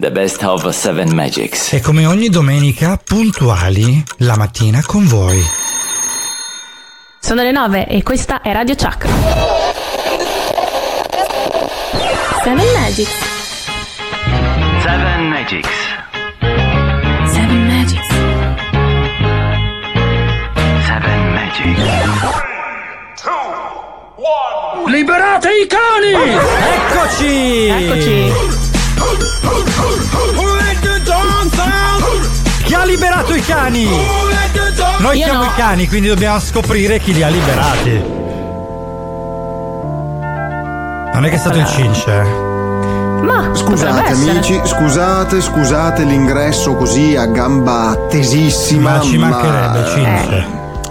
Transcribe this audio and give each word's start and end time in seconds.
The 0.00 0.12
best 0.12 0.44
of 0.44 0.64
Seven 0.70 1.12
Magics. 1.12 1.72
E 1.72 1.80
come 1.80 2.06
ogni 2.06 2.28
domenica, 2.28 3.00
puntuali 3.02 4.00
la 4.18 4.36
mattina 4.36 4.80
con 4.86 5.04
voi. 5.08 5.42
Sono 7.18 7.42
le 7.42 7.50
9 7.50 7.88
e 7.88 8.04
questa 8.04 8.40
è 8.40 8.52
Radio 8.52 8.76
Chuck. 8.76 9.08
Seven 12.44 12.64
Magics. 12.74 13.10
Seven 14.82 15.28
Magics. 15.28 15.68
Seven 17.26 17.66
Magics. 17.66 18.08
Seven 20.86 21.32
Magics. 21.32 21.96
Liberate 24.86 25.48
i 25.50 25.66
cani! 25.66 26.12
Eccoci! 26.86 27.66
Eccoci. 27.66 28.57
Liberato 32.88 33.34
i 33.34 33.40
cani? 33.40 33.86
Noi 34.98 35.18
Io 35.18 35.24
siamo 35.24 35.44
no. 35.44 35.50
i 35.50 35.54
cani, 35.54 35.86
quindi 35.86 36.08
dobbiamo 36.08 36.40
scoprire 36.40 36.98
chi 36.98 37.12
li 37.14 37.22
ha 37.22 37.28
liberati. 37.28 38.02
Non 41.12 41.24
è 41.24 41.28
che 41.28 41.34
è 41.34 41.38
stato 41.38 41.58
il 41.58 41.66
cince. 41.66 42.10
eh? 42.20 42.46
Ma 43.24 43.50
Scusate 43.52 44.12
amici, 44.12 44.60
scusate, 44.62 45.40
scusate 45.40 46.04
l'ingresso 46.04 46.74
così 46.76 47.16
a 47.16 47.26
gamba 47.26 48.06
tesissima. 48.08 48.96
Ma 48.96 49.00
ci 49.00 49.18
mancherebbe 49.18 49.84
cince. 49.92 50.46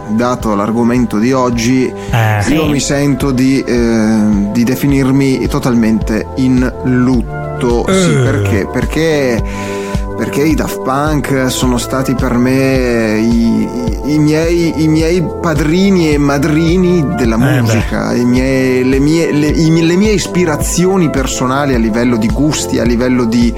Dato 0.10 0.56
l'argomento 0.56 1.18
di 1.18 1.32
oggi, 1.34 1.86
Eh. 2.12 2.44
io 2.50 2.64
Sì. 2.66 2.70
mi 2.70 2.80
sento 2.80 3.32
di, 3.32 3.62
eh, 3.62 4.52
di 4.52 4.64
definirmi 4.64 5.48
totalmente 5.48 6.28
in 6.36 6.70
lutto. 6.84 7.86
Sì, 7.90 8.14
Eh. 8.14 8.22
perché? 8.24 8.68
Perché 8.72 9.44
perché 10.18 10.42
i 10.44 10.56
Daft 10.56 10.82
Punk 10.82 11.46
sono 11.50 11.78
stati 11.78 12.16
per 12.16 12.34
me 12.34 13.18
i, 13.20 13.62
i- 14.06 14.14
i 14.14 14.18
miei, 14.20 14.74
i 14.84 14.88
miei 14.88 15.24
padrini 15.42 16.12
e 16.14 16.18
madrini 16.18 17.06
della 17.16 17.36
Eh, 17.36 17.62
musica, 17.62 18.14
i 18.16 18.26
miei- 18.26 18.84
le, 18.88 19.00
mie, 19.00 19.32
le- 19.32 19.48
i- 19.50 19.86
le 19.86 19.96
mie 19.96 20.12
ispirazioni 20.12 21.10
personali 21.10 21.74
a 21.74 21.78
livello 21.78 22.18
di 22.18 22.28
gusti, 22.28 22.80
a 22.80 22.84
livello 22.84 23.26
di, 23.26 23.54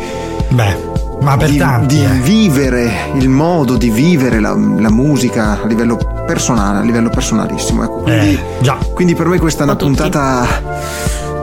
Beh, 0.49 0.77
ma 1.21 1.37
per 1.37 1.49
di, 1.49 1.57
tanti. 1.57 1.95
di 1.95 2.03
eh. 2.03 2.07
vivere 2.23 2.91
il 3.15 3.29
modo 3.29 3.75
di 3.77 3.89
vivere 3.89 4.39
la, 4.39 4.49
la 4.77 4.89
musica 4.91 5.59
a 5.63 5.67
livello 5.67 5.97
personale, 6.25 6.79
a 6.79 6.81
livello 6.81 7.09
personalissimo. 7.09 7.83
Ecco, 7.83 7.97
quindi, 8.01 8.33
Eh, 8.33 8.39
già. 8.61 8.77
quindi 8.93 9.15
per 9.15 9.27
me 9.27 9.37
questa 9.39 9.61
è 9.61 9.63
una 9.63 9.75
tutti. 9.75 9.93
puntata 9.95 10.45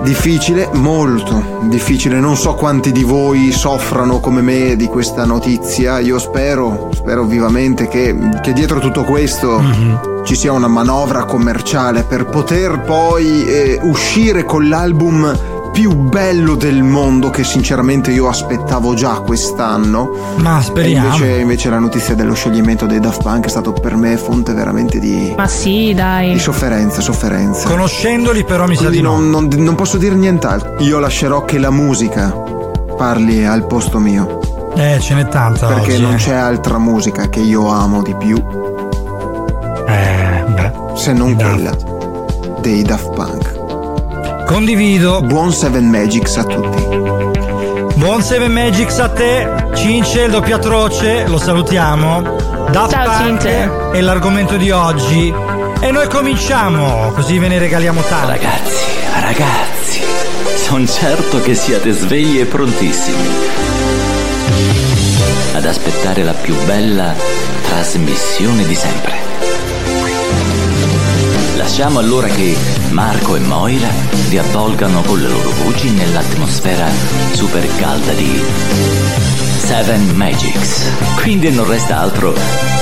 difficile, 0.03 0.69
molto 0.73 1.59
difficile. 1.63 2.21
Non 2.21 2.37
so 2.37 2.55
quanti 2.55 2.93
di 2.93 3.03
voi 3.03 3.51
soffrano 3.53 4.21
come 4.21 4.41
me 4.41 4.77
di 4.77 4.87
questa 4.87 5.25
notizia. 5.25 5.99
Io 5.99 6.19
spero, 6.19 6.91
spero 6.95 7.25
vivamente 7.25 7.89
che, 7.89 8.15
che 8.43 8.53
dietro 8.53 8.79
tutto 8.79 9.03
questo 9.05 9.59
Mhm. 9.61 10.25
ci 10.25 10.35
sia 10.35 10.53
una 10.53 10.69
manovra 10.69 11.25
commerciale 11.25 12.03
per 12.03 12.27
poter 12.27 12.81
poi 12.81 13.45
eh, 13.47 13.79
uscire 13.83 14.45
con 14.45 14.69
l'album 14.69 15.37
più 15.77 15.95
bello 15.95 16.55
del 16.55 16.83
mondo 16.83 17.29
che 17.29 17.45
sinceramente 17.45 18.11
io 18.11 18.29
aspettavo 18.29 18.95
già 18.95 19.21
quest'anno. 19.21 20.09
Ma 20.37 20.59
E 20.59 20.63
speriamo. 20.63 21.15
invece, 21.15 21.39
invece 21.39 21.69
la 21.69 21.79
notizia 21.79 22.15
dello 22.15 22.33
scioglimento 22.33 22.87
dei 22.87 22.99
Daft 22.99 23.21
Punk 23.23 23.45
è 23.45 23.49
stato 23.51 23.75
per 23.75 23.95
me 23.95 24.17
fonte 24.17 24.55
veramente 24.55 24.99
di, 24.99 25.35
Ma 25.37 25.47
sì, 25.47 25.89
di 25.89 25.95
dai. 25.95 26.39
sofferenza, 26.39 27.03
sofferenza. 27.03 27.69
Conoscendoli 27.69 28.43
però 28.45 28.67
mi 28.67 28.75
sa 28.75 28.85
Quindi 28.89 28.97
di 28.97 29.03
no. 29.03 29.19
non, 29.21 29.49
non- 29.49 29.49
non 29.63 29.75
posso 29.75 29.99
dire 29.99 30.15
nient'altro. 30.15 30.77
Io 30.79 30.99
lascerò 30.99 31.45
che 31.45 31.59
la 31.59 31.71
musica 31.71 32.31
parli 32.97 33.45
al 33.45 33.67
posto 33.67 33.99
mio. 33.99 34.71
Eh, 34.77 34.97
ce 34.99 35.13
n'è 35.13 35.29
tanta 35.29 35.67
Perché 35.67 35.93
oggi. 35.93 36.01
non 36.03 36.15
eh. 36.15 36.17
c'è 36.17 36.33
altra 36.33 36.79
musica 36.79 37.29
che 37.29 37.41
io 37.41 37.69
amo 37.69 38.03
di 38.03 38.15
più 38.15 38.37
Eh, 39.87 40.45
beh. 40.49 40.73
se 40.95 41.13
non 41.13 41.35
quella 41.35 41.77
dei 42.61 42.83
Daft 42.83 43.11
Punk. 43.15 43.46
Condivido. 44.47 45.23
Buon 45.23 45.53
Seven 45.53 45.91
Magics 45.91 46.37
a 46.37 46.45
tutti. 46.45 46.83
Buon 47.97 48.23
Seven 48.23 48.53
Magics 48.53 48.99
a 49.01 49.09
te, 49.09 49.47
Cince, 49.75 50.23
il 50.23 50.31
doppio 50.31 50.57
atroce, 50.57 51.27
lo 51.27 51.37
salutiamo. 51.37 52.23
Daft 52.71 52.93
Ciao, 52.93 53.05
Punk 53.05 53.41
Cince. 53.41 53.71
è 53.93 54.01
l'argomento 54.01 54.57
di 54.57 54.71
oggi. 54.71 55.35
E 55.81 55.91
noi 55.91 56.09
cominciamo, 56.09 57.11
così 57.13 57.39
ve 57.39 57.49
ne 57.49 57.59
regaliamo 57.59 58.01
tanto. 58.03 58.29
Ragazzi, 58.29 58.85
ragazzi, 59.21 60.01
sono 60.65 60.87
certo 60.87 61.41
che 61.43 61.55
siate 61.55 61.91
svegli 61.91 62.39
e 62.39 62.45
prontissimi 62.47 63.29
ad 65.55 65.65
aspettare 65.65 66.23
la 66.23 66.35
più 66.35 66.55
bella 66.65 67.15
trasmissione 67.69 68.65
di 68.65 68.75
sempre. 68.75 69.26
Lasciamo 71.67 71.99
allora 71.99 72.29
che 72.29 72.57
Marco 72.91 73.35
e 73.35 73.41
Moira 73.41 73.89
vi 74.29 74.39
avvolgano 74.39 75.03
con 75.03 75.21
le 75.21 75.29
loro 75.29 75.51
voci 75.65 75.91
nell'atmosfera 75.91 76.89
super 77.33 77.67
calda 77.77 78.13
di 78.13 78.41
Seven 79.59 80.11
Magics. 80.15 80.89
Quindi 81.17 81.51
non 81.51 81.67
resta 81.67 81.99
altro 81.99 82.33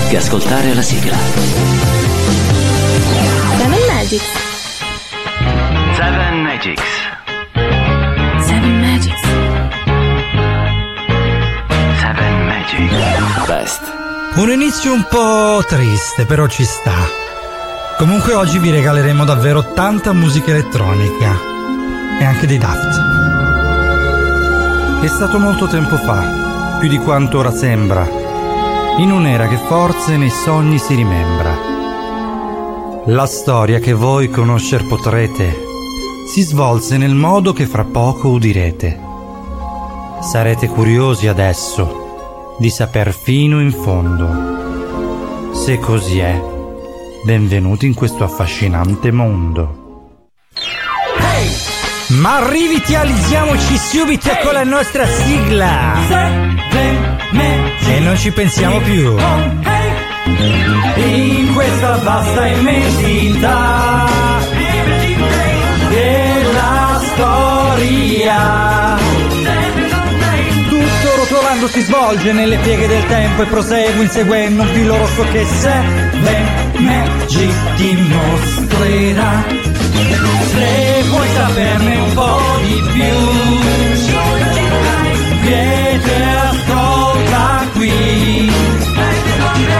che 0.08 0.18
ascoltare 0.18 0.74
la 0.74 0.82
sigla. 0.82 1.16
Seven 3.56 3.80
Magics. 3.88 4.30
Seven 5.96 6.42
Magics. 6.42 6.82
Seven 8.46 8.80
Magics. 8.80 9.20
Seven 12.00 12.46
Magics. 12.46 13.46
Best. 13.46 13.82
Un 14.34 14.50
inizio 14.50 14.92
un 14.92 15.06
po' 15.08 15.64
triste, 15.66 16.26
però 16.26 16.46
ci 16.46 16.64
sta. 16.64 17.23
Comunque 17.96 18.34
oggi 18.34 18.58
vi 18.58 18.70
regaleremo 18.70 19.24
davvero 19.24 19.72
tanta 19.72 20.12
musica 20.12 20.50
elettronica. 20.50 21.38
E 22.20 22.24
anche 22.24 22.46
dei 22.46 22.58
Daft. 22.58 23.02
È 25.00 25.06
stato 25.06 25.38
molto 25.38 25.68
tempo 25.68 25.96
fa, 25.96 26.78
più 26.80 26.88
di 26.88 26.98
quanto 26.98 27.38
ora 27.38 27.52
sembra, 27.52 28.04
in 28.98 29.12
un'era 29.12 29.46
che 29.46 29.56
forse 29.56 30.16
nei 30.16 30.30
sogni 30.30 30.78
si 30.78 30.94
rimembra. 30.94 31.56
La 33.06 33.26
storia 33.26 33.78
che 33.78 33.92
voi 33.92 34.28
conoscer 34.28 34.84
potrete 34.86 35.56
si 36.26 36.42
svolse 36.42 36.96
nel 36.96 37.14
modo 37.14 37.52
che 37.52 37.66
fra 37.66 37.84
poco 37.84 38.28
udirete. 38.28 38.98
Sarete 40.20 40.66
curiosi 40.66 41.28
adesso 41.28 42.56
di 42.58 42.70
saper 42.70 43.12
fino 43.12 43.60
in 43.60 43.72
fondo. 43.72 45.52
Se 45.52 45.78
così 45.78 46.18
è, 46.18 46.53
benvenuti 47.24 47.86
in 47.86 47.94
questo 47.94 48.22
affascinante 48.22 49.10
mondo. 49.10 49.82
Ma 52.08 52.48
rivitalizziamoci 52.48 53.76
subito 53.78 54.28
con 54.42 54.52
la 54.52 54.64
nostra 54.64 55.06
sigla! 55.06 55.94
E 57.86 58.00
non 58.00 58.16
ci 58.18 58.30
pensiamo 58.30 58.78
più! 58.80 59.16
In 60.96 61.52
questa 61.54 61.96
vasta 61.96 62.46
immensità 62.46 64.06
della 65.88 67.00
storia 67.12 68.98
tutto 70.68 71.16
rotolando 71.16 71.68
si 71.68 71.80
svolge 71.80 72.32
nelle 72.32 72.58
pieghe 72.58 72.86
del 72.86 73.06
tempo 73.06 73.42
e 73.42 73.46
prosegue 73.46 74.02
inseguendo 74.02 74.62
un 74.62 74.68
filo 74.68 74.96
rosso 74.96 75.24
che 75.30 75.44
Magic 76.84 77.74
dimostrerà. 77.76 79.44
Se 80.50 81.02
vuoi 81.08 81.28
saperne 81.34 81.96
un 81.96 82.12
po' 82.12 82.40
di 82.62 82.82
più, 82.92 83.16
vieni 85.42 86.02
ascolta 86.36 87.68
qui. 87.72 88.52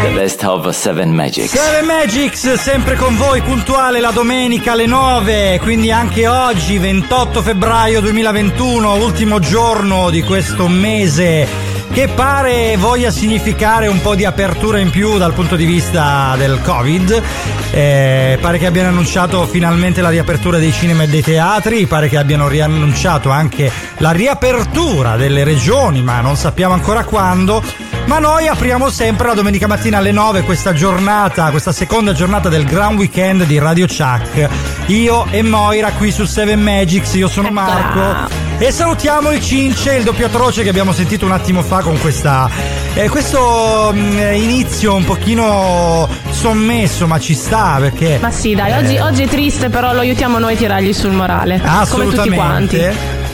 The 0.02 0.10
best 0.10 0.42
of 0.44 0.68
Seven 0.70 1.10
Magics. 1.10 1.52
Seven 1.52 1.86
Magics 1.86 2.54
sempre 2.54 2.96
con 2.96 3.16
voi 3.16 3.40
puntuale 3.42 4.00
la 4.00 4.10
domenica 4.10 4.72
alle 4.72 4.86
9 4.86 5.58
quindi 5.62 5.90
anche 5.90 6.26
oggi 6.26 6.78
28 6.78 7.42
febbraio 7.42 8.00
2021 8.00 8.94
ultimo 8.94 9.38
giorno 9.38 10.10
di 10.10 10.22
questo 10.22 10.68
mese 10.68 11.73
che 11.94 12.08
pare 12.08 12.76
voglia 12.76 13.12
significare 13.12 13.86
un 13.86 14.00
po' 14.00 14.16
di 14.16 14.24
apertura 14.24 14.80
in 14.80 14.90
più 14.90 15.16
dal 15.16 15.32
punto 15.32 15.54
di 15.54 15.64
vista 15.64 16.34
del 16.36 16.60
covid. 16.60 17.22
Eh, 17.70 18.36
pare 18.40 18.58
che 18.58 18.66
abbiano 18.66 18.88
annunciato 18.88 19.46
finalmente 19.46 20.00
la 20.00 20.08
riapertura 20.08 20.58
dei 20.58 20.72
cinema 20.72 21.04
e 21.04 21.06
dei 21.06 21.22
teatri 21.22 21.86
pare 21.86 22.08
che 22.08 22.16
abbiano 22.16 22.48
riannunciato 22.48 23.30
anche 23.30 23.70
la 23.98 24.10
riapertura 24.10 25.14
delle 25.14 25.44
regioni 25.44 26.02
ma 26.02 26.20
non 26.20 26.34
sappiamo 26.34 26.74
ancora 26.74 27.04
quando. 27.04 27.62
Ma 28.06 28.18
noi 28.18 28.48
apriamo 28.48 28.90
sempre 28.90 29.28
la 29.28 29.34
domenica 29.34 29.68
mattina 29.68 29.98
alle 29.98 30.10
9 30.10 30.42
questa 30.42 30.72
giornata, 30.72 31.50
questa 31.50 31.70
seconda 31.70 32.12
giornata 32.12 32.48
del 32.48 32.64
Grand 32.64 32.98
Weekend 32.98 33.44
di 33.44 33.56
Radio 33.58 33.86
Chuck. 33.86 34.48
Io 34.86 35.26
e 35.30 35.42
Moira 35.42 35.92
qui 35.92 36.10
su 36.10 36.24
Seven 36.24 36.60
Magics, 36.60 37.14
io 37.14 37.28
sono 37.28 37.50
Marco 37.50 38.43
E 38.56 38.70
salutiamo 38.70 39.32
il 39.32 39.40
Cince, 39.40 39.96
il 39.96 40.04
doppio 40.04 40.26
atroce 40.26 40.62
che 40.62 40.68
abbiamo 40.68 40.92
sentito 40.92 41.26
un 41.26 41.32
attimo 41.32 41.62
fa 41.62 41.80
con 41.80 41.98
questa, 41.98 42.48
eh, 42.94 43.08
questo 43.08 43.90
mh, 43.92 43.98
mm, 43.98 44.32
inizio 44.34 44.94
un 44.94 45.04
pochino 45.04 46.08
sommesso, 46.30 47.06
ma 47.06 47.18
ci 47.18 47.34
sta 47.34 47.78
perché... 47.80 48.18
Ma 48.20 48.30
sì, 48.30 48.54
dai, 48.54 48.70
eh, 48.70 48.76
oggi, 48.76 48.96
oggi, 48.98 49.22
è 49.24 49.26
triste, 49.26 49.68
però 49.68 49.92
lo 49.92 50.00
aiutiamo 50.00 50.38
noi 50.38 50.54
a 50.54 50.56
tirargli 50.56 50.92
sul 50.92 51.10
morale. 51.10 51.60
Come 51.88 52.06
tutti 52.06 52.30
quanti. 52.30 52.80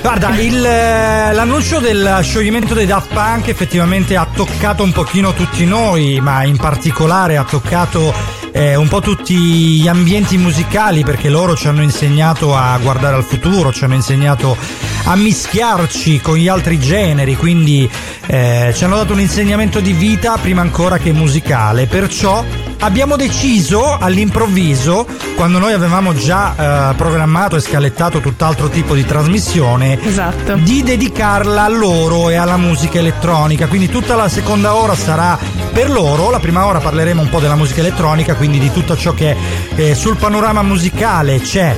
Guarda, 0.01 0.35
il, 0.39 0.65
eh, 0.65 1.33
l'annuncio 1.35 1.79
del 1.79 2.21
scioglimento 2.23 2.73
dei 2.73 2.87
Daft 2.87 3.13
Punk 3.13 3.49
effettivamente 3.49 4.17
ha 4.17 4.27
toccato 4.33 4.83
un 4.83 4.93
pochino 4.93 5.35
tutti 5.35 5.67
noi, 5.67 6.19
ma 6.21 6.43
in 6.45 6.57
particolare 6.57 7.37
ha 7.37 7.45
toccato 7.45 8.13
eh, 8.53 8.75
un 8.75 8.89
po' 8.89 9.01
tutti 9.01 9.35
gli 9.35 9.89
ambienti 9.89 10.37
musicali 10.37 11.05
perché 11.05 11.29
loro 11.29 11.55
ci 11.55 11.69
hanno 11.69 11.83
insegnato 11.83 12.57
a 12.57 12.79
guardare 12.79 13.17
al 13.17 13.25
futuro, 13.25 13.73
ci 13.73 13.85
hanno 13.85 13.95
insegnato 13.95 14.57
a 15.05 15.17
mischiarci 15.17 16.21
con 16.21 16.37
gli 16.37 16.49
altri 16.49 16.79
generi, 16.79 17.37
quindi 17.37 17.89
eh, 18.27 18.73
ci 18.75 18.85
hanno 18.85 18.97
dato 18.97 19.13
un 19.13 19.21
insegnamento 19.21 19.81
di 19.81 19.93
vita 19.93 20.37
prima 20.39 20.61
ancora 20.61 20.99
che 20.99 21.13
musicale, 21.13 21.87
perciò 21.87 22.45
abbiamo 22.81 23.17
deciso 23.17 23.97
all'improvviso, 23.99 25.07
quando 25.37 25.59
noi 25.59 25.73
avevamo 25.73 26.15
già 26.15 26.91
eh, 26.91 26.95
programmato 26.95 27.57
e 27.57 27.61
scalettato 27.61 28.21
tutt'altro 28.21 28.69
tipo 28.69 28.95
di 28.95 29.05
trasmissione, 29.05 29.99
esatto. 30.03 30.55
di 30.55 30.83
dedicarla 30.83 31.65
a 31.65 31.69
loro 31.69 32.29
e 32.31 32.37
alla 32.37 32.57
musica 32.57 32.99
elettronica. 32.99 33.67
Quindi 33.67 33.89
tutta 33.89 34.15
la 34.17 34.29
seconda 34.29 34.75
ora 34.75 34.95
sarà 34.95 35.39
per 35.73 35.91
loro, 35.91 36.31
la 36.31 36.41
prima 36.41 36.67
ora 36.67 36.79
parleremo 36.79 37.21
un 37.21 37.29
po' 37.29 37.41
della 37.41 37.57
musica 37.57 37.81
elettronica, 37.81 38.35
quindi 38.35 38.59
di 38.59 38.73
tutto 38.73 38.97
ciò 38.97 39.13
che 39.13 39.37
eh, 39.75 39.95
sul 39.95 40.17
panorama 40.17 40.63
musicale 40.63 41.41
c'è 41.41 41.77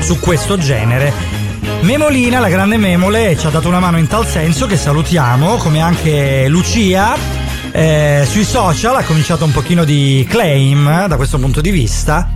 su 0.00 0.18
questo 0.18 0.56
genere. 0.58 1.40
Memolina, 1.82 2.38
la 2.38 2.48
grande 2.48 2.76
Memole, 2.76 3.36
ci 3.36 3.46
ha 3.46 3.50
dato 3.50 3.68
una 3.68 3.80
mano 3.80 3.98
in 3.98 4.06
tal 4.06 4.26
senso 4.26 4.66
che 4.66 4.76
salutiamo, 4.76 5.56
come 5.56 5.80
anche 5.80 6.46
Lucia 6.48 7.41
eh, 7.72 8.24
sui 8.28 8.44
social 8.44 8.96
ha 8.96 9.02
cominciato 9.02 9.44
un 9.44 9.52
pochino 9.52 9.84
di 9.84 10.26
claim 10.28 10.86
eh, 10.86 11.08
da 11.08 11.16
questo 11.16 11.38
punto 11.38 11.60
di 11.60 11.70
vista 11.70 12.30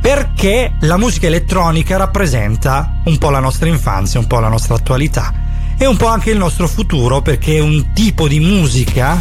perché 0.00 0.72
la 0.80 0.96
musica 0.96 1.26
elettronica 1.26 1.98
rappresenta 1.98 3.00
un 3.04 3.18
po' 3.18 3.28
la 3.28 3.40
nostra 3.40 3.68
infanzia, 3.68 4.18
un 4.18 4.26
po' 4.26 4.40
la 4.40 4.48
nostra 4.48 4.74
attualità 4.74 5.32
e 5.76 5.86
un 5.86 5.96
po' 5.96 6.06
anche 6.06 6.30
il 6.30 6.38
nostro 6.38 6.66
futuro 6.66 7.20
perché 7.20 7.56
è 7.56 7.60
un 7.60 7.92
tipo 7.92 8.26
di 8.26 8.40
musica 8.40 9.20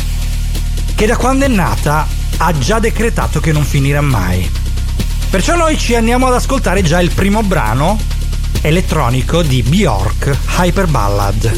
che 0.95 1.05
da 1.05 1.17
quando 1.17 1.45
è 1.45 1.49
nata 1.49 2.07
ha 2.37 2.57
già 2.57 2.79
decretato 2.79 3.41
che 3.41 3.51
non 3.51 3.63
finirà 3.63 4.01
mai. 4.01 4.49
Perciò 5.29 5.55
noi 5.55 5.77
ci 5.77 5.93
andiamo 5.95 6.27
ad 6.27 6.33
ascoltare 6.33 6.81
già 6.81 7.01
il 7.01 7.11
primo 7.11 7.43
brano 7.43 7.99
elettronico 8.61 9.41
di 9.41 9.61
Bjork, 9.61 10.37
Hyper 10.57 10.87
Ballad. 10.87 11.51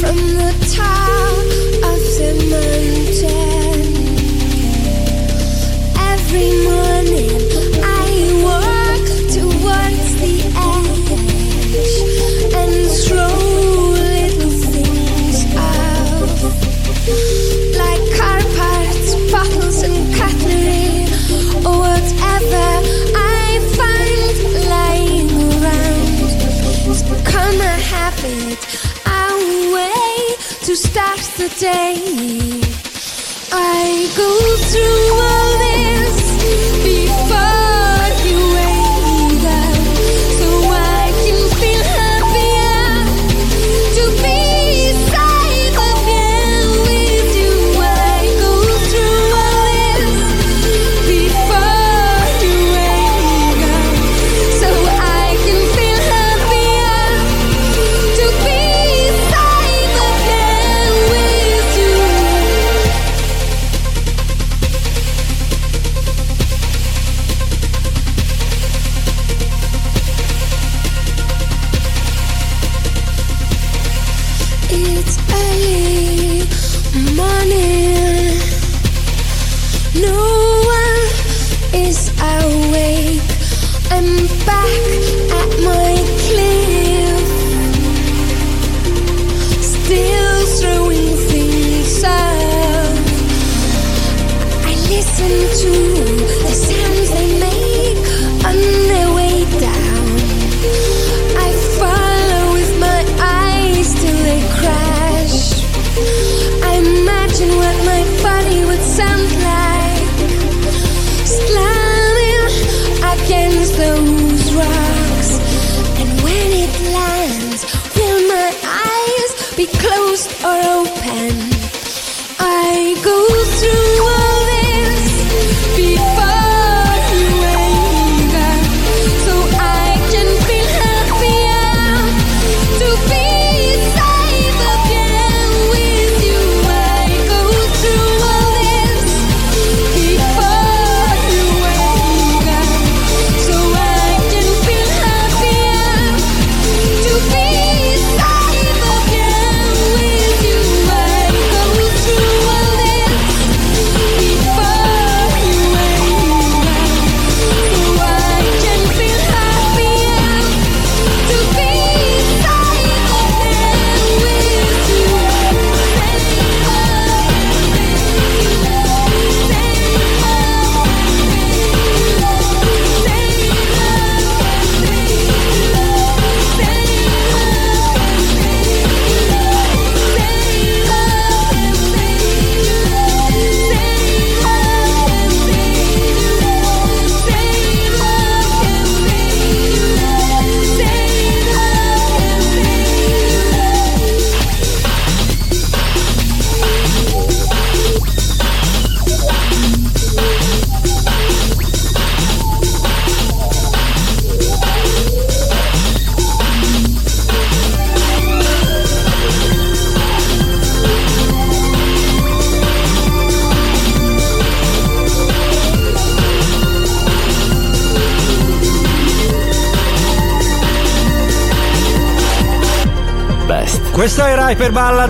From 0.00 0.16
the 0.16 0.52
top 0.74 1.44
of 1.90 2.00
the 2.18 2.30
mountain 2.50 3.77
yesterday 31.38 31.94
I 33.52 34.10
go 34.16 34.56
through 34.70 35.27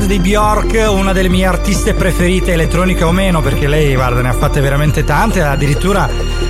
di 0.09 0.21
Bjork, 0.21 0.87
una 0.89 1.13
delle 1.13 1.29
mie 1.29 1.45
artiste 1.45 1.93
preferite, 1.93 2.55
elettronica 2.55 3.07
o 3.07 3.13
meno, 3.13 3.43
perché 3.43 3.69
lei, 3.69 3.95
guarda, 3.95 4.23
ne 4.23 4.31
ha 4.31 4.33
fatte 4.33 4.63
veramente 4.63 5.05
tante, 5.05 5.43
addirittura 5.43 6.09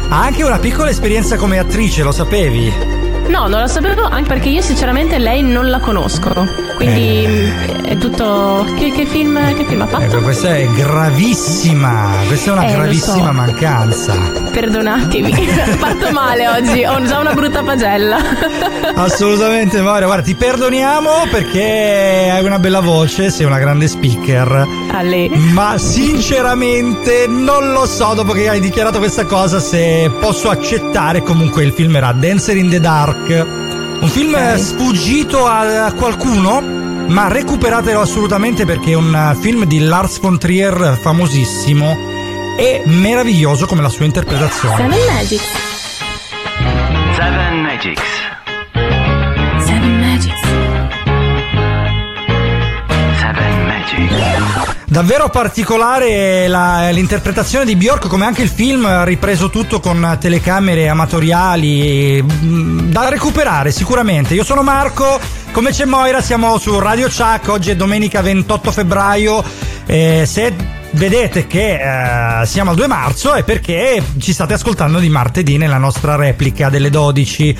ha 0.09 0.23
anche 0.23 0.45
una 0.45 0.61
piccola 0.61 0.91
esperienza 0.91 1.37
come 1.37 1.59
attrice, 1.59 2.05
lo 2.05 2.13
sapevi? 2.13 2.98
No, 3.29 3.47
non 3.47 3.61
lo 3.61 3.67
sapevo, 3.67 4.05
anche 4.05 4.29
perché 4.29 4.49
io 4.49 4.63
sinceramente 4.63 5.19
lei 5.19 5.43
non 5.43 5.69
la 5.69 5.79
conosco. 5.79 6.33
Quindi 6.77 7.25
eh. 7.25 7.81
è 7.83 7.99
tutto. 7.99 8.67
Che, 8.77 8.91
che, 8.91 9.05
film, 9.05 9.55
che, 9.55 9.65
film, 9.65 9.83
ha 9.83 9.87
fatto? 9.87 10.05
Ecco, 10.05 10.23
questa 10.23 10.57
è 10.57 10.67
gravissima. 10.67 12.15
Questa 12.27 12.51
è 12.51 12.53
una 12.53 12.67
eh, 12.67 12.73
gravissima 12.73 13.27
so. 13.27 13.33
mancanza. 13.33 14.15
Perdonatemi, 14.51 15.33
parto 15.79 16.11
male 16.11 16.49
oggi, 16.49 16.85
ho 16.85 17.03
già 17.05 17.19
una 17.19 17.35
brutta 17.35 17.63
pagella. 17.63 18.19
Assolutamente, 18.95 19.81
Mario. 19.83 20.07
Guarda, 20.07 20.25
ti 20.25 20.35
perdoniamo 20.35 21.11
perché 21.31 22.31
hai 22.33 22.45
una 22.45 22.59
bella 22.59 22.81
voce, 22.81 23.31
sei 23.31 23.45
una 23.45 23.59
grande 23.59 23.89
speaker. 23.89 24.78
A 24.91 25.03
lei. 25.03 25.29
Ma 25.53 25.79
sinceramente 25.79 27.27
non 27.29 27.73
lo 27.73 27.87
so, 27.87 28.15
dopo 28.15 28.33
che 28.33 28.49
hai 28.49 28.61
dichiarato 28.61 28.99
questa 28.99 29.25
cosa, 29.25 29.61
se 29.61 30.11
posso 30.21 30.51
accettare. 30.51 31.23
Comunque 31.23 31.65
il 31.65 31.73
film 31.73 31.97
era 31.97 32.13
Dancer 32.13 32.57
in 32.57 32.69
the 32.69 32.81
Dark 32.81 32.87
Dark. 32.89 33.47
Un 34.01 34.09
film 34.09 34.35
okay. 34.35 34.59
sfuggito 34.59 35.47
a 35.47 35.93
qualcuno, 35.97 36.61
ma 37.09 37.29
recuperatelo 37.29 38.01
assolutamente 38.01 38.65
perché 38.65 38.93
è 38.93 38.95
un 38.95 39.37
film 39.41 39.65
di 39.65 39.81
Lars 39.81 40.21
von 40.21 40.39
Trier 40.39 40.99
famosissimo 41.01 41.97
e 42.57 42.83
meraviglioso 42.87 43.67
come 43.67 43.83
la 43.83 43.89
sua 43.89 44.05
interpretazione. 44.05 44.77
Seven 44.77 45.15
Magics. 45.15 45.45
Seven 47.15 47.61
Magics. 47.61 48.18
Davvero 54.99 55.29
particolare 55.29 56.49
la, 56.49 56.91
l'interpretazione 56.91 57.65
di 57.65 57.77
Bjork, 57.77 58.09
come 58.09 58.25
anche 58.25 58.43
il 58.43 58.49
film 58.49 58.85
ha 58.85 59.05
ripreso 59.05 59.49
tutto 59.49 59.79
con 59.79 60.17
telecamere 60.19 60.89
amatoriali, 60.89 62.21
mm, 62.21 62.91
da 62.91 63.09
recuperare 63.09 63.71
sicuramente. 63.71 64.35
Io 64.35 64.43
sono 64.43 64.65
Marco, 64.65 65.21
come 65.53 65.71
c'è 65.71 65.85
Moira, 65.85 66.21
siamo 66.21 66.59
su 66.59 66.77
Radio 66.81 67.07
Chuck, 67.07 67.47
oggi 67.47 67.71
è 67.71 67.77
domenica 67.77 68.23
28 68.23 68.73
febbraio. 68.73 69.45
Eh, 69.87 70.25
se 70.27 70.53
vedete 70.99 71.47
che 71.47 72.41
eh, 72.43 72.47
siamo 72.47 72.71
al 72.71 72.77
2 72.77 72.89
marzo 72.89 73.33
è 73.33 73.45
perché 73.45 74.03
ci 74.19 74.33
state 74.33 74.55
ascoltando 74.55 74.99
di 74.99 75.09
martedì 75.09 75.57
nella 75.57 75.79
nostra 75.79 76.17
replica 76.17 76.69
delle 76.71 76.91
12. 76.91 77.57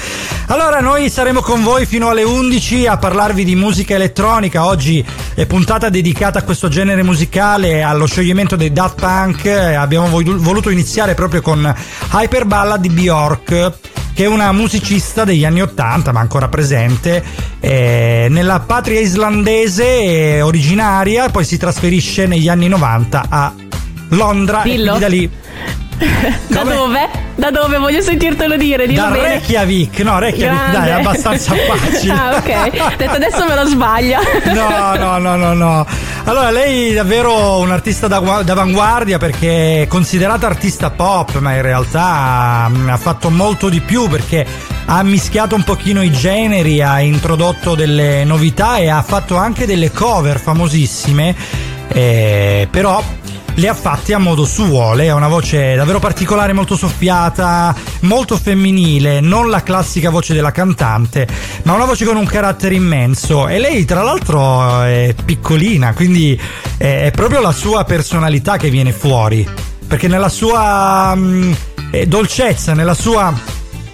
Allora 0.47 0.81
noi 0.81 1.09
saremo 1.09 1.41
con 1.41 1.63
voi 1.63 1.87
fino 1.87 2.09
alle 2.09 2.25
11 2.25 2.89
a 2.89 2.97
parlarvi 2.97 3.45
di 3.45 3.55
musica 3.55 3.95
elettronica. 3.95 4.67
Oggi 4.67 5.05
è 5.35 5.47
puntata 5.47 5.89
dedicata 5.89 6.41
a 6.41 6.43
questo 6.43 6.67
genere 6.69 7.05
musicale, 7.05 7.83
allo 7.83 8.07
scioglimento 8.07 8.57
dei 8.57 8.73
Daft 8.73 8.99
Punk. 8.99 9.47
Abbiamo 9.47 10.09
voluto 10.11 10.69
iniziare 10.69 11.15
proprio 11.15 11.41
con 11.41 11.73
Hyper 12.13 12.45
Ballad 12.45 12.81
di 12.81 12.89
Bjork 12.91 13.73
che 14.19 14.25
è 14.25 14.27
una 14.27 14.51
musicista 14.51 15.23
degli 15.23 15.45
anni 15.45 15.63
80 15.63 16.11
ma 16.11 16.19
ancora 16.19 16.49
presente 16.49 17.23
eh, 17.61 18.27
nella 18.29 18.59
patria 18.59 18.99
islandese 18.99 20.43
originaria 20.43 21.29
poi 21.29 21.45
si 21.45 21.57
trasferisce 21.57 22.27
negli 22.27 22.49
anni 22.49 22.67
90 22.67 23.27
a 23.29 23.55
Londra 24.09 24.63
Dillo. 24.63 24.97
e 24.97 24.99
da 24.99 25.07
lì 25.07 25.31
da 26.49 26.63
dove? 26.63 27.09
Da 27.35 27.51
dove? 27.51 27.79
Voglio 27.79 28.01
sentirtelo 28.01 28.57
dire. 28.57 28.87
Dillo 28.87 29.03
da 29.03 29.09
bene. 29.11 29.29
Reykjavik, 29.29 30.01
no, 30.01 30.19
Reykjavik, 30.19 30.57
Grande. 30.71 30.79
dai, 30.79 30.89
è 30.89 30.93
abbastanza 30.93 31.55
facile. 31.69 32.13
ah, 32.13 32.37
ok. 32.37 32.97
Detto 32.97 33.11
adesso 33.15 33.45
me 33.47 33.55
lo 33.55 33.65
sbaglia. 33.67 34.21
no, 34.55 34.95
no, 34.97 35.19
no, 35.19 35.37
no, 35.37 35.53
no. 35.55 35.87
Allora, 36.25 36.51
lei 36.51 36.91
è 36.91 36.95
davvero 36.95 37.59
un'artista 37.59 38.07
d'avanguardia 38.07 39.19
perché 39.19 39.83
è 39.83 39.87
considerata 39.87 40.47
artista 40.47 40.91
pop, 40.91 41.39
ma 41.39 41.55
in 41.55 41.63
realtà 41.63 42.69
mm, 42.69 42.89
ha 42.89 42.97
fatto 42.97 43.31
molto 43.31 43.69
di 43.69 43.81
più 43.81 44.09
perché 44.09 44.45
ha 44.87 45.03
mischiato 45.03 45.55
un 45.55 45.65
pochino 45.65 46.03
i 46.03 46.11
generi, 46.13 46.83
ha 46.83 47.01
introdotto 47.01 47.75
delle 47.75 48.25
novità 48.25 48.77
e 48.77 48.89
ha 48.89 49.03
fatto 49.03 49.37
anche 49.37 49.65
delle 49.67 49.91
cover 49.91 50.39
famosissime. 50.39 51.35
Eh, 51.91 52.69
però 52.71 53.03
le 53.59 53.69
ha 53.69 53.75
fatte 53.75 54.15
a 54.15 54.19
modo 54.19 54.45
suo. 54.45 54.95
Lei 54.95 55.09
ha 55.09 55.15
una 55.15 55.29
voce 55.29 55.75
davvero 55.75 55.99
particolare, 55.99 56.53
molto 56.53 56.77
soffiata, 56.77 57.75
molto 58.01 58.37
femminile, 58.37 59.21
non 59.21 59.51
la 59.51 59.63
classica 59.63 60.11
voce 60.11 60.33
della 60.33 60.53
cantante, 60.53 61.27
ma 61.65 61.75
una 61.75 61.85
voce 61.85 62.05
con 62.05 62.17
un 62.17 62.25
carattere 62.25 62.77
immenso. 62.77 63.49
E 63.49 63.59
lei, 63.59 63.85
tra 63.85 64.03
l'altro, 64.03 64.83
è 64.83 65.13
piccolina, 65.25 65.93
quindi 65.93 66.41
è 66.77 67.11
proprio 67.13 67.41
la 67.41 67.53
sua 67.53 67.85
personalità 67.85 68.57
che 68.57 68.71
viene 68.71 68.93
fuori. 68.93 69.47
Perché 69.87 70.07
nella 70.07 70.29
sua 70.29 71.15
mh, 71.15 71.57
mm, 71.97 72.03
dolcezza, 72.07 72.75
nella 72.75 72.95
sua. 72.95 73.33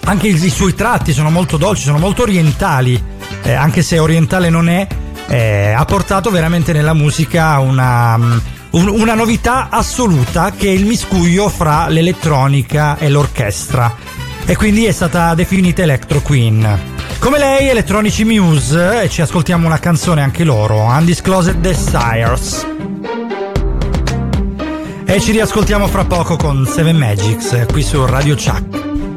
anche 0.04 0.28
i, 0.28 0.35
i, 0.35 0.50
suoi 0.50 0.75
tratti 0.75 1.14
sono 1.14 1.30
molto 1.30 1.56
dolci, 1.56 1.85
sono 1.85 1.99
molto 1.99 2.23
orientali, 2.23 3.02
eh, 3.42 3.52
anche 3.52 3.83
se 3.83 3.99
orientale 3.99 4.50
non 4.50 4.68
è. 4.68 4.87
Eh, 5.26 5.73
ha 5.75 5.85
portato 5.87 6.30
veramente 6.30 6.75
nella 6.75 6.92
musica 6.92 7.59
una 7.61 8.18
mm, 8.18 8.38
un, 8.75 8.88
una 8.88 9.14
novità 9.14 9.69
assoluta 9.71 10.52
che 10.52 10.66
è 10.66 10.71
il 10.71 10.85
miscuglio 10.85 11.49
fra 11.49 11.88
l'elettronica 11.88 12.99
e 12.99 13.09
l'orchestra 13.09 13.95
e 14.45 14.57
quindi 14.57 14.85
è 14.85 14.93
stata 14.93 15.35
definita 15.35 15.83
Electro 15.83 16.21
Queen. 16.21 16.93
Come 17.19 17.38
lei, 17.38 17.69
Electronici 17.69 18.25
Muse, 18.25 19.02
e 19.02 19.09
ci 19.09 19.23
ascoltiamo 19.23 19.66
una 19.66 19.78
canzone 19.78 20.21
anche 20.21 20.45
loro, 20.45 20.83
Undisclosed 20.83 21.57
Desires. 21.57 22.66
E 25.07 25.21
ci 25.21 25.33
riascoltiamo 25.33 25.87
fra 25.87 26.04
poco 26.04 26.37
con 26.37 26.66
Seven 26.66 26.97
Magics 26.97 27.66
qui 27.71 27.83
su 27.83 28.04
Radio 28.04 28.35
Chuck. 28.35 29.13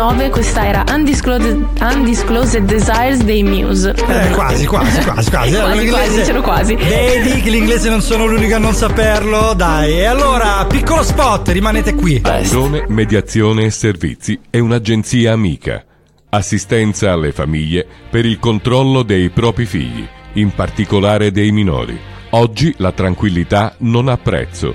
2009, 0.00 0.30
questa 0.30 0.66
era 0.66 0.82
Undisclosed, 0.90 1.66
Undisclosed 1.82 2.64
Desires 2.64 3.22
dei 3.22 3.42
Muse. 3.42 3.90
Eh, 3.90 4.30
quasi, 4.30 4.64
quasi, 4.64 5.02
quasi, 5.02 5.30
quasi. 5.30 5.30
Quasi, 5.60 5.78
L'inglese- 5.78 5.90
quasi, 5.90 6.20
c'ero 6.22 6.40
quasi. 6.40 6.74
Vedi 6.74 7.42
che 7.42 7.50
l'inglese 7.50 7.90
non 7.90 8.00
sono 8.00 8.24
l'unico 8.26 8.54
a 8.54 8.58
non 8.58 8.72
saperlo, 8.72 9.52
dai. 9.54 9.98
E 9.98 10.04
allora, 10.04 10.64
piccolo 10.66 11.02
spot, 11.02 11.48
rimanete 11.48 11.94
qui. 11.94 12.18
Airone 12.24 12.86
Mediazione 12.88 13.64
e 13.64 13.70
Servizi 13.70 14.40
è 14.48 14.58
un'agenzia 14.58 15.32
amica. 15.32 15.84
Assistenza 16.30 17.12
alle 17.12 17.32
famiglie 17.32 17.86
per 18.08 18.24
il 18.24 18.38
controllo 18.38 19.02
dei 19.02 19.28
propri 19.28 19.66
figli, 19.66 20.06
in 20.34 20.54
particolare 20.54 21.30
dei 21.30 21.52
minori. 21.52 21.98
Oggi 22.30 22.72
la 22.78 22.92
tranquillità 22.92 23.74
non 23.78 24.08
ha 24.08 24.16
prezzo. 24.16 24.74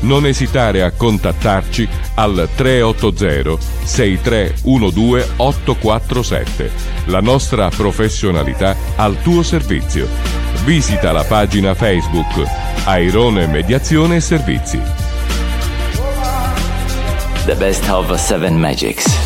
Non 0.00 0.26
esitare 0.26 0.82
a 0.82 0.90
contattarci 0.90 1.88
al 2.14 2.48
380 2.54 3.56
6312 3.84 5.32
847. 5.36 6.70
La 7.06 7.20
nostra 7.20 7.68
professionalità 7.68 8.76
al 8.96 9.20
tuo 9.22 9.42
servizio. 9.42 10.08
Visita 10.64 11.12
la 11.12 11.24
pagina 11.24 11.74
Facebook 11.74 12.44
Airone 12.84 13.46
Mediazione 13.46 14.16
e 14.16 14.20
Servizi. 14.20 14.80
The 17.46 17.54
best 17.54 17.88
of 17.88 18.12
Seven 18.14 18.58
Magics. 18.58 19.25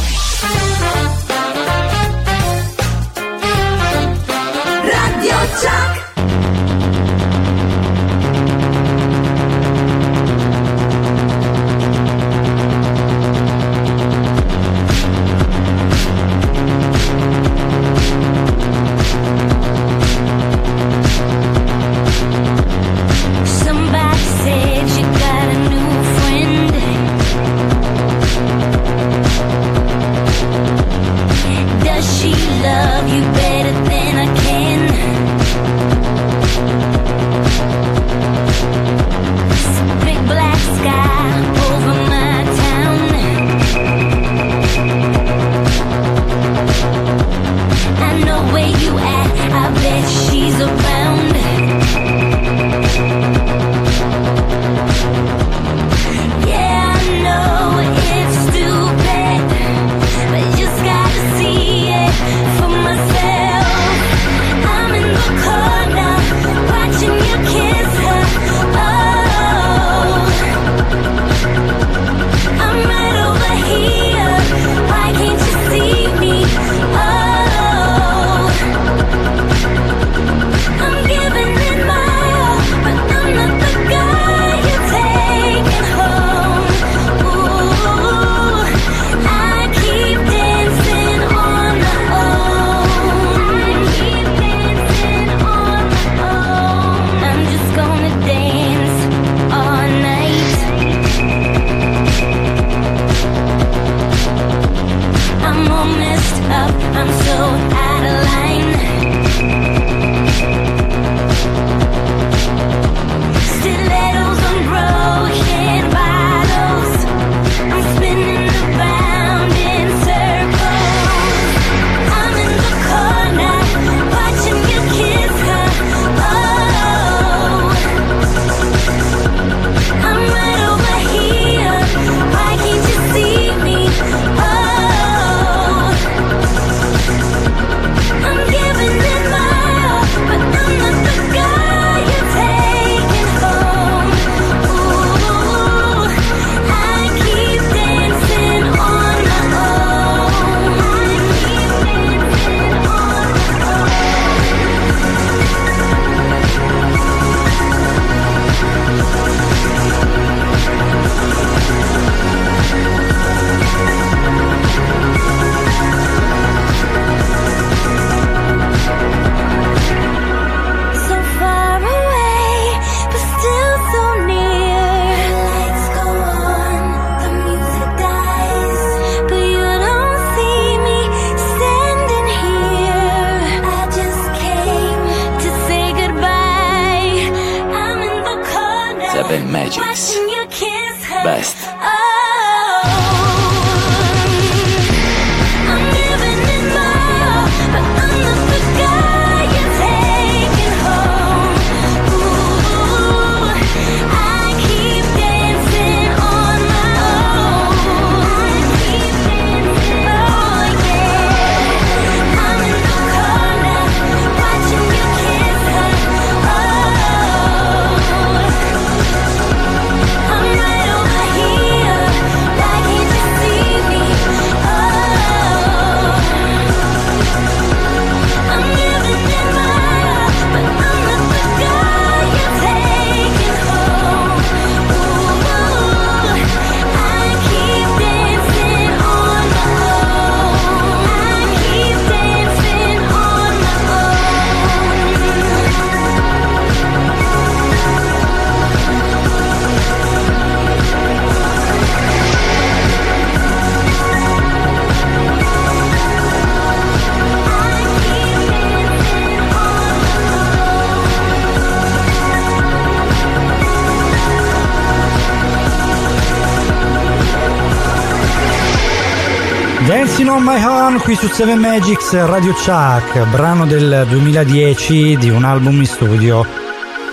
Qui 271.10 271.18
su 271.18 271.26
7 271.26 271.56
Magics 271.56 272.12
Radio 272.24 272.52
Chuck, 272.52 273.18
brano 273.30 273.66
del 273.66 274.06
2010 274.08 275.16
di 275.16 275.28
un 275.28 275.42
album 275.42 275.80
in 275.80 275.86
studio. 275.86 276.46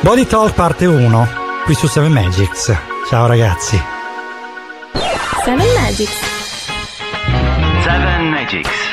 Body 0.01 0.27
Talk 0.27 0.53
parte 0.53 0.86
1 0.86 1.27
qui 1.63 1.73
su 1.73 1.88
7 1.88 2.07
Magics. 2.07 2.77
Ciao 3.10 3.25
ragazzi. 3.25 3.81
Seven 5.43 5.65
Magics. 5.81 6.19
Seven 7.81 8.29
Magics. 8.29 8.87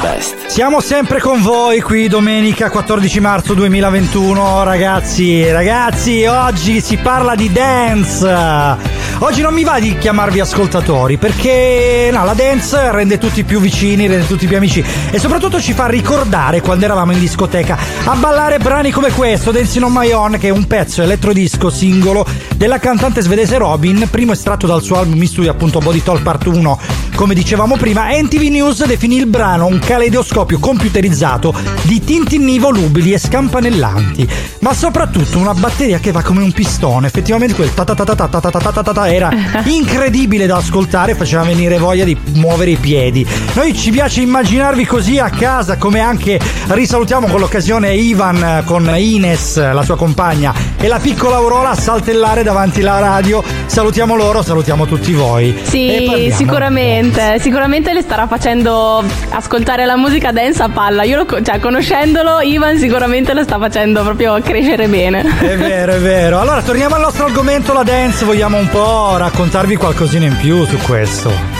Best. 0.00 0.46
Siamo 0.46 0.80
sempre 0.80 1.20
con 1.20 1.42
voi 1.42 1.80
qui 1.80 2.08
domenica 2.08 2.70
14 2.70 3.20
marzo 3.20 3.54
2021, 3.54 4.64
ragazzi. 4.64 5.50
Ragazzi, 5.50 6.24
oggi 6.24 6.80
si 6.80 6.96
parla 6.96 7.34
di 7.34 7.52
dance. 7.52 8.89
Oggi 9.22 9.42
non 9.42 9.52
mi 9.52 9.64
va 9.64 9.78
di 9.78 9.98
chiamarvi 9.98 10.40
ascoltatori 10.40 11.18
perché 11.18 12.08
no, 12.10 12.24
la 12.24 12.32
dance 12.32 12.90
rende 12.90 13.18
tutti 13.18 13.44
più 13.44 13.60
vicini, 13.60 14.06
rende 14.06 14.26
tutti 14.26 14.46
più 14.46 14.56
amici 14.56 14.82
e 15.10 15.18
soprattutto 15.18 15.60
ci 15.60 15.74
fa 15.74 15.88
ricordare 15.88 16.62
quando 16.62 16.86
eravamo 16.86 17.12
in 17.12 17.18
discoteca 17.18 17.76
a 18.04 18.14
ballare 18.14 18.56
brani 18.58 18.90
come 18.90 19.10
questo, 19.10 19.50
Dancing 19.50 19.84
on 19.84 19.92
My 19.92 20.10
Own, 20.10 20.38
che 20.38 20.48
è 20.48 20.50
un 20.50 20.66
pezzo 20.66 21.02
elettrodisco 21.02 21.68
singolo 21.68 22.26
della 22.56 22.78
cantante 22.78 23.20
svedese 23.20 23.58
Robin, 23.58 24.08
primo 24.10 24.32
estratto 24.32 24.66
dal 24.66 24.82
suo 24.82 24.96
album 24.96 25.20
in 25.20 25.28
studio 25.28 25.50
appunto 25.50 25.80
Body 25.80 26.02
Talk 26.02 26.22
Part 26.22 26.46
1, 26.46 26.80
come 27.14 27.34
dicevamo 27.34 27.76
prima. 27.76 28.08
NTV 28.10 28.42
News 28.50 28.86
definì 28.86 29.16
il 29.16 29.26
brano 29.26 29.66
un 29.66 29.78
caleidoscopio 29.78 30.58
computerizzato 30.58 31.54
di 31.82 32.02
tintinni 32.02 32.58
volubili 32.58 33.12
e 33.12 33.18
scampanellanti, 33.18 34.26
ma 34.60 34.72
soprattutto 34.72 35.36
una 35.36 35.52
batteria 35.52 35.98
che 35.98 36.10
va 36.10 36.22
come 36.22 36.42
un 36.42 36.52
pistone, 36.52 37.06
effettivamente 37.06 37.54
quel 37.54 37.74
ta 37.74 37.84
ta 37.84 37.94
ta 37.94 38.04
ta 38.04 38.14
ta 38.14 38.28
ta 38.28 38.40
ta 38.40 38.60
ta 38.60 38.82
ta 38.82 38.92
ta 38.92 39.08
era 39.12 39.30
incredibile 39.64 40.46
da 40.46 40.56
ascoltare, 40.56 41.14
faceva 41.14 41.42
venire 41.42 41.78
voglia 41.78 42.04
di 42.04 42.16
muovere 42.34 42.72
i 42.72 42.76
piedi. 42.76 43.26
Noi 43.54 43.74
ci 43.74 43.90
piace 43.90 44.20
immaginarvi 44.20 44.84
così 44.84 45.18
a 45.18 45.30
casa, 45.30 45.76
come 45.76 46.00
anche 46.00 46.38
risalutiamo 46.68 47.26
con 47.26 47.40
l'occasione 47.40 47.94
Ivan 47.94 48.42
eh, 48.42 48.62
con 48.64 48.90
Ines, 48.96 49.56
la 49.72 49.82
sua 49.82 49.96
compagna, 49.96 50.52
e 50.78 50.88
la 50.88 50.98
piccola 50.98 51.36
Aurora 51.36 51.70
a 51.70 51.74
saltellare 51.74 52.42
davanti 52.42 52.80
alla 52.80 52.98
radio. 52.98 53.42
Salutiamo 53.66 54.16
loro, 54.16 54.42
salutiamo 54.42 54.86
tutti 54.86 55.12
voi. 55.12 55.56
Sì, 55.62 56.32
sicuramente, 56.34 57.38
sicuramente 57.40 57.92
le 57.92 58.02
starà 58.02 58.26
facendo 58.26 59.02
ascoltare 59.30 59.84
la 59.84 59.96
musica 59.96 60.32
dance 60.32 60.62
a 60.62 60.68
palla. 60.68 61.02
Io 61.04 61.24
lo, 61.24 61.42
cioè, 61.42 61.58
conoscendolo, 61.60 62.40
Ivan 62.40 62.78
sicuramente 62.78 63.34
lo 63.34 63.42
sta 63.42 63.58
facendo 63.58 64.02
proprio 64.02 64.40
crescere 64.42 64.88
bene. 64.88 65.22
È 65.38 65.56
vero, 65.56 65.94
è 65.94 65.98
vero. 65.98 66.40
Allora, 66.40 66.62
torniamo 66.62 66.94
al 66.94 67.00
nostro 67.00 67.26
argomento, 67.26 67.72
la 67.72 67.82
dance. 67.82 68.24
Vogliamo 68.24 68.58
un 68.58 68.68
po' 68.68 68.99
raccontarvi 69.08 69.76
qualcosina 69.76 70.26
in 70.26 70.36
più 70.36 70.64
su 70.64 70.76
questo. 70.78 71.59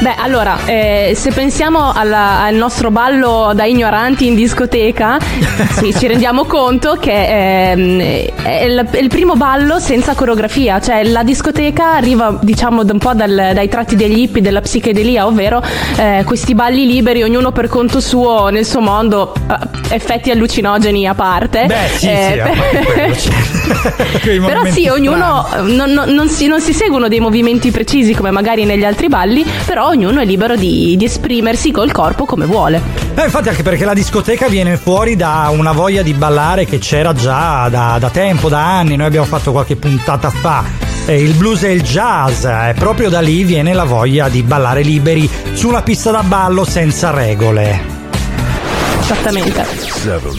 Beh, 0.00 0.14
allora, 0.16 0.58
eh, 0.64 1.12
se 1.16 1.32
pensiamo 1.32 1.92
alla- 1.92 2.42
al 2.44 2.54
nostro 2.54 2.92
ballo 2.92 3.50
da 3.52 3.64
ignoranti 3.64 4.28
in 4.28 4.36
discoteca, 4.36 5.18
sì, 5.76 5.92
ci 5.92 6.06
rendiamo 6.06 6.44
conto 6.44 6.96
che 7.00 7.70
ehm, 7.72 8.00
è, 8.44 8.62
il, 8.64 8.86
è 8.92 8.98
il 8.98 9.08
primo 9.08 9.34
ballo 9.34 9.80
senza 9.80 10.14
coreografia, 10.14 10.80
cioè 10.80 11.02
la 11.02 11.24
discoteca 11.24 11.94
arriva, 11.94 12.38
diciamo, 12.40 12.84
da 12.84 12.92
un 12.92 13.00
po' 13.00 13.12
dal- 13.14 13.50
dai 13.54 13.68
tratti 13.68 13.96
degli 13.96 14.20
hippie, 14.20 14.40
della 14.40 14.60
psichedelia, 14.60 15.26
ovvero 15.26 15.60
eh, 15.96 16.22
questi 16.24 16.54
balli 16.54 16.86
liberi, 16.86 17.24
ognuno 17.24 17.50
per 17.50 17.66
conto 17.66 17.98
suo, 17.98 18.50
nel 18.50 18.64
suo 18.64 18.80
mondo, 18.80 19.34
eh, 19.50 19.94
effetti 19.96 20.30
allucinogeni 20.30 21.08
a 21.08 21.14
parte. 21.14 21.66
Beh, 21.66 21.88
sì, 21.96 22.06
Eh, 22.08 22.44
sì, 23.18 23.30
cioè, 23.30 24.20
quei 24.22 24.38
però 24.38 24.64
sì, 24.66 24.86
ognuno 24.86 25.44
non, 25.62 25.90
non- 25.90 26.10
non 26.14 26.28
si, 26.28 26.46
non 26.46 26.60
si 26.60 26.72
seguono 26.72 27.08
dei 27.08 27.18
movimenti 27.18 27.72
precisi 27.72 28.14
come 28.14 28.30
magari 28.30 28.64
negli 28.64 28.84
altri 28.84 29.08
balli, 29.08 29.44
però 29.66 29.86
ognuno 29.88 30.20
è 30.20 30.24
libero 30.24 30.56
di, 30.56 30.94
di 30.96 31.04
esprimersi 31.04 31.70
col 31.70 31.92
corpo 31.92 32.24
come 32.24 32.46
vuole. 32.46 32.80
Eh, 33.14 33.24
infatti 33.24 33.48
anche 33.48 33.62
perché 33.62 33.84
la 33.84 33.94
discoteca 33.94 34.48
viene 34.48 34.76
fuori 34.76 35.16
da 35.16 35.48
una 35.50 35.72
voglia 35.72 36.02
di 36.02 36.14
ballare 36.14 36.64
che 36.64 36.78
c'era 36.78 37.12
già 37.12 37.68
da, 37.68 37.96
da 37.98 38.10
tempo, 38.10 38.48
da 38.48 38.78
anni, 38.78 38.96
noi 38.96 39.06
abbiamo 39.06 39.26
fatto 39.26 39.50
qualche 39.50 39.76
puntata 39.76 40.30
fa. 40.30 40.64
eh, 41.06 41.20
Il 41.20 41.34
blues 41.34 41.64
e 41.64 41.72
il 41.72 41.82
jazz, 41.82 42.44
e 42.44 42.74
proprio 42.78 43.08
da 43.08 43.20
lì 43.20 43.42
viene 43.44 43.72
la 43.72 43.84
voglia 43.84 44.28
di 44.28 44.42
ballare 44.42 44.82
liberi 44.82 45.28
su 45.54 45.68
una 45.68 45.82
pista 45.82 46.10
da 46.10 46.22
ballo 46.22 46.64
senza 46.64 47.10
regole. 47.10 47.96
Esattamente. 49.00 49.64
Seven. 49.90 50.32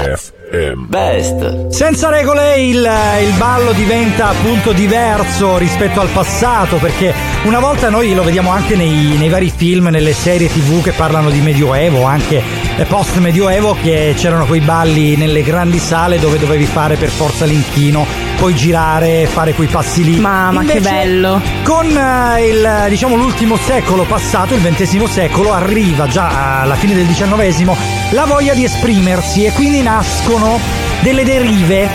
Live. 0.00 0.37
Best. 0.50 1.68
Senza 1.68 2.08
regole 2.08 2.56
il, 2.56 2.76
il 2.76 3.32
ballo 3.36 3.72
diventa 3.72 4.28
appunto 4.28 4.72
diverso 4.72 5.58
rispetto 5.58 6.00
al 6.00 6.08
passato 6.08 6.76
perché 6.76 7.12
una 7.44 7.60
volta 7.60 7.90
noi 7.90 8.14
lo 8.14 8.22
vediamo 8.22 8.50
anche 8.50 8.74
nei, 8.74 9.16
nei 9.18 9.28
vari 9.28 9.52
film, 9.54 9.88
nelle 9.88 10.14
serie 10.14 10.48
tv 10.48 10.82
che 10.82 10.92
parlano 10.92 11.28
di 11.28 11.40
medioevo, 11.40 12.04
anche 12.04 12.42
post 12.86 13.16
medioevo 13.16 13.76
che 13.80 14.14
c'erano 14.16 14.46
quei 14.46 14.60
balli 14.60 15.16
nelle 15.16 15.42
grandi 15.42 15.78
sale 15.78 16.18
dove 16.18 16.38
dovevi 16.38 16.64
fare 16.64 16.96
per 16.96 17.08
forza 17.08 17.44
l'inchino, 17.44 18.06
poi 18.36 18.54
girare, 18.54 19.26
fare 19.26 19.52
quei 19.52 19.66
passi 19.68 20.04
lì. 20.04 20.18
Mamma, 20.18 20.62
che 20.62 20.76
Invece, 20.76 20.90
bello. 20.90 21.40
Con 21.64 21.86
eh, 21.86 22.46
il, 22.46 22.86
diciamo, 22.88 23.16
l'ultimo 23.16 23.56
secolo 23.56 24.04
passato, 24.04 24.54
il 24.54 24.62
XX 24.62 25.04
secolo, 25.04 25.52
arriva 25.52 26.06
già 26.06 26.60
alla 26.60 26.76
fine 26.76 26.94
del 26.94 27.06
XIX 27.06 27.76
la 28.10 28.24
voglia 28.24 28.54
di 28.54 28.64
esprimersi 28.64 29.44
e 29.44 29.52
quindi 29.52 29.82
nascono 29.82 30.58
delle 31.02 31.24
derive, 31.24 31.88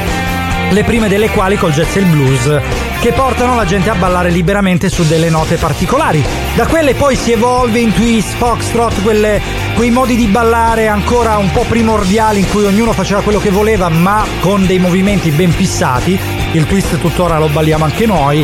le 0.73 0.83
prime 0.83 1.07
delle 1.07 1.29
quali 1.29 1.55
col 1.55 1.71
jazz 1.71 1.95
e 1.95 1.99
il 1.99 2.07
blues, 2.07 2.59
che 2.99 3.11
portano 3.11 3.55
la 3.55 3.63
gente 3.63 3.91
a 3.91 3.95
ballare 3.95 4.31
liberamente 4.31 4.89
su 4.89 5.03
delle 5.05 5.29
note 5.29 5.57
particolari. 5.57 6.23
Da 6.55 6.65
quelle 6.65 6.95
poi 6.95 7.15
si 7.15 7.31
evolve 7.31 7.79
in 7.79 7.93
twist, 7.93 8.35
foxtrot, 8.35 9.03
quelle- 9.03 9.39
quei 9.75 9.91
modi 9.91 10.15
di 10.15 10.25
ballare 10.25 10.87
ancora 10.87 11.37
un 11.37 11.51
po' 11.51 11.63
primordiali 11.67 12.39
in 12.39 12.49
cui 12.49 12.65
ognuno 12.65 12.91
faceva 12.91 13.21
quello 13.21 13.39
che 13.39 13.51
voleva 13.51 13.87
ma 13.89 14.25
con 14.39 14.65
dei 14.65 14.79
movimenti 14.79 15.29
ben 15.29 15.51
fissati. 15.51 16.19
Il 16.53 16.65
twist 16.65 16.97
tuttora 16.97 17.37
lo 17.37 17.49
balliamo 17.49 17.83
anche 17.85 18.07
noi. 18.07 18.43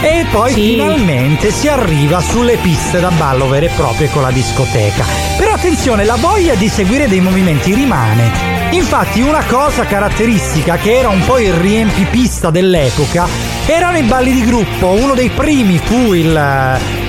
E 0.00 0.24
poi 0.30 0.52
Sì. 0.52 0.60
finalmente 0.70 1.50
si 1.50 1.66
arriva 1.68 2.20
sulle 2.20 2.56
piste 2.56 3.00
da 3.00 3.10
ballo 3.10 3.48
vere 3.48 3.66
e 3.66 3.70
proprie 3.70 4.08
con 4.10 4.22
la 4.22 4.30
discoteca. 4.30 5.04
Però 5.36 5.52
attenzione, 5.52 6.04
la 6.04 6.14
voglia 6.16 6.54
di 6.54 6.68
seguire 6.68 7.08
dei 7.08 7.20
movimenti 7.20 7.74
rimane. 7.74 8.56
Infatti 8.70 9.20
una 9.22 9.42
cosa 9.44 9.84
caratteristica 9.86 10.76
che 10.76 10.98
era 10.98 11.08
un 11.08 11.24
po' 11.24 11.38
il 11.38 11.52
riempipista 11.52 12.50
dell'epoca 12.50 13.26
erano 13.66 13.98
i 13.98 14.02
balli 14.02 14.32
di 14.32 14.44
gruppo. 14.44 14.88
Uno 14.88 15.14
dei 15.14 15.30
primi 15.30 15.78
fu 15.82 16.12
il 16.12 16.36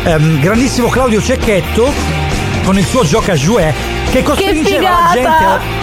ehm, 0.04 0.40
grandissimo 0.40 0.88
Claudio 0.88 1.22
Cecchetto 1.22 1.92
con 2.64 2.78
il 2.78 2.86
suo 2.86 3.04
gioca 3.04 3.34
jouet 3.34 3.74
che 4.12 4.24
costringeva 4.24 4.90
la 4.90 5.10
figata! 5.12 5.14
gente 5.14 5.28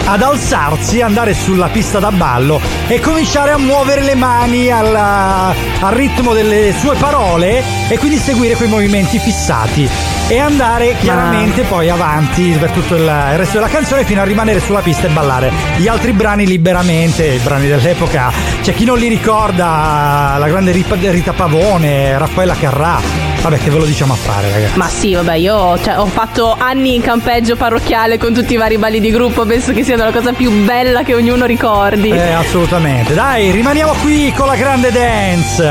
a- 0.07 0.11
ad 0.13 0.21
alzarsi, 0.21 1.01
andare 1.01 1.33
sulla 1.33 1.67
pista 1.67 1.99
da 1.99 2.11
ballo 2.11 2.59
e 2.87 2.99
cominciare 2.99 3.51
a 3.51 3.57
muovere 3.57 4.01
le 4.01 4.15
mani 4.15 4.69
alla- 4.71 5.53
al 5.79 5.93
ritmo 5.93 6.33
delle 6.33 6.73
sue 6.77 6.95
parole 6.95 7.63
e 7.89 7.97
quindi 7.97 8.17
seguire 8.17 8.55
quei 8.55 8.69
movimenti 8.69 9.17
fissati 9.19 9.89
e 10.29 10.39
andare 10.39 10.95
chiaramente 10.99 11.61
poi 11.63 11.89
avanti 11.89 12.55
per 12.59 12.71
tutto 12.71 12.95
il, 12.95 13.01
il 13.01 13.37
resto 13.37 13.53
della 13.55 13.69
canzone 13.69 14.03
fino 14.03 14.21
a 14.21 14.25
rimanere 14.25 14.59
sulla 14.59 14.81
pista 14.81 15.07
e 15.07 15.09
ballare 15.09 15.51
gli 15.77 15.87
altri 15.87 16.11
brani 16.11 16.45
liberamente, 16.45 17.25
i 17.25 17.37
brani 17.39 17.67
dell'epoca. 17.67 18.31
C'è 18.61 18.73
chi 18.73 18.83
non 18.83 18.97
li 18.97 19.07
ricorda, 19.07 20.35
la 20.37 20.47
grande 20.47 20.71
Rita 20.71 20.95
Rita 20.99 21.31
Pavone, 21.33 22.17
Raffaella 22.17 22.55
Carrà. 22.55 22.99
Vabbè, 23.41 23.59
che 23.59 23.69
ve 23.69 23.77
lo 23.77 23.85
diciamo 23.85 24.13
a 24.13 24.15
fare, 24.15 24.51
ragazzi. 24.51 24.77
Ma 24.77 24.87
sì, 24.87 25.13
vabbè, 25.13 25.35
io 25.35 25.79
cioè, 25.81 25.97
ho 25.99 26.07
fatto 26.07 26.55
anni 26.67 26.95
in 26.95 27.01
campeggio 27.01 27.55
parrocchiale 27.55 28.17
con 28.17 28.33
tutti 28.33 28.53
i 28.53 28.57
vari 28.57 28.77
balli 28.77 28.99
di 28.99 29.09
gruppo, 29.09 29.45
penso 29.45 29.71
che 29.71 29.83
sia 29.83 29.95
la 29.95 30.11
cosa 30.11 30.33
più 30.33 30.51
bella 30.65 31.03
che 31.03 31.13
ognuno 31.13 31.45
ricordi. 31.45 32.09
Eh, 32.09 32.31
assolutamente. 32.33 33.13
Dai, 33.13 33.51
rimaniamo 33.51 33.93
qui 34.01 34.33
con 34.35 34.47
la 34.47 34.55
grande 34.55 34.91
dance. 34.91 35.63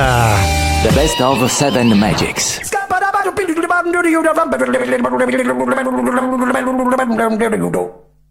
The 0.82 0.90
best 0.92 1.20
of 1.20 1.44
Seven 1.50 1.88
Magics. 1.98 2.60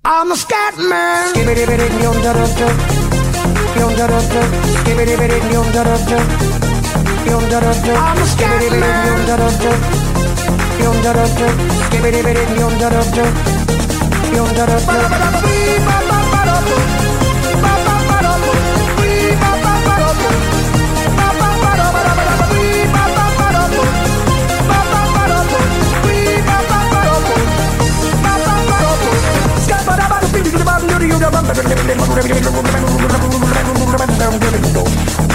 I'm 0.08 0.32
a 0.32 0.36
scat 0.36 0.78
man. 0.78 1.34
I'm 7.96 8.18
a 8.18 8.26
scat 8.26 8.70
man. 8.80 9.06
bidi 12.06 12.22
bidi 12.26 12.60
yum 12.62 12.74
da 12.80 12.90
da 12.92 13.02
Thank 34.48 35.30
you 35.30 35.35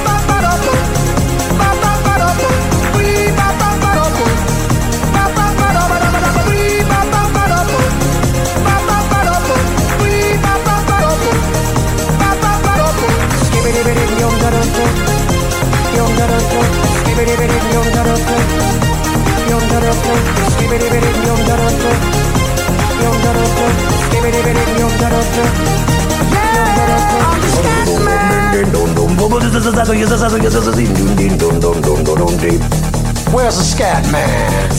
Where's 33.33 33.57
the 33.57 33.63
scat 33.63 34.03
man? 34.11 34.69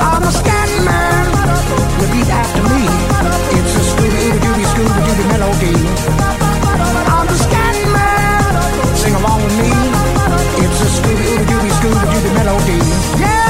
I'm 0.00 0.22
the 0.22 0.30
scat 0.30 0.84
man. 0.84 1.39
Repeat 2.00 2.28
after 2.32 2.62
me. 2.62 2.82
It's 3.58 3.72
a 3.76 3.82
Scooby 3.90 4.24
Dooby 4.42 4.64
Scooby 4.72 5.00
Dooby 5.06 5.24
melody. 5.32 5.74
I'm 7.12 7.26
the 7.26 7.36
scat 7.44 7.76
man. 7.94 8.96
Sing 8.96 9.14
along 9.20 9.40
with 9.44 9.56
me. 9.60 9.70
It's 10.64 10.80
a 10.80 10.88
Scooby 10.96 11.28
Dooby 11.50 11.70
Scooby 11.78 12.04
Dooby 12.12 12.30
melody. 12.38 12.78
Yeah, 13.20 13.49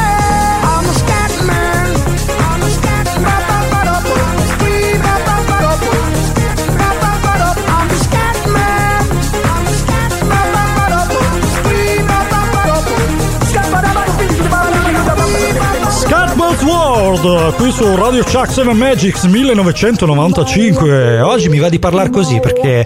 World, 16.91 17.55
qui 17.55 17.71
su 17.71 17.95
Radio 17.95 18.25
Chuck 18.25 18.51
7 18.51 18.73
Magics 18.73 19.23
1995. 19.23 21.21
Oggi 21.21 21.49
mi 21.49 21.61
va 21.61 21.69
di 21.69 21.79
parlare 21.79 22.11
così 22.11 22.41
perché 22.41 22.85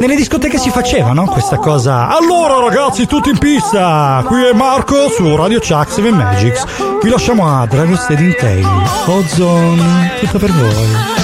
nelle 0.00 0.16
discoteche 0.16 0.58
si 0.58 0.68
faceva, 0.70 1.12
no? 1.12 1.26
Questa 1.26 1.56
cosa. 1.58 2.08
Allora 2.08 2.58
ragazzi, 2.58 3.06
tutti 3.06 3.30
in 3.30 3.38
pista! 3.38 4.24
Qui 4.26 4.46
è 4.46 4.52
Marco 4.52 5.08
su 5.10 5.36
Radio 5.36 5.60
Chuck 5.60 5.92
7 5.92 6.10
Magics. 6.10 6.64
Vi 7.00 7.08
lasciamo 7.08 7.46
a 7.48 7.64
Dragon 7.66 7.96
Steady 7.96 8.34
Tail. 8.34 8.68
Ozone, 9.06 10.14
tutto 10.18 10.38
per 10.38 10.50
voi. 10.50 11.14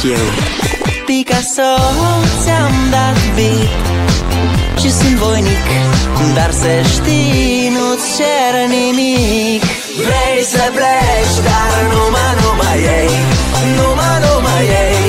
Sunt 0.00 0.10
iarăși 0.10 0.20
eu 0.20 0.26
Picasso, 1.06 1.70
ți-am 2.42 2.72
dat 2.90 3.18
bip 3.34 3.70
Și 4.80 4.90
sunt 4.90 5.16
voinic 5.16 5.66
Dar 6.34 6.50
să 6.50 6.70
știi, 6.94 7.72
nu-ți 7.74 8.16
cer 8.16 8.54
nimic. 8.68 9.62
Vrei 9.96 10.44
să 10.52 10.64
pleci, 10.76 11.36
dar 11.48 11.74
numai, 11.92 12.32
numai 12.42 12.78
ei 12.98 13.10
Numai, 13.76 14.16
numai 14.24 14.64
ei 14.64 15.07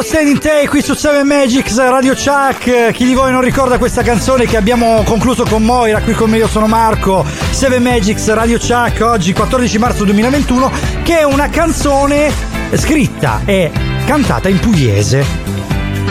Drago 0.00 0.02
Stand 0.02 0.28
in 0.28 0.38
Tay 0.38 0.66
qui 0.66 0.82
su 0.82 0.94
7 0.94 1.24
Magics 1.24 1.76
Radio 1.76 2.14
Chuck. 2.14 2.90
Chi 2.92 3.04
di 3.04 3.12
voi 3.14 3.32
non 3.32 3.42
ricorda 3.42 3.76
questa 3.76 4.02
canzone 4.02 4.46
che 4.46 4.56
abbiamo 4.56 5.02
concluso 5.04 5.44
con 5.44 5.62
Moira? 5.62 6.00
Qui 6.00 6.14
con 6.14 6.30
me 6.30 6.38
io 6.38 6.48
sono 6.48 6.66
Marco. 6.66 7.24
7 7.50 7.78
Magics 7.78 8.32
Radio 8.32 8.58
Chuck 8.58 9.00
oggi 9.02 9.32
14 9.32 9.78
marzo 9.78 10.04
2021 10.04 10.72
che 11.02 11.18
è 11.18 11.24
una 11.24 11.48
canzone 11.50 12.32
scritta 12.74 13.42
e 13.44 13.70
cantata 14.06 14.48
in 14.48 14.58
pugliese. 14.58 15.24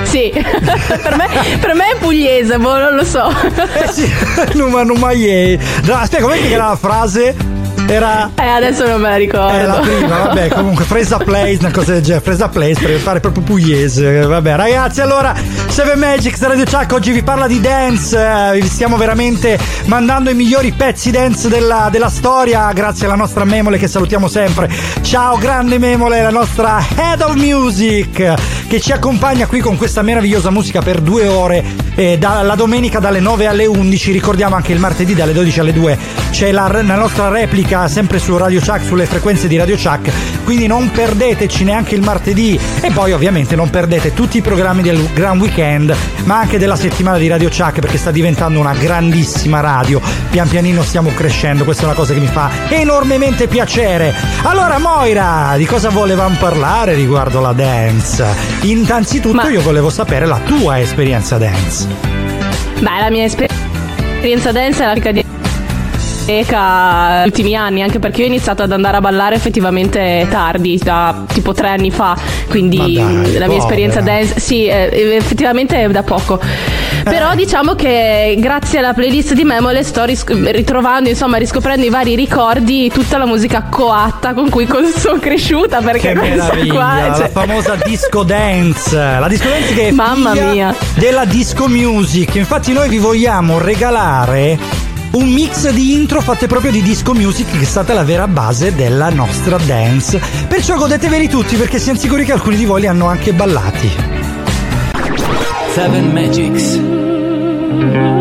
Sì, 0.03 0.31
per, 0.33 1.15
me, 1.15 1.27
per 1.59 1.73
me 1.73 1.91
è 1.91 1.95
pugliese, 1.97 2.57
boh, 2.57 2.77
non 2.77 2.95
lo 2.95 3.03
so. 3.03 3.27
Eh 3.29 3.91
sì, 3.91 4.11
Numa 4.53 4.83
Numa 4.83 5.11
Ye. 5.11 5.59
Dra- 5.81 6.01
Aspetta, 6.01 6.21
com'è 6.23 6.39
che 6.39 6.51
era 6.51 6.67
la 6.67 6.75
frase? 6.75 7.35
Era 7.89 8.29
Eh, 8.35 8.47
adesso 8.47 8.85
non 8.85 9.01
me 9.01 9.09
la 9.09 9.15
ricordo. 9.15 9.57
Eh, 9.57 9.65
la 9.65 9.79
prima, 9.79 10.17
vabbè, 10.19 10.49
comunque 10.49 10.85
Fresa 10.85 11.17
Place, 11.17 11.57
una 11.59 11.71
cosa 11.71 11.93
del 11.93 12.03
genere, 12.03 12.23
Fresa 12.23 12.47
Place 12.47 12.79
per 12.85 12.99
fare 12.99 13.19
proprio 13.19 13.43
pugliese. 13.43 14.21
Vabbè, 14.25 14.55
ragazzi, 14.55 15.01
allora, 15.01 15.33
Seven 15.67 15.97
Magics 15.97 16.39
Radio 16.41 16.65
Chuck 16.65 16.93
oggi 16.93 17.11
vi 17.11 17.23
parla 17.23 17.47
di 17.47 17.59
dance. 17.59 18.15
eh, 18.15 18.59
vi 18.59 18.67
stiamo 18.67 18.95
veramente 18.95 19.57
mandando 19.85 20.29
i 20.29 20.35
migliori 20.35 20.71
pezzi 20.71 21.09
dance 21.09 21.49
della, 21.49 21.89
della 21.91 22.09
storia, 22.09 22.71
grazie 22.73 23.07
alla 23.07 23.15
nostra 23.15 23.43
Memole 23.43 23.79
che 23.79 23.87
salutiamo 23.87 24.27
sempre. 24.27 24.69
Ciao, 25.01 25.37
grande 25.37 25.79
Memole, 25.79 26.21
la 26.21 26.29
nostra 26.29 26.79
Head 26.95 27.21
of 27.21 27.33
Music, 27.35 28.33
che 28.67 28.79
ci 28.79 28.91
accompagna 28.91 29.47
qui 29.47 29.61
con 29.61 29.77
questa 29.77 30.03
meravigliosa 30.03 30.51
musica 30.51 30.81
per 30.81 31.01
due 31.01 31.25
ore. 31.25 31.88
Eh, 31.99 32.17
da- 32.17 32.41
la 32.43 32.55
domenica 32.55 32.99
dalle 32.99 33.19
9 33.19 33.45
alle 33.45 33.65
11, 33.65 34.11
ricordiamo 34.13 34.55
anche 34.55 34.71
il 34.71 34.79
martedì 34.79 35.13
dalle 35.13 35.33
12 35.33 35.59
alle 35.59 35.73
2 35.73 35.97
c'è 36.31 36.51
la, 36.51 36.67
la 36.83 36.95
nostra 36.95 37.27
replica 37.27 37.87
sempre 37.87 38.19
su 38.19 38.37
Radio 38.37 38.61
Chuck, 38.61 38.83
sulle 38.85 39.05
frequenze 39.05 39.47
di 39.47 39.57
Radio 39.57 39.75
Chuck, 39.75 40.09
quindi 40.45 40.67
non 40.67 40.89
perdeteci 40.91 41.63
neanche 41.63 41.95
il 41.95 42.01
martedì 42.01 42.57
e 42.81 42.91
poi 42.91 43.11
ovviamente 43.11 43.55
non 43.55 43.69
perdete 43.69 44.13
tutti 44.13 44.37
i 44.37 44.41
programmi 44.41 44.81
del 44.81 45.09
Gran 45.13 45.39
Weekend, 45.39 45.93
ma 46.23 46.39
anche 46.39 46.57
della 46.57 46.75
settimana 46.75 47.17
di 47.17 47.27
Radio 47.27 47.49
Chuck 47.49 47.79
perché 47.79 47.97
sta 47.97 48.11
diventando 48.11 48.59
una 48.59 48.73
grandissima 48.73 49.59
radio, 49.59 49.99
pian 50.29 50.47
pianino 50.47 50.83
stiamo 50.83 51.11
crescendo, 51.13 51.63
questa 51.65 51.83
è 51.83 51.85
una 51.87 51.95
cosa 51.95 52.13
che 52.13 52.19
mi 52.19 52.27
fa 52.27 52.49
enormemente 52.69 53.47
piacere. 53.47 54.13
Allora 54.43 54.77
Moira, 54.77 55.55
di 55.57 55.65
cosa 55.65 55.89
volevamo 55.89 56.35
parlare 56.39 56.93
riguardo 56.93 57.41
la 57.41 57.53
dance? 57.53 58.25
Innanzitutto 58.61 59.35
Ma- 59.35 59.49
io 59.49 59.61
volevo 59.61 59.89
sapere 59.89 60.25
la 60.25 60.39
tua 60.45 60.79
esperienza 60.79 61.37
dance. 61.37 61.88
Beh, 62.79 62.99
la 62.99 63.09
mia 63.09 63.23
esper- 63.23 63.51
esperienza 64.13 64.51
dance 64.51 64.83
è 64.83 64.85
la 64.85 64.93
rica 64.93 65.11
di 65.11 65.25
negli 66.29 67.25
ultimi 67.25 67.55
anni, 67.55 67.81
anche 67.81 67.97
perché 67.99 68.19
io 68.19 68.25
ho 68.25 68.29
iniziato 68.29 68.61
ad 68.61 68.71
andare 68.71 68.97
a 68.97 69.01
ballare 69.01 69.35
effettivamente 69.35 70.27
tardi, 70.29 70.77
da 70.77 71.23
tipo 71.27 71.53
tre 71.53 71.69
anni 71.69 71.89
fa, 71.89 72.15
quindi 72.49 72.77
dai, 72.77 73.37
la 73.37 73.47
mia 73.47 73.57
esperienza 73.57 73.99
povera. 73.99 74.19
dance, 74.19 74.39
sì, 74.39 74.67
eh, 74.67 75.15
effettivamente 75.15 75.83
è 75.83 75.89
da 75.89 76.03
poco. 76.03 76.39
Però 77.03 77.33
diciamo 77.35 77.75
che 77.75 78.35
grazie 78.39 78.79
alla 78.79 78.93
playlist 78.93 79.33
di 79.33 79.43
Memole 79.43 79.83
sto 79.83 80.03
ris- 80.05 80.25
ritrovando, 80.51 81.09
insomma, 81.09 81.37
riscoprendo 81.37 81.85
i 81.85 81.89
vari 81.89 82.15
ricordi, 82.15 82.89
tutta 82.93 83.17
la 83.17 83.25
musica 83.25 83.63
coatta 83.69 84.33
con 84.33 84.49
cui 84.49 84.65
con- 84.65 84.85
sono 84.95 85.19
cresciuta, 85.19 85.79
perché 85.81 86.09
Che 86.09 86.13
meraviglia, 86.13 86.73
qua, 86.73 87.07
la 87.07 87.15
cioè- 87.15 87.29
famosa 87.29 87.75
disco 87.83 88.23
dance, 88.23 88.95
la 88.95 89.27
disco 89.27 89.47
dance 89.49 89.73
che 89.73 89.87
è 89.87 89.91
Mamma 89.91 90.33
mia. 90.33 90.75
della 90.95 91.25
disco 91.25 91.67
music. 91.67 92.35
Infatti 92.35 92.71
noi 92.73 92.89
vi 92.89 92.97
vogliamo 92.97 93.57
regalare 93.59 94.57
un 95.11 95.27
mix 95.27 95.69
di 95.71 95.93
intro 95.93 96.21
fatte 96.21 96.45
proprio 96.45 96.69
di 96.71 96.83
disco 96.83 97.13
music 97.13 97.49
che 97.57 97.61
è 97.61 97.65
stata 97.65 97.93
la 97.93 98.03
vera 98.03 98.27
base 98.27 98.75
della 98.75 99.09
nostra 99.09 99.57
dance. 99.65 100.21
Perciò 100.47 100.75
godeteveli 100.75 101.27
tutti 101.27 101.55
perché 101.55 101.79
siamo 101.79 101.97
sicuri 101.99 102.23
che 102.25 102.31
alcuni 102.33 102.55
di 102.57 102.65
voi 102.65 102.81
li 102.81 102.87
hanno 102.87 103.07
anche 103.07 103.33
ballati. 103.33 103.89
seven 105.75 106.13
magics. 106.13 108.18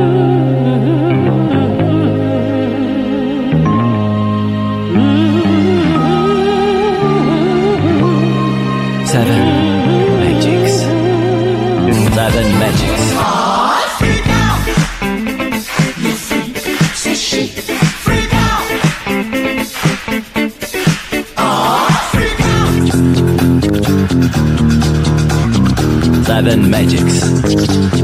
Seven 26.39 26.71
Magics. 26.71 27.98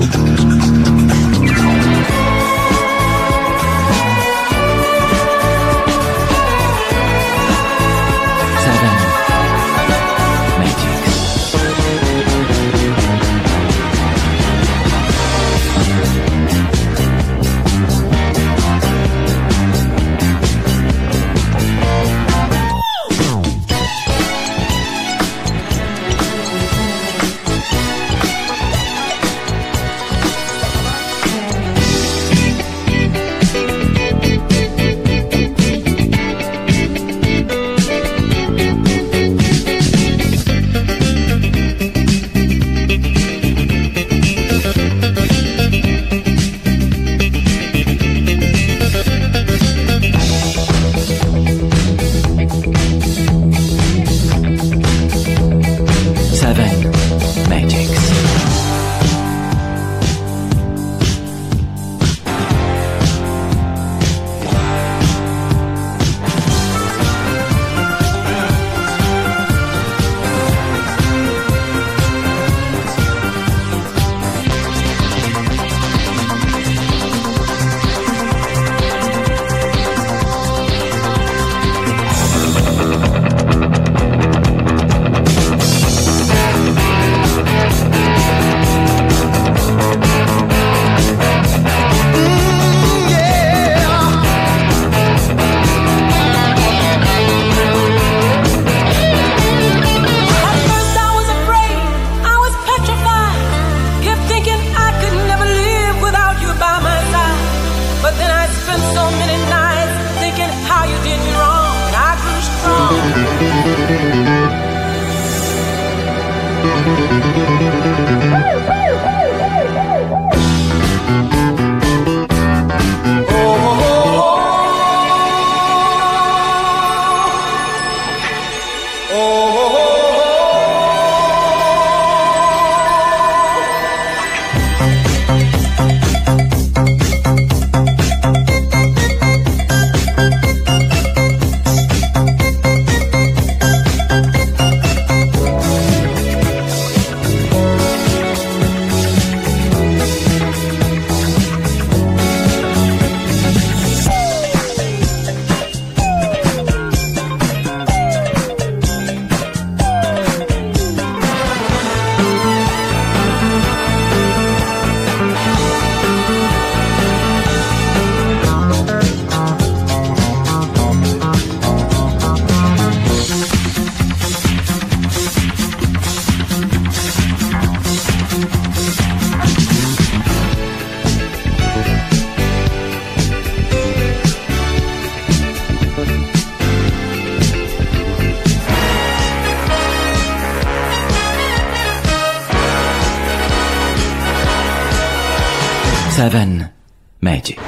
Seven 196.25 196.72
Magic. 197.20 197.61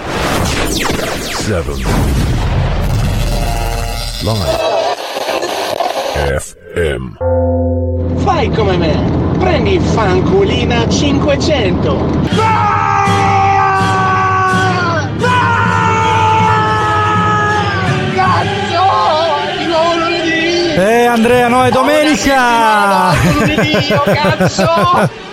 Seven. 1.45 1.77
Live. 4.25 4.57
FM. 6.41 7.17
Fai 8.25 8.49
come 8.49 8.79
me, 8.79 9.35
prendi 9.39 9.79
Fanculina 9.79 10.89
500. 10.89 11.97
Cazzo! 18.15 18.85
Di 19.59 19.67
nuovo 19.67 19.97
lunedì! 19.99 20.75
Eh 20.77 21.05
Andrea, 21.05 21.49
no, 21.49 21.63
è 21.63 21.71
domenica! 21.71 23.13
Lunedì, 23.35 23.93
oh, 23.93 24.03
cazzo! 24.03 25.25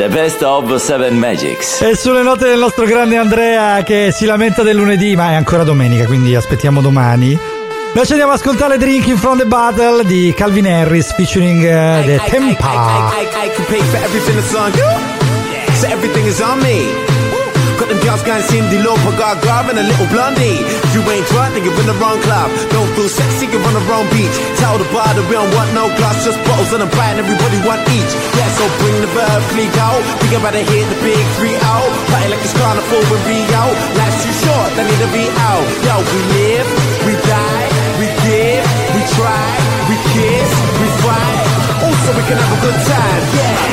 The 0.00 0.08
best 0.08 0.40
of 0.40 0.74
Seven 0.76 1.18
Magics. 1.18 1.82
E 1.82 1.94
sulle 1.94 2.22
note 2.22 2.46
del 2.46 2.58
nostro 2.58 2.86
grande 2.86 3.18
Andrea 3.18 3.82
che 3.82 4.08
si 4.14 4.24
lamenta 4.24 4.62
del 4.62 4.74
lunedì, 4.74 5.14
ma 5.14 5.32
è 5.32 5.34
ancora 5.34 5.62
domenica, 5.62 6.06
quindi 6.06 6.34
aspettiamo 6.34 6.80
domani. 6.80 7.38
Noi 7.92 8.06
ci 8.06 8.12
andiamo 8.12 8.32
ad 8.32 8.38
ascoltare 8.38 8.78
Drinking 8.78 9.18
from 9.18 9.36
the 9.36 9.44
Battle 9.44 10.02
di 10.06 10.32
Calvin 10.34 10.66
Harris 10.66 11.12
featuring 11.12 11.62
eh, 11.62 12.02
The 12.06 12.20
Tempa. 12.30 13.12
I, 13.12 13.24
I 13.44 13.50
can 13.54 13.66
pay 13.66 13.80
for 13.80 13.98
everything 14.02 14.36
that's 14.36 14.54
on 14.54 14.72
you. 14.72 15.74
So 15.74 15.88
everything 15.88 16.26
is 16.26 16.40
on 16.40 16.60
me. 16.60 17.09
Got 17.80 17.88
them 17.88 18.04
girls 18.04 18.20
going 18.28 18.44
Cindy 18.44 18.76
Lauper, 18.84 19.16
got 19.16 19.40
Gar 19.40 19.64
and 19.64 19.80
a 19.80 19.80
little 19.80 20.04
blondie. 20.12 20.60
If 20.84 20.92
you 20.92 21.00
ain't 21.00 21.24
drunk, 21.32 21.56
then 21.56 21.64
you're 21.64 21.72
in 21.80 21.88
the 21.88 21.96
wrong 21.96 22.20
club. 22.20 22.52
Don't 22.68 22.92
feel 22.92 23.08
sexy, 23.08 23.48
you're 23.48 23.64
on 23.64 23.72
the 23.72 23.80
wrong 23.88 24.04
beach. 24.12 24.36
Tell 24.60 24.76
the 24.76 24.84
bar 24.92 25.08
that 25.08 25.24
we 25.24 25.32
don't 25.32 25.48
want 25.56 25.72
no 25.72 25.88
glass, 25.96 26.20
just 26.28 26.36
bottles 26.44 26.76
and 26.76 26.84
a 26.84 26.90
bite, 26.92 27.16
and 27.16 27.24
everybody 27.24 27.56
want 27.64 27.80
each. 27.88 28.12
Yeah, 28.36 28.52
so 28.52 28.68
bring 28.84 29.00
the 29.00 29.08
verb, 29.16 29.40
fleek 29.56 29.72
out. 29.80 29.96
We 30.28 30.36
about 30.36 30.52
to 30.52 30.60
hit 30.60 30.92
the 30.92 30.98
big 31.00 31.24
three 31.40 31.56
out. 31.72 31.88
Party 32.12 32.28
like 32.28 32.44
it's 32.44 32.52
carnival 32.52 33.00
with 33.08 33.24
Rio. 33.24 33.64
Life's 33.96 34.28
too 34.28 34.34
short, 34.44 34.68
they 34.76 34.84
need 34.84 35.00
to 35.00 35.10
be 35.16 35.24
out. 35.40 35.64
Yo, 35.80 35.94
we 36.04 36.20
live, 36.36 36.68
we 37.08 37.16
die, 37.16 37.64
we 37.96 38.06
give, 38.28 38.64
we 38.92 39.00
try, 39.16 39.48
we 39.88 39.96
kiss, 40.12 40.50
we 40.84 40.86
fight. 41.00 41.49
Also, 41.80 42.10
we 42.16 42.22
can 42.28 42.36
have 42.36 42.52
a 42.52 42.60
good 42.60 42.78
time. 42.86 43.24
Yeah. 43.36 43.70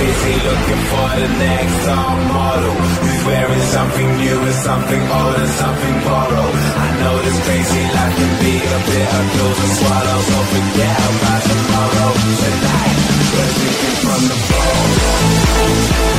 busy 0.00 0.34
looking 0.48 0.82
for 0.90 1.08
the 1.20 1.28
next 1.44 1.76
top 1.84 2.16
model 2.32 2.74
Who's 3.02 3.20
wearing 3.26 3.64
something 3.76 4.08
new 4.22 4.38
and 4.48 4.58
something 4.68 5.02
old 5.18 5.36
and 5.44 5.52
something 5.62 5.96
borrowed 6.06 6.56
I 6.86 6.88
know 7.00 7.14
this 7.26 7.38
crazy 7.44 7.84
life 7.96 8.14
can 8.16 8.32
be 8.40 8.54
a 8.76 8.78
bitter 8.88 9.24
pill 9.34 9.52
to 9.60 9.66
swallow 9.76 10.18
So 10.28 10.38
forget 10.52 10.98
about 11.10 11.42
tomorrow 11.50 12.10
Tonight, 12.42 12.98
we're 13.32 13.50
drinking 13.56 13.96
from 14.04 14.20
the 14.30 14.36
bowl 14.48 16.09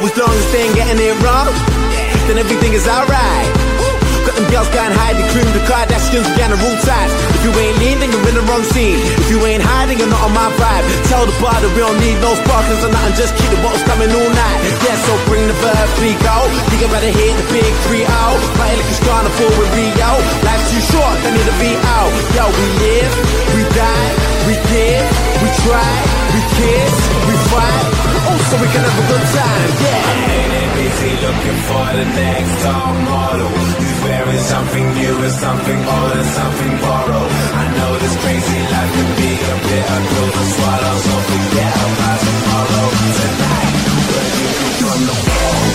as 0.00 0.16
long 0.16 0.32
as 0.32 0.48
they 0.56 0.64
ain't 0.64 0.72
getting 0.72 0.96
it 0.96 1.12
wrong, 1.20 1.52
then 2.24 2.40
everything 2.40 2.72
is 2.72 2.88
alright. 2.88 3.44
Got 4.24 4.40
them 4.40 4.48
girls 4.48 4.70
going 4.72 4.94
high, 4.94 5.12
the 5.12 5.26
cream, 5.36 5.44
the 5.52 5.60
Kardashians, 5.68 6.24
we 6.32 6.40
on 6.40 6.48
the 6.48 6.60
rule 6.64 6.78
ties. 6.80 7.12
If 7.36 7.44
you 7.44 7.52
ain't 7.60 7.76
lean, 7.76 8.00
then 8.00 8.08
you're 8.08 8.24
in 8.24 8.36
the 8.40 8.46
wrong 8.48 8.64
scene. 8.72 8.96
If 9.20 9.28
you 9.28 9.36
ain't 9.44 9.60
hiding, 9.60 10.00
you're 10.00 10.08
not 10.08 10.24
on 10.24 10.32
my 10.32 10.48
vibe. 10.56 10.86
Tell 11.12 11.28
the 11.28 11.36
bar 11.44 11.52
that 11.60 11.68
we 11.76 11.80
don't 11.84 12.00
need 12.00 12.16
no 12.24 12.32
sparklers 12.40 12.80
or 12.80 12.88
nothing, 12.88 13.20
just 13.20 13.36
keep 13.36 13.50
the 13.52 13.60
bottles 13.60 13.84
coming 13.84 14.08
all 14.08 14.32
night. 14.32 14.58
Yeah, 14.80 14.96
so 14.96 15.12
bring 15.28 15.44
the 15.44 15.56
verb, 15.60 15.86
freak 16.00 16.22
out. 16.24 16.48
Think 16.72 16.88
about 16.88 17.04
to 17.04 17.12
hit 17.12 17.36
the 17.36 17.46
big 17.52 17.72
three 17.84 18.08
out. 18.08 18.40
Party 18.56 18.80
like 18.80 18.88
it's 18.88 19.02
carnival 19.04 19.50
with 19.60 19.76
Rio. 19.76 20.10
Life's 20.40 20.72
too 20.72 20.82
short, 20.88 21.16
they 21.20 21.36
need 21.36 21.44
to 21.52 21.56
be 21.60 21.72
out. 22.00 22.12
Yo, 22.32 22.48
we 22.48 22.66
live, 22.80 23.12
we 23.52 23.60
die, 23.76 24.08
we 24.48 24.54
give, 24.72 25.04
we 25.44 25.48
try, 25.68 25.92
we 26.32 26.40
kiss, 26.56 26.94
we 27.28 27.34
fight. 27.52 28.01
Also, 28.52 28.64
we 28.66 28.70
can 28.70 28.84
have 28.84 28.98
a 29.00 29.06
good 29.08 29.26
time, 29.32 29.72
yeah. 29.80 30.60
Ain't 30.60 30.72
busy 30.76 31.12
looking 31.24 31.58
for 31.72 31.88
the 31.96 32.04
next 32.04 32.52
top 32.60 32.92
model. 33.08 33.48
Who's 33.48 33.96
wearing 34.04 34.44
something 34.44 34.86
new 34.92 35.16
and 35.24 35.32
something 35.32 35.80
old 35.88 36.12
and 36.20 36.28
something 36.36 36.72
borrowed. 36.84 37.32
I 37.32 37.64
know 37.80 37.96
this 37.96 38.12
crazy 38.20 38.60
life 38.68 38.92
can 38.92 39.08
be 39.16 39.30
a 39.40 39.56
bitter 39.56 40.00
pill 40.04 40.28
to 40.36 40.44
swallow 40.52 40.96
So 41.00 41.16
forget 41.32 41.72
about 41.80 42.18
tomorrow. 42.28 42.88
Tonight, 43.16 43.72
we're 44.12 44.76
from 44.84 45.00
the 45.08 45.16
bowl 45.24 45.72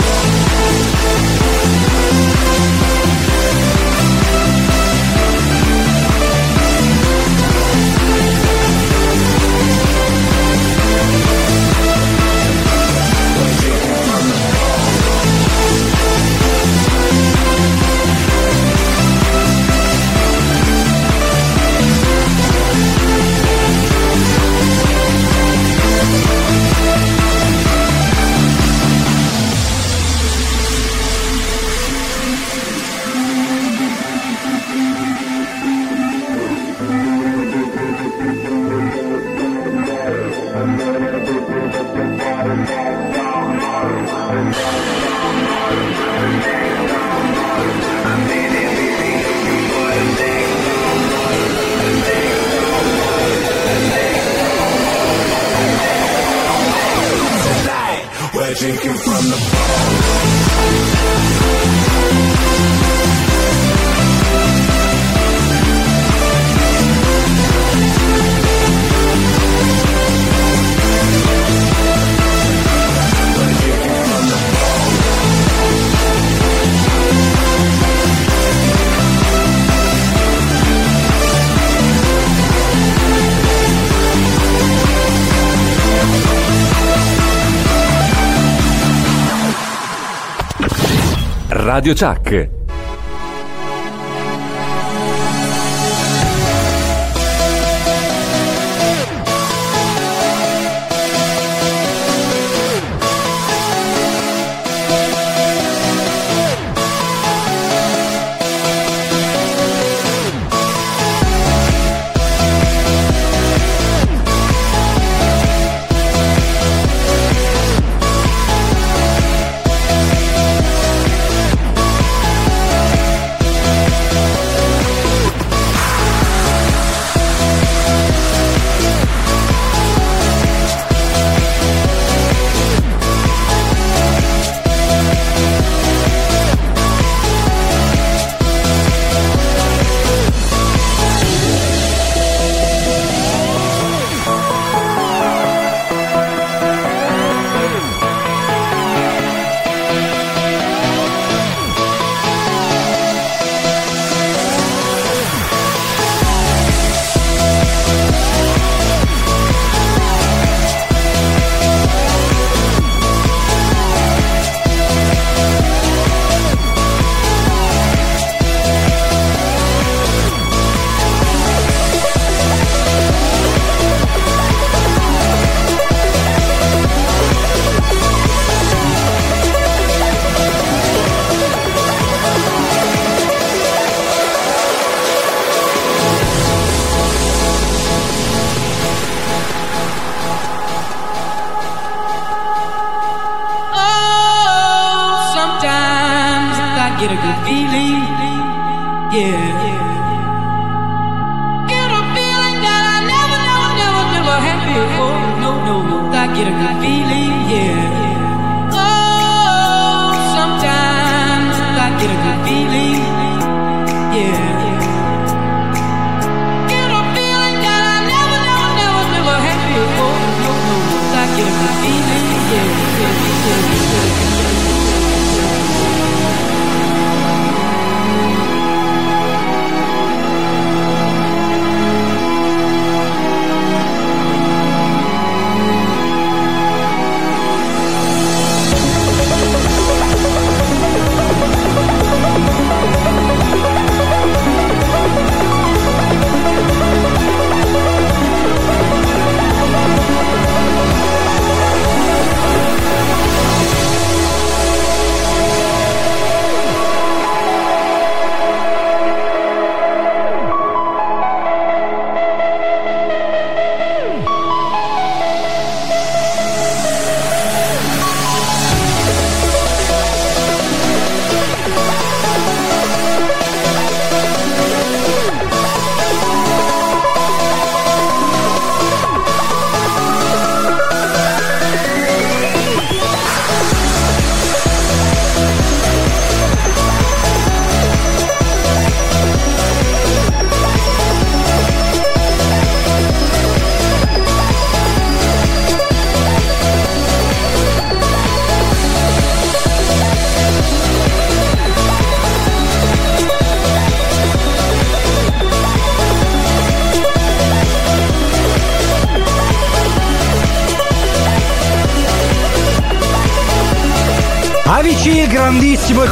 Radio 91.78 91.94
Chuck. 91.94 92.57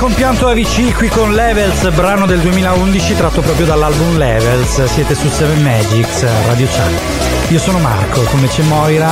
Compianto 0.06 0.46
AVC 0.46 0.94
qui 0.94 1.08
con 1.08 1.34
Levels, 1.34 1.92
brano 1.92 2.26
del 2.26 2.38
2011 2.38 3.16
tratto 3.16 3.40
proprio 3.40 3.66
dall'album 3.66 4.16
Levels. 4.16 4.84
Siete 4.84 5.16
su 5.16 5.28
Seven 5.28 5.60
Magics, 5.64 6.24
Radio 6.46 6.68
Chuck. 6.68 7.50
Io 7.50 7.58
sono 7.58 7.80
Marco, 7.80 8.22
come 8.22 8.46
c'è 8.46 8.62
Moira 8.62 9.10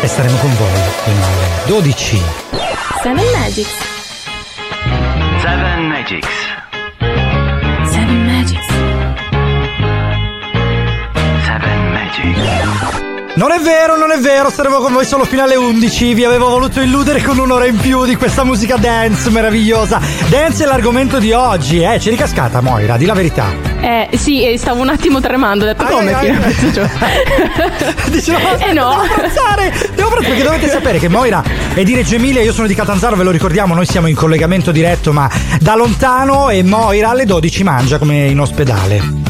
e 0.00 0.06
staremo 0.06 0.38
con 0.38 0.56
voi 0.56 0.80
fino 1.04 1.22
alle 1.22 1.66
12. 1.66 2.22
Seven 3.02 3.26
Magics. 3.36 3.76
Seven 5.42 5.86
Magics. 5.88 6.61
Non 13.34 13.50
è 13.50 13.58
vero, 13.60 13.96
non 13.96 14.10
è 14.12 14.18
vero, 14.18 14.50
saremo 14.50 14.76
con 14.76 14.92
voi 14.92 15.06
solo 15.06 15.24
fino 15.24 15.42
alle 15.42 15.56
11. 15.56 16.12
Vi 16.12 16.22
avevo 16.22 16.50
voluto 16.50 16.80
illudere 16.80 17.22
con 17.22 17.38
un'ora 17.38 17.64
in 17.64 17.78
più 17.78 18.04
di 18.04 18.14
questa 18.14 18.44
musica 18.44 18.76
dance 18.76 19.30
meravigliosa. 19.30 19.98
Dance 20.28 20.64
è 20.64 20.66
l'argomento 20.66 21.18
di 21.18 21.32
oggi, 21.32 21.80
eh? 21.80 21.98
Ci 21.98 22.10
ricascata, 22.10 22.60
Moira, 22.60 22.98
di 22.98 23.06
la 23.06 23.14
verità. 23.14 23.46
Eh, 23.80 24.10
sì, 24.18 24.44
e 24.44 24.58
stavo 24.58 24.82
un 24.82 24.90
attimo 24.90 25.20
tremando, 25.20 25.64
ho 25.64 25.68
detto 25.68 25.84
come 25.84 26.12
ai, 26.12 26.28
ai. 26.28 26.38
mezzogiorno? 26.38 26.98
Dice, 28.12 28.32
no, 28.32 28.38
Eh 28.58 28.72
no. 28.74 28.90
Devo 28.90 29.14
pranzare, 29.14 29.72
perché 30.20 30.42
dovete 30.42 30.68
sapere 30.68 30.98
che 30.98 31.08
Moira 31.08 31.42
è 31.72 31.82
di 31.82 31.94
Reggio 31.94 32.16
Emilia, 32.16 32.42
io 32.42 32.52
sono 32.52 32.66
di 32.66 32.74
Catanzaro, 32.74 33.16
ve 33.16 33.24
lo 33.24 33.30
ricordiamo, 33.30 33.74
noi 33.74 33.86
siamo 33.86 34.08
in 34.08 34.14
collegamento 34.14 34.72
diretto, 34.72 35.10
ma 35.14 35.28
da 35.58 35.74
lontano 35.74 36.50
e 36.50 36.62
Moira 36.62 37.08
alle 37.08 37.24
12 37.24 37.64
mangia 37.64 37.96
come 37.96 38.26
in 38.26 38.38
ospedale. 38.38 39.22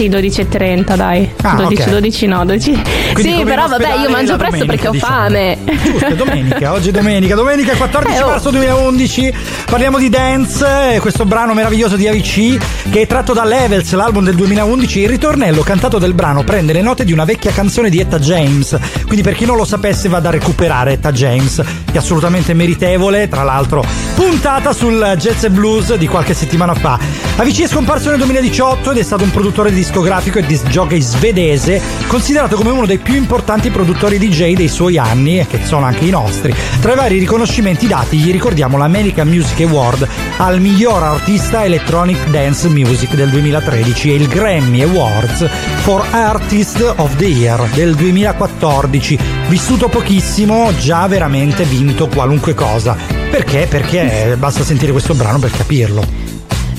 Sì, 0.00 0.08
12.30, 0.08 0.96
dai. 0.96 1.30
Ah, 1.42 1.56
12, 1.56 1.82
ok. 1.82 1.88
12 1.90 2.26
no, 2.26 2.44
12. 2.46 2.82
Quindi 3.20 3.38
sì, 3.38 3.44
però 3.44 3.66
vabbè, 3.66 3.94
io 4.02 4.10
mangio 4.10 4.36
presto 4.36 4.64
perché 4.64 4.88
ho 4.88 4.92
domenica, 4.92 5.06
fame. 5.06 5.58
Giusto, 5.82 6.06
è 6.06 6.14
domenica, 6.14 6.72
oggi 6.72 6.88
è 6.88 6.92
domenica, 6.92 7.34
domenica 7.34 7.74
14 7.74 8.16
Eh, 8.16 8.22
oh. 8.22 8.26
marzo 8.26 8.50
2011. 8.50 9.34
Parliamo 9.66 9.98
di 9.98 10.08
Dance, 10.08 10.94
eh, 10.94 11.00
questo 11.00 11.24
brano 11.24 11.54
meraviglioso 11.54 11.96
di 11.96 12.08
AVC 12.08 12.58
che 12.90 13.02
è 13.02 13.06
tratto 13.06 13.32
da 13.32 13.44
Levels, 13.44 13.92
l'album 13.92 14.24
del 14.24 14.34
2011. 14.34 15.00
Il 15.00 15.08
ritornello 15.08 15.62
cantato 15.62 15.98
del 15.98 16.14
brano 16.14 16.42
prende 16.42 16.72
le 16.72 16.82
note 16.82 17.04
di 17.04 17.12
una 17.12 17.24
vecchia 17.24 17.52
canzone 17.52 17.90
di 17.90 18.00
Etta 18.00 18.18
James. 18.18 18.76
Quindi 19.04 19.22
per 19.22 19.34
chi 19.34 19.44
non 19.44 19.56
lo 19.56 19.64
sapesse 19.64 20.08
va 20.08 20.20
da 20.20 20.30
recuperare 20.30 20.92
Etta 20.92 21.12
James, 21.12 21.56
che 21.56 21.92
è 21.92 21.98
assolutamente 21.98 22.54
meritevole, 22.54 23.28
tra 23.28 23.42
l'altro 23.42 23.84
puntata 24.14 24.72
sul 24.72 25.14
jazz 25.16 25.44
e 25.44 25.50
blues 25.50 25.94
di 25.94 26.06
qualche 26.06 26.34
settimana 26.34 26.74
fa. 26.74 26.98
AVC 27.36 27.62
è 27.62 27.68
scomparso 27.68 28.10
nel 28.10 28.18
2018 28.18 28.90
ed 28.90 28.98
è 28.98 29.02
stato 29.02 29.24
un 29.24 29.30
produttore 29.30 29.72
discografico 29.72 30.38
e 30.38 30.44
disc 30.44 30.66
jockey 30.66 31.00
svedese, 31.00 31.80
considerato 32.06 32.56
come 32.56 32.70
uno 32.70 32.84
dei 32.84 32.98
più 32.98 33.14
importanti 33.14 33.70
produttori 33.70 34.18
DJ 34.18 34.54
dei 34.54 34.68
suoi 34.68 34.98
anni, 34.98 35.38
e 35.38 35.46
che 35.46 35.64
sono 35.64 35.86
anche 35.86 36.04
i 36.04 36.10
nostri. 36.10 36.54
Tra 36.80 36.92
i 36.92 36.96
vari 36.96 37.18
riconoscimenti 37.18 37.86
dati, 37.86 38.18
gli 38.18 38.30
ricordiamo 38.30 38.76
l'American 38.76 39.26
Music 39.26 39.60
Award 39.60 40.06
al 40.36 40.60
miglior 40.60 41.02
artista 41.02 41.64
electronic 41.64 42.28
dance 42.28 42.68
music 42.68 43.14
del 43.14 43.30
2013 43.30 44.10
e 44.10 44.14
il 44.16 44.28
Grammy 44.28 44.82
Awards 44.82 45.48
for 45.82 46.04
Artist 46.10 46.94
of 46.96 47.16
the 47.16 47.26
Year 47.26 47.68
del 47.72 47.94
2014. 47.94 49.18
Vissuto 49.48 49.88
pochissimo, 49.88 50.76
già 50.76 51.06
veramente 51.06 51.64
vinto 51.64 52.06
qualunque 52.08 52.52
cosa. 52.52 52.96
Perché? 53.30 53.66
Perché 53.66 54.36
basta 54.38 54.62
sentire 54.62 54.92
questo 54.92 55.14
brano 55.14 55.38
per 55.38 55.52
capirlo. 55.52 56.19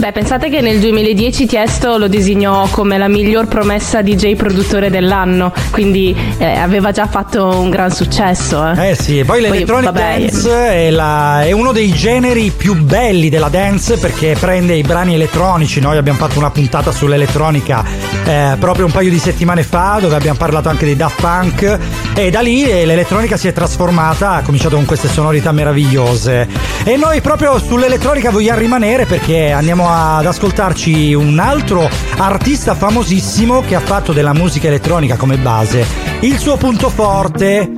Beh, 0.02 0.14
pensate 0.14 0.49
che 0.49 0.62
nel 0.62 0.80
2010 0.80 1.45
Tiesto 1.45 1.99
lo 1.99 2.08
designò 2.08 2.68
come 2.72 2.97
la 2.97 3.08
miglior 3.08 3.45
promessa 3.47 4.02
DJ 4.02 4.34
produttore 4.36 4.89
dell'anno, 4.89 5.54
quindi 5.70 6.16
eh, 6.39 6.58
aveva 6.58 6.89
già 6.91 7.06
fatto 7.06 7.45
un 7.60 7.70
gran 7.70 7.91
successo. 7.91 8.68
Eh, 8.72 8.89
Eh 8.89 8.95
sì, 8.95 9.20
e 9.20 9.26
poi 9.26 9.41
l'electronic 9.41 9.91
vabbè, 9.91 10.18
dance 10.22 10.49
è, 10.72 10.89
la- 10.89 11.43
è 11.43 11.52
uno 11.52 11.72
dei 11.72 11.93
generi 11.93 12.49
più 12.49 12.74
belli 12.82 13.30
della 13.30 13.49
dance 13.49 13.99
perché 13.99 14.36
prende 14.39 14.74
i 14.74 14.82
brani 14.82 15.14
elettronici. 15.14 15.80
Noi 15.80 15.97
abbiamo 15.97 16.18
fatto 16.18 16.39
una 16.39 16.49
puntata 16.49 16.91
sull'elettronica 16.91 17.86
eh, 18.26 18.56
proprio 18.58 18.86
un 18.88 18.91
paio 18.91 19.12
di 19.12 19.20
settimane 19.20 19.62
fa 19.62 19.99
dove 20.02 20.16
abbiamo 20.16 20.38
parlato 20.39 20.68
anche 20.68 20.86
dei 20.86 20.95
Daft 20.95 21.22
Punk 21.22 21.80
e 22.16 22.32
da 22.32 22.39
lì 22.41 22.64
eh, 22.64 22.86
l'elettronica 22.86 23.38
si 23.38 23.47
è 23.47 23.54
trasformata, 23.54 24.32
ha 24.32 24.41
cominciato 24.41 24.78
con 24.78 24.86
queste 24.86 25.10
sonorità 25.10 25.52
meravigliose. 25.52 26.47
E 26.86 26.97
noi 26.97 27.22
proprio 27.22 27.60
sull'elettronica 27.60 28.32
vogliamo 28.32 28.58
rimanere 28.60 29.06
perché 29.06 29.52
andiamo 29.52 29.89
ad 29.92 30.26
ascoltarci 30.26 31.14
un 31.14 31.39
altro 31.39 31.89
artista 32.18 32.76
famosissimo 32.76 33.62
che 33.62 33.76
ha 33.76 33.80
fatto 33.80 34.14
della 34.14 34.34
musica 34.34 34.68
elettronica 34.68 35.16
come 35.18 35.38
base 35.38 35.86
il 36.22 36.38
suo 36.38 36.58
punto 36.58 36.89
forte. 36.89 37.70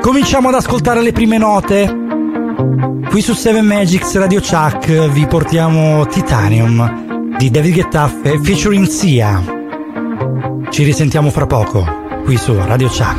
Cominciamo 0.00 0.48
ad 0.48 0.54
ascoltare 0.54 1.02
le 1.02 1.12
prime 1.12 1.38
note. 1.38 1.96
Qui 3.08 3.20
su 3.20 3.34
7 3.34 3.60
Magics 3.62 4.16
Radio 4.16 4.40
Chuck 4.40 5.08
vi 5.08 5.26
portiamo 5.26 6.06
Titanium 6.06 7.36
di 7.36 7.50
David 7.50 7.74
Guetta 7.74 8.08
featuring 8.42 8.86
Sia. 8.86 9.42
Ci 10.70 10.84
risentiamo 10.84 11.30
fra 11.30 11.46
poco 11.46 11.84
qui 12.24 12.36
su 12.36 12.54
Radio 12.54 12.88
Chuck. 12.88 13.16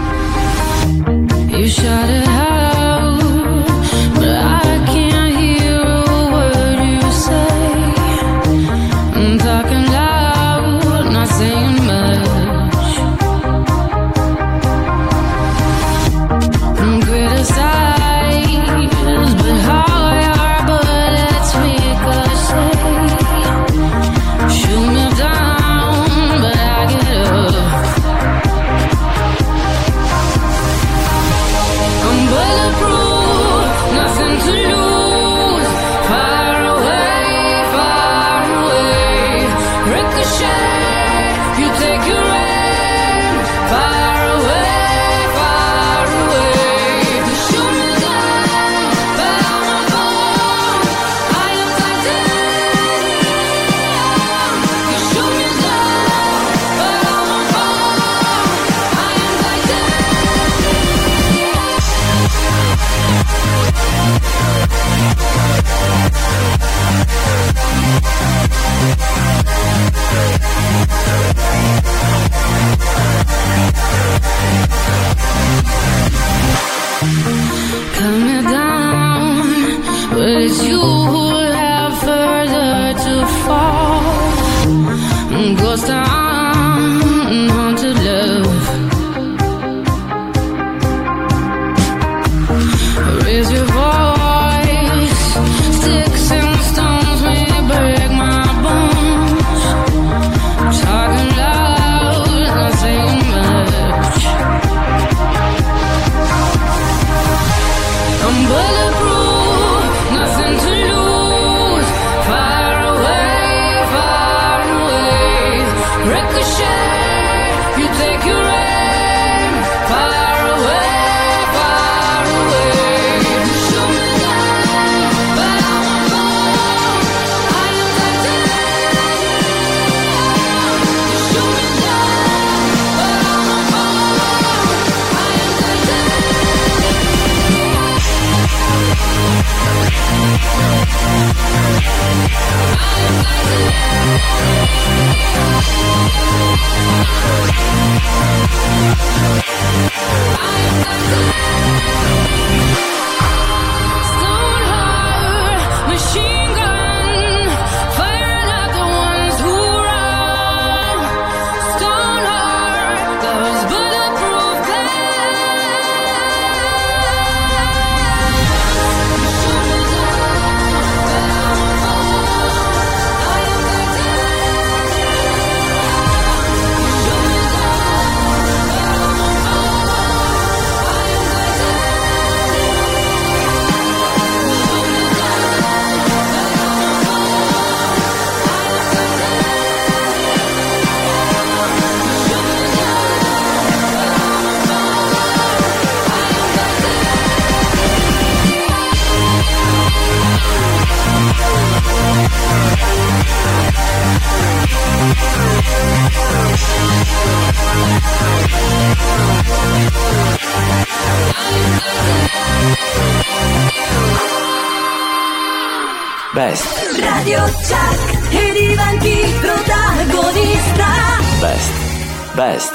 Best, 222.35 222.71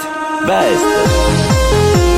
best. 0.46 2.13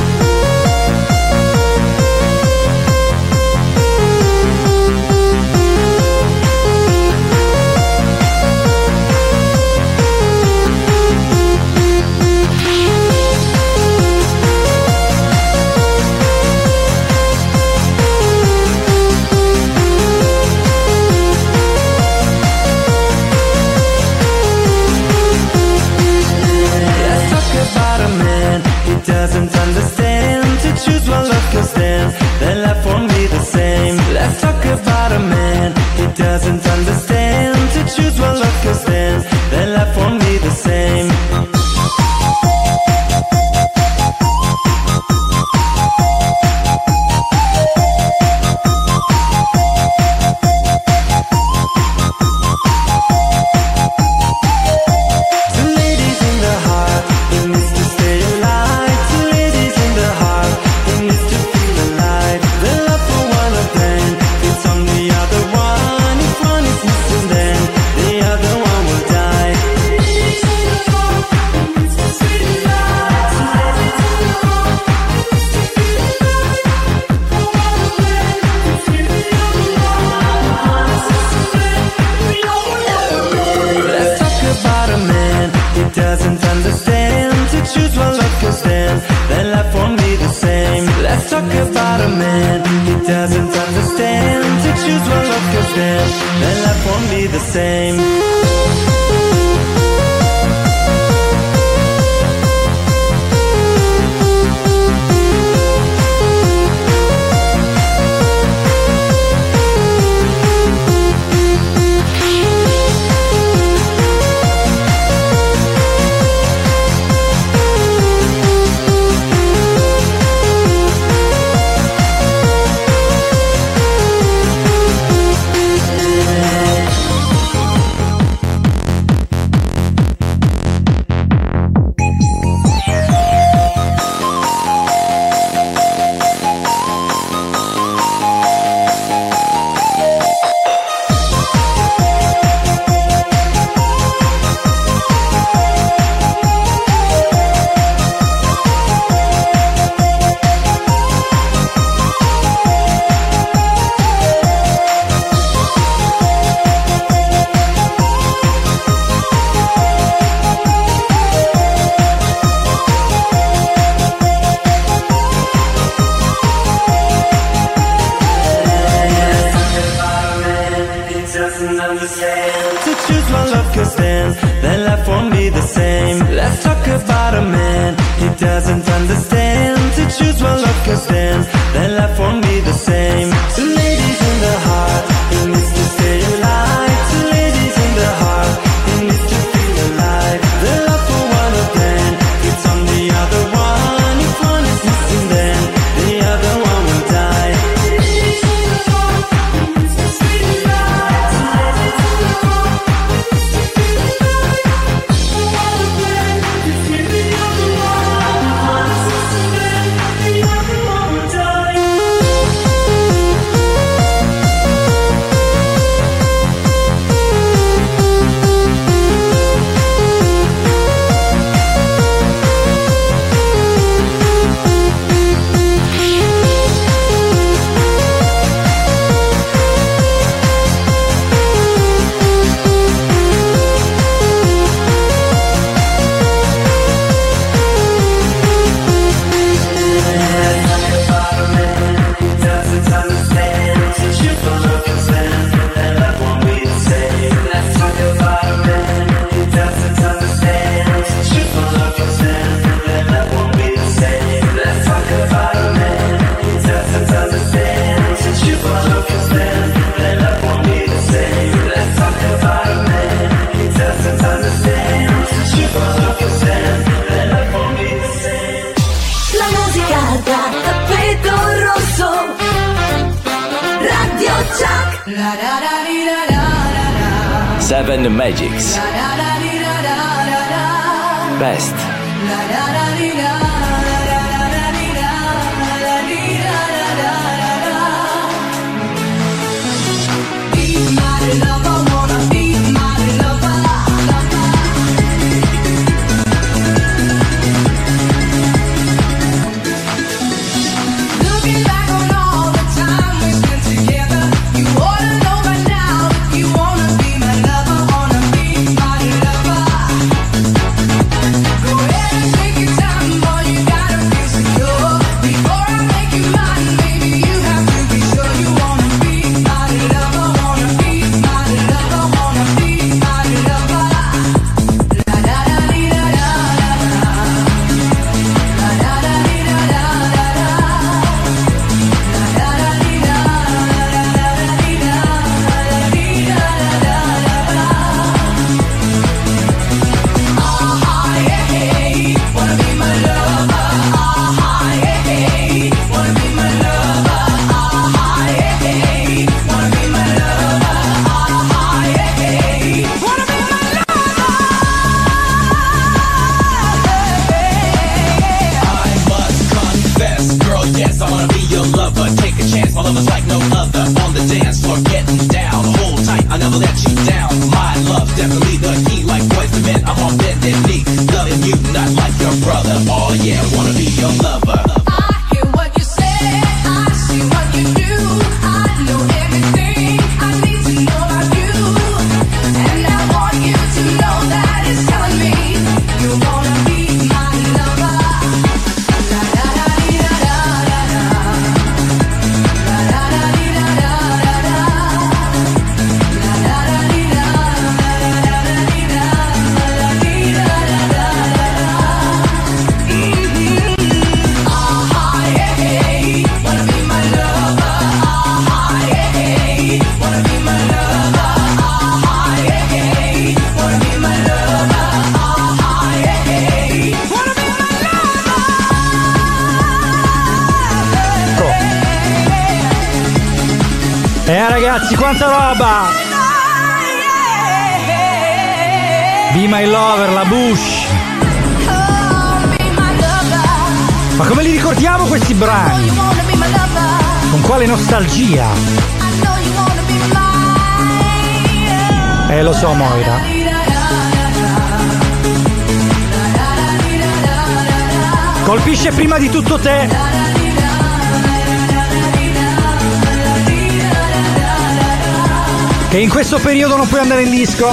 Questo 456.36 456.48
periodo 456.48 456.76
non 456.76 456.88
puoi 456.88 457.00
andare 457.00 457.22
in 457.22 457.30
disco? 457.30 457.66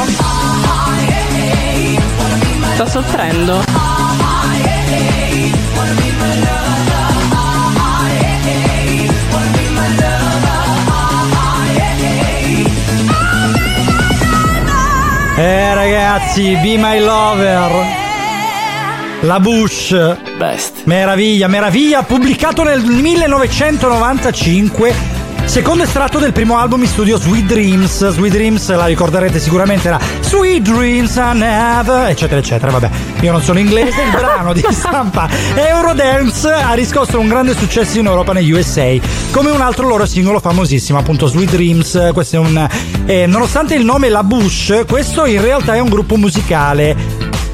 Sta 2.74 2.88
soffrendo. 2.88 3.62
Eh 15.36 15.74
ragazzi, 15.74 16.56
Be 16.62 16.78
My 16.78 17.00
Lover. 17.00 17.72
La 19.22 19.40
Bush. 19.40 19.96
Best. 20.38 20.84
Meraviglia, 20.86 21.48
meraviglia, 21.48 22.04
pubblicato 22.04 22.62
nel 22.64 22.82
1995. 22.82 25.13
Secondo 25.46 25.84
estratto 25.84 26.18
del 26.18 26.32
primo 26.34 26.58
album 26.58 26.82
in 26.82 26.88
studio 26.88 27.18
Sweet 27.18 27.46
Dreams. 27.46 28.10
Sweet 28.10 28.34
Dreams 28.34 28.76
la 28.76 28.86
ricorderete 28.86 29.40
sicuramente 29.40 29.88
era 29.88 30.00
Sweet 30.22 30.62
Dreams 30.64 31.16
I 31.16 31.38
Never, 31.38 32.08
eccetera, 32.10 32.40
eccetera. 32.40 32.72
Vabbè, 32.72 32.90
io 33.22 33.32
non 33.32 33.42
sono 33.42 33.60
inglese. 33.60 34.02
Il 34.02 34.10
brano 34.10 34.52
di 34.52 34.66
stampa 34.72 35.30
Eurodance 35.54 36.50
ha 36.52 36.74
riscosso 36.74 37.20
un 37.20 37.28
grande 37.28 37.56
successo 37.56 38.00
in 38.00 38.08
Europa 38.08 38.34
negli 38.34 38.52
USA, 38.52 38.96
come 39.32 39.52
un 39.52 39.62
altro 39.62 39.88
loro 39.88 40.08
singolo 40.08 40.40
famosissimo, 40.40 40.98
appunto 40.98 41.28
Sweet 41.28 41.52
Dreams. 41.52 42.10
Questo 42.14 42.38
è 42.38 42.40
un. 42.40 42.68
eh, 43.06 43.28
nonostante 43.28 43.76
il 43.76 43.86
nome 43.86 44.10
La 44.10 44.24
Bush, 44.24 44.86
questo 44.88 45.26
in 45.26 45.42
realtà 45.42 45.76
è 45.76 45.80
un 45.80 45.90
gruppo 45.90 46.16
musicale 46.16 46.96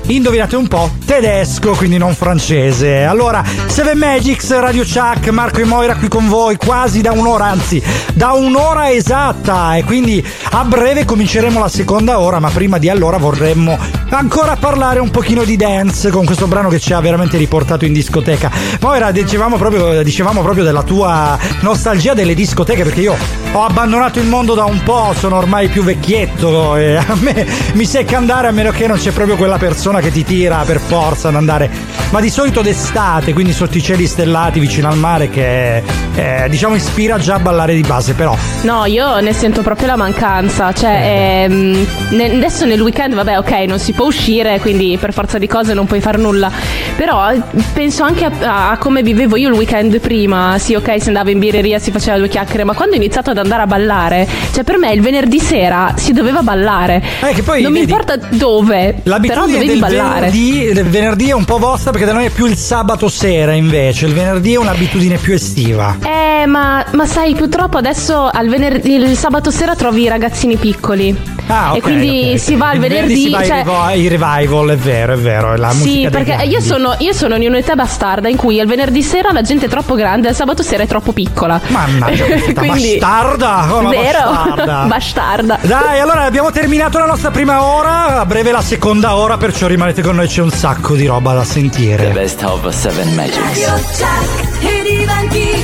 indovinate 0.10 0.56
un 0.56 0.68
po', 0.68 0.90
tedesco, 1.06 1.72
quindi 1.72 1.98
non 1.98 2.16
francese. 2.16 3.04
Allora, 3.04 3.44
Seven 3.68 3.98
Magics, 3.98 4.58
Radio 4.58 4.84
Chuck, 4.84 5.30
Marco 5.30 5.60
e 5.60 5.66
Moira 5.66 5.96
qui 5.96 6.08
con 6.08 6.28
voi 6.28 6.58
quasi 6.58 7.02
da 7.02 7.12
un'ora, 7.12 7.46
anzi, 7.46 7.82
da 8.14 8.32
un'ora 8.34 8.92
esatta. 8.92 9.76
E 9.76 9.84
quindi 9.84 10.26
a 10.52 10.64
breve 10.64 11.06
cominceremo 11.06 11.60
la 11.60 11.70
seconda 11.70 12.20
ora, 12.20 12.40
ma 12.40 12.50
prima 12.50 12.78
di 12.78 12.90
allora 12.90 13.18
vorremmo 13.18 13.78
ancora 14.10 14.56
parlare 14.56 15.00
un 15.00 15.12
pochino 15.12 15.44
di 15.44 15.56
dance 15.56 16.10
con 16.10 16.26
questo 16.26 16.48
brano 16.48 16.70
che 16.70 16.80
ci 16.80 16.94
ha 16.94 17.00
veramente 17.00 17.38
riportato 17.38 17.86
in 17.86 17.94
discoteca. 17.94 18.52
Moira, 18.82 19.12
dicevamo 19.12 19.58
proprio, 19.58 20.02
dicevamo 20.02 20.42
proprio 20.42 20.64
della 20.64 20.84
tua 20.84 21.38
nostalgia 21.62 22.14
delle 22.14 22.34
discoteche, 22.34 22.84
perché 22.84 23.02
io 23.02 23.16
ho 23.52 23.64
abbandonato 23.64 24.20
il 24.20 24.26
mondo 24.26 24.54
da 24.56 24.66
un 24.66 24.82
po', 24.84 25.14
sono 25.18 25.38
ormai 25.38 25.68
più 25.70 25.84
vecchietto 25.84 26.76
e 26.76 26.96
a 26.96 27.16
me 27.20 27.46
mi 27.74 27.86
secca 27.86 28.18
andare 28.18 28.48
a 28.48 28.52
meno 28.52 28.72
che 28.72 28.88
non 28.88 28.98
c'è 28.98 29.12
proprio 29.12 29.36
quella 29.36 29.58
persona 29.58 29.99
che 30.00 30.12
ti 30.12 30.24
tira 30.24 30.64
per 30.66 30.80
forza 30.80 31.30
ad 31.30 31.36
andare, 31.36 31.70
ma 32.12 32.20
di 32.20 32.30
solito 32.30 32.62
d'estate, 32.62 33.34
quindi 33.34 33.54
sotto 33.54 33.78
i 33.78 33.82
cieli 33.82 34.08
stellati 34.08 34.60
vicino 34.60 34.88
al 34.88 34.98
mare 34.98 35.30
che 35.30 35.84
eh, 36.16 36.48
diciamo 36.50 36.76
ispira 36.76 37.18
già 37.18 37.36
a 37.36 37.40
ballare 37.40 37.74
di 37.74 37.82
base, 37.82 38.14
però 38.14 38.36
No, 38.62 38.86
io 38.86 39.20
ne 39.22 39.34
sento 39.34 39.62
proprio 39.62 39.88
la 39.88 39.96
mancanza. 39.96 40.74
Cioè, 40.74 41.46
ehm, 41.48 41.88
ne- 42.10 42.32
adesso 42.32 42.66
nel 42.66 42.82
weekend, 42.82 43.14
vabbè, 43.14 43.38
ok, 43.38 43.52
non 43.68 43.80
si 43.80 43.94
può 43.94 44.06
uscire, 44.06 44.60
quindi 44.60 44.98
per 45.00 45.14
forza 45.14 45.38
di 45.38 45.48
cose 45.48 45.74
non 45.74 45.86
puoi 45.86 46.02
far 46.02 46.18
nulla. 46.18 46.52
Però 46.96 47.32
eh, 47.32 47.42
penso 47.74 48.04
anche 48.04 48.26
a, 48.26 48.72
a 48.72 48.78
come 48.78 49.02
vivevo 49.02 49.38
io 49.38 49.48
il 49.50 49.56
weekend 49.56 50.00
prima. 50.00 50.58
Sì, 50.60 50.76
ok, 50.76 51.02
si 51.02 51.08
andava 51.08 51.32
in 51.32 51.40
birreria, 51.40 51.80
si 51.80 51.92
faceva 51.92 52.18
due 52.18 52.28
chiacchiere, 52.28 52.64
ma 52.64 52.74
quando 52.74 52.96
ho 52.96 52.98
iniziato 52.98 53.30
ad 53.30 53.38
andare 53.38 53.62
a 53.64 53.68
ballare, 53.68 54.28
cioè 54.54 54.64
per 54.64 54.78
me 54.78 54.92
il 54.92 55.02
venerdì 55.02 55.40
sera 55.40 55.94
si 55.96 56.12
doveva 56.12 56.42
ballare. 56.42 57.02
che 57.34 57.42
poi, 57.42 57.62
non 57.62 57.72
mi 57.72 57.80
vedi, 57.80 57.92
importa 57.92 58.18
dove, 58.18 58.96
però 59.04 59.46
dovevi 59.46 59.68
del 59.68 59.80
ballare. 59.96 60.30
venerdì, 60.30 60.90
venerdì 60.90 61.30
è 61.30 61.34
un 61.34 61.46
po' 61.46 61.58
vostra 61.58 61.92
perché 61.92 62.06
da 62.06 62.14
noi 62.14 62.26
è 62.26 62.30
più 62.30 62.46
il 62.46 62.58
sabato 62.58 63.08
sera 63.08 63.54
invece, 63.54 64.06
il 64.06 64.14
venerdì 64.14 64.54
è 64.54 64.58
un'abitudine 64.58 65.18
più 65.18 65.34
estiva. 65.34 65.98
Eh, 66.04 66.29
ma, 66.46 66.84
ma 66.92 67.06
sai, 67.06 67.36
purtroppo 67.36 67.78
adesso 67.78 68.30
al 68.32 68.48
venerdì, 68.48 68.96
il 68.96 69.16
sabato 69.18 69.52
sera 69.52 69.76
trovi 69.76 70.04
i 70.04 70.08
ragazzini 70.08 70.56
piccoli. 70.58 71.38
Ah, 71.48 71.72
ok, 71.72 71.78
e 71.78 71.82
quindi 71.82 72.30
ok. 72.34 72.40
si 72.40 72.56
va 72.56 72.70
al 72.70 72.76
Il 72.76 72.82
venerdì. 72.82 73.16
si 73.16 73.30
va 73.32 73.38
ai 73.40 73.46
cioè- 73.48 73.64
ai 73.68 74.08
revival, 74.08 74.70
è 74.70 74.78
vero, 74.78 75.14
è 75.14 75.18
vero, 75.18 75.54
è 75.54 75.58
la 75.58 75.72
Sì, 75.72 75.78
musica 75.78 76.00
dei 76.02 76.10
perché 76.10 76.32
grandi. 76.36 76.54
io 76.54 76.62
sono, 76.62 76.96
io 77.00 77.14
sono 77.14 77.36
in 77.38 77.48
un'età 77.50 77.74
bastarda 77.76 78.28
in 78.30 78.36
cui 78.38 78.60
al 78.60 78.68
venerdì 78.68 79.02
sera 79.02 79.32
la 79.32 79.42
gente 79.42 79.66
è 79.66 79.70
troppo 79.70 79.96
grande, 79.96 80.28
al 80.28 80.36
sabato 80.36 80.62
sera 80.62 80.84
è 80.84 80.88
troppo 80.88 81.12
piccola. 81.12 81.60
Mannaggia, 81.68 82.26
questa 82.26 82.62
bastarda! 82.62 83.66
Come 83.68 83.90
Vero? 83.90 84.30
bastarda? 84.30 84.84
bastarda. 84.90 85.60
Dai, 85.62 86.00
allora 86.00 86.24
abbiamo 86.24 86.52
terminato 86.52 87.00
la 87.00 87.06
nostra 87.06 87.32
prima 87.32 87.64
ora, 87.64 88.20
a 88.20 88.26
breve 88.28 88.52
la 88.52 88.62
seconda 88.62 89.16
ora, 89.16 89.38
perciò 89.38 89.66
rimanete 89.66 90.04
con 90.04 90.16
noi, 90.18 90.28
c'è 90.28 90.42
un 90.42 90.52
sacco 90.52 90.94
di 90.96 91.08
roba 91.08 91.34
da 91.34 91.40
The 91.42 91.46
sentire. 91.48 92.10
best 92.10 92.44
of 92.44 92.68
Seven 92.70 93.14
Magics. 93.16 93.38
Radio 93.38 93.84
Chuck 93.98 94.64
e 94.64 94.84
diventi. 94.84 95.59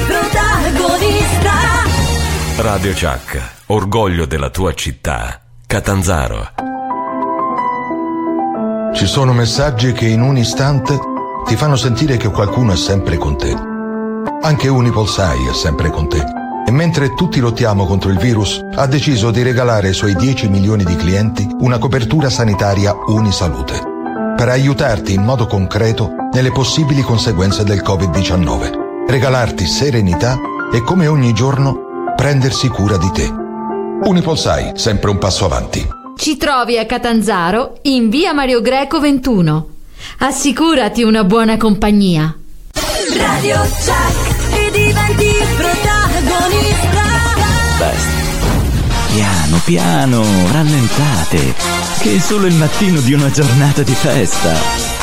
Radio 2.58 2.94
Chuck, 2.94 3.66
orgoglio 3.66 4.26
della 4.26 4.50
tua 4.50 4.74
città. 4.74 5.42
Catanzaro. 5.68 6.52
Ci 8.94 9.06
sono 9.06 9.34
messaggi 9.34 9.92
che 9.92 10.08
in 10.08 10.22
un 10.22 10.38
istante 10.38 10.98
ti 11.46 11.58
fanno 11.58 11.76
sentire 11.76 12.16
che 12.16 12.30
qualcuno 12.30 12.72
è 12.72 12.78
sempre 12.78 13.18
con 13.18 13.38
te. 13.38 13.54
Anche 14.42 14.70
Unipol 14.70 15.06
Sai 15.06 15.50
è 15.50 15.54
sempre 15.54 15.90
con 15.90 16.08
te. 16.08 16.24
E 16.66 16.72
mentre 16.72 17.14
tutti 17.14 17.42
lottiamo 17.42 17.86
contro 17.86 18.10
il 18.10 18.18
virus, 18.18 18.64
ha 18.74 18.88
deciso 18.88 19.32
di 19.32 19.44
regalare 19.44 19.88
ai 19.88 19.94
suoi 19.94 20.16
10 20.16 20.48
milioni 20.48 20.86
di 20.86 20.96
clienti 20.96 21.46
una 21.60 21.78
copertura 21.78 22.30
sanitaria 22.30 22.96
Unisalute. 23.08 23.82
Per 24.38 24.48
aiutarti 24.48 25.14
in 25.14 25.24
modo 25.24 25.46
concreto 25.46 26.10
nelle 26.32 26.54
possibili 26.54 27.02
conseguenze 27.02 27.66
del 27.66 27.84
Covid-19. 27.86 29.08
Regalarti 29.10 29.66
serenità 29.66 30.40
e 30.72 30.82
come 30.84 31.08
ogni 31.08 31.34
giorno 31.34 31.86
prendersi 32.16 32.70
cura 32.70 32.98
di 32.98 33.12
te. 33.12 33.30
Unipol 34.04 34.38
Sai, 34.38 34.72
sempre 34.76 35.10
un 35.10 35.18
passo 35.18 35.46
avanti. 35.46 35.88
Ci 36.18 36.38
trovi 36.38 36.78
a 36.78 36.86
Catanzaro 36.86 37.80
in 37.84 38.10
via 38.10 38.34
Mario 38.34 38.62
Greco 38.62 39.00
21. 39.00 39.68
Assicurati 40.20 41.04
una 41.04 41.24
buona 41.24 41.58
compagnia. 41.58 42.36
Radio 43.18 43.58
Chuck 43.60 44.54
e 44.54 44.72
diventi 44.72 45.32
protagonista. 45.58 47.04
Best. 47.78 48.14
Piano, 49.14 49.62
piano, 49.64 50.24
rallentate, 50.52 51.54
che 52.00 52.16
è 52.16 52.20
solo 52.20 52.48
il 52.48 52.56
mattino 52.56 53.00
di 53.02 53.14
una 53.14 53.30
giornata 53.30 53.82
di 53.82 53.94
festa. 53.94 54.95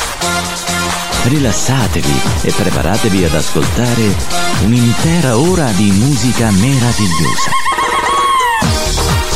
Rilassatevi 1.25 2.21
e 2.41 2.51
preparatevi 2.51 3.23
ad 3.23 3.33
ascoltare 3.33 4.15
un'intera 4.63 5.37
ora 5.37 5.71
di 5.71 5.89
musica 5.91 6.51
meravigliosa. 6.51 7.51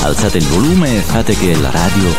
Alzate 0.03 0.37
il 0.37 0.47
volume 0.47 0.97
e 0.97 1.01
fate 1.01 1.35
che 1.35 1.55
la 1.55 1.71
radio 1.71 2.13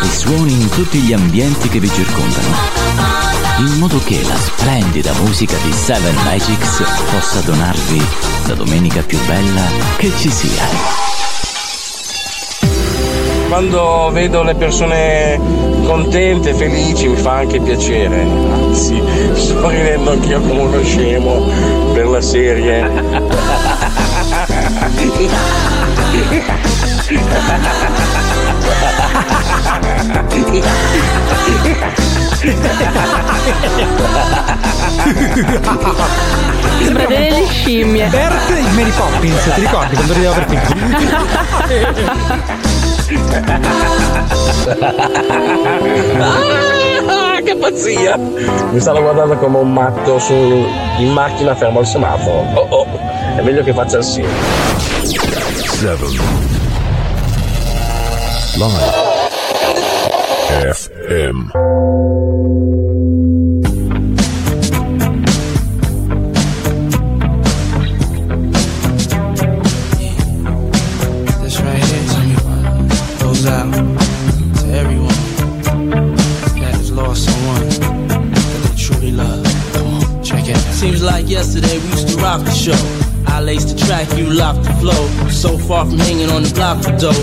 risuoni 0.00 0.52
in 0.52 0.68
tutti 0.70 0.98
gli 1.00 1.12
ambienti 1.12 1.68
che 1.68 1.78
vi 1.78 1.90
circondano, 1.90 2.56
in 3.58 3.78
modo 3.78 3.98
che 3.98 4.22
la 4.26 4.36
splendida 4.36 5.12
musica 5.20 5.56
di 5.58 5.72
Seven 5.72 6.14
Magics 6.24 6.82
possa 7.10 7.40
donarvi 7.40 8.02
la 8.46 8.54
domenica 8.54 9.02
più 9.02 9.18
bella 9.26 9.64
che 9.98 10.10
ci 10.16 10.30
sia. 10.30 11.11
Quando 13.52 14.08
vedo 14.10 14.42
le 14.42 14.54
persone 14.54 15.38
contente, 15.84 16.54
felici, 16.54 17.08
mi 17.08 17.16
fa 17.16 17.34
anche 17.34 17.60
piacere. 17.60 18.22
Anzi, 18.22 18.98
sto 19.34 19.68
ridendo 19.68 20.12
anch'io 20.12 20.40
come 20.40 20.60
uno 20.62 20.82
scemo 20.82 21.50
per 21.92 22.06
la 22.06 22.22
serie. 22.22 22.90
Sembra 36.78 37.04
delle 37.04 37.46
scimmie. 37.50 38.06
Bert 38.06 38.48
il 38.48 38.74
Mary 38.74 38.92
Poppins, 38.96 39.44
ti 39.54 39.60
ricordi 39.60 39.94
quando 39.94 40.14
rideva 40.14 40.32
per 40.32 40.46
Ah, 47.04 47.40
che 47.42 47.56
pazzia! 47.56 48.16
Mi 48.16 48.80
stanno 48.80 49.00
guardando 49.00 49.36
come 49.36 49.58
un 49.58 49.72
matto 49.72 50.18
su, 50.18 50.32
in 50.32 51.12
macchina 51.12 51.54
fermo 51.54 51.80
al 51.80 51.86
semaforo. 51.86 52.44
Oh 52.54 52.66
oh, 52.70 52.86
è 53.36 53.42
meglio 53.42 53.62
che 53.62 53.72
faccia 53.72 53.98
il 53.98 54.04
sì. 54.04 54.20
97. 54.20 56.04
Live. 58.56 59.10
FM. 60.72 61.91
Rock 82.22 82.40
the 82.44 82.52
show. 82.52 82.78
I 83.26 83.40
laced 83.40 83.74
the 83.74 83.84
track, 83.84 84.06
you 84.16 84.26
locked 84.26 84.62
the 84.62 84.72
flow. 84.74 85.02
So 85.28 85.58
far 85.58 85.84
from 85.84 85.98
hanging 85.98 86.30
on 86.30 86.44
the 86.44 86.52
block 86.54 86.84
for 86.84 86.96
dough. 86.96 87.18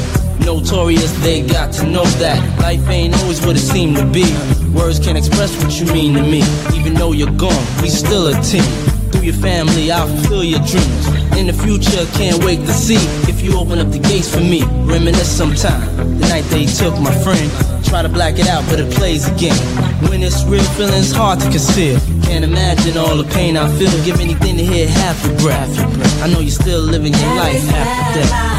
Notorious, 0.45 1.11
they 1.23 1.41
got 1.41 1.71
to 1.73 1.87
know 1.87 2.05
that 2.19 2.37
life 2.59 2.87
ain't 2.89 3.15
always 3.21 3.43
what 3.45 3.55
it 3.55 3.59
seemed 3.59 3.95
to 3.97 4.05
be. 4.05 4.27
Words 4.75 4.99
can't 4.99 5.17
express 5.17 5.51
what 5.63 5.79
you 5.79 5.85
mean 5.93 6.13
to 6.15 6.21
me. 6.21 6.43
Even 6.75 6.93
though 6.93 7.13
you're 7.13 7.35
gone, 7.37 7.65
we 7.81 7.89
still 7.89 8.27
a 8.27 8.33
team. 8.41 8.63
Through 9.11 9.23
your 9.23 9.35
family, 9.35 9.91
I'll 9.91 10.07
fulfill 10.07 10.43
your 10.43 10.59
dreams. 10.59 11.07
In 11.37 11.47
the 11.47 11.53
future, 11.53 12.05
can't 12.17 12.43
wait 12.43 12.59
to 12.59 12.73
see 12.73 12.99
if 13.31 13.41
you 13.41 13.57
open 13.57 13.79
up 13.79 13.91
the 13.91 13.99
gates 13.99 14.33
for 14.33 14.41
me. 14.41 14.63
Reminisce 14.83 15.31
sometime. 15.31 15.87
The 16.19 16.27
night 16.27 16.45
they 16.51 16.65
took 16.65 16.99
my 16.99 17.13
friend. 17.23 17.49
Try 17.85 18.01
to 18.01 18.09
black 18.09 18.37
it 18.39 18.47
out, 18.47 18.63
but 18.69 18.79
it 18.79 18.91
plays 18.93 19.27
again. 19.27 19.55
When 20.09 20.23
it's 20.23 20.43
real, 20.45 20.63
feeling's 20.75 21.11
hard 21.11 21.39
to 21.39 21.49
conceal. 21.49 21.99
Can't 22.29 22.45
imagine 22.45 22.95
all 22.95 23.17
the 23.17 23.23
pain 23.23 23.57
I 23.57 23.67
feel. 23.79 23.89
Give 24.05 24.19
anything 24.19 24.55
to 24.57 24.63
hear 24.63 24.87
half 24.87 25.25
your 25.25 25.35
breath. 25.39 25.75
I 26.21 26.27
know 26.31 26.39
you're 26.39 26.51
still 26.51 26.79
living 26.79 27.11
your 27.11 27.35
life 27.35 27.67
after 27.73 28.19
death. 28.19 28.58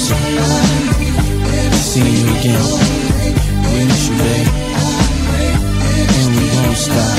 soon. 0.00 1.72
Seeing 1.90 2.16
you 2.20 2.28
again. 2.38 2.64
We 3.72 3.84
miss 3.88 4.08
you, 4.08 4.16
babe. 4.22 4.48
And 6.18 6.30
we 6.36 6.44
won't 6.56 6.76
stop. 6.76 7.18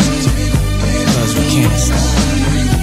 Cause 1.13 1.31
we 1.37 1.43
can't 1.53 1.79
stop. 1.79 2.80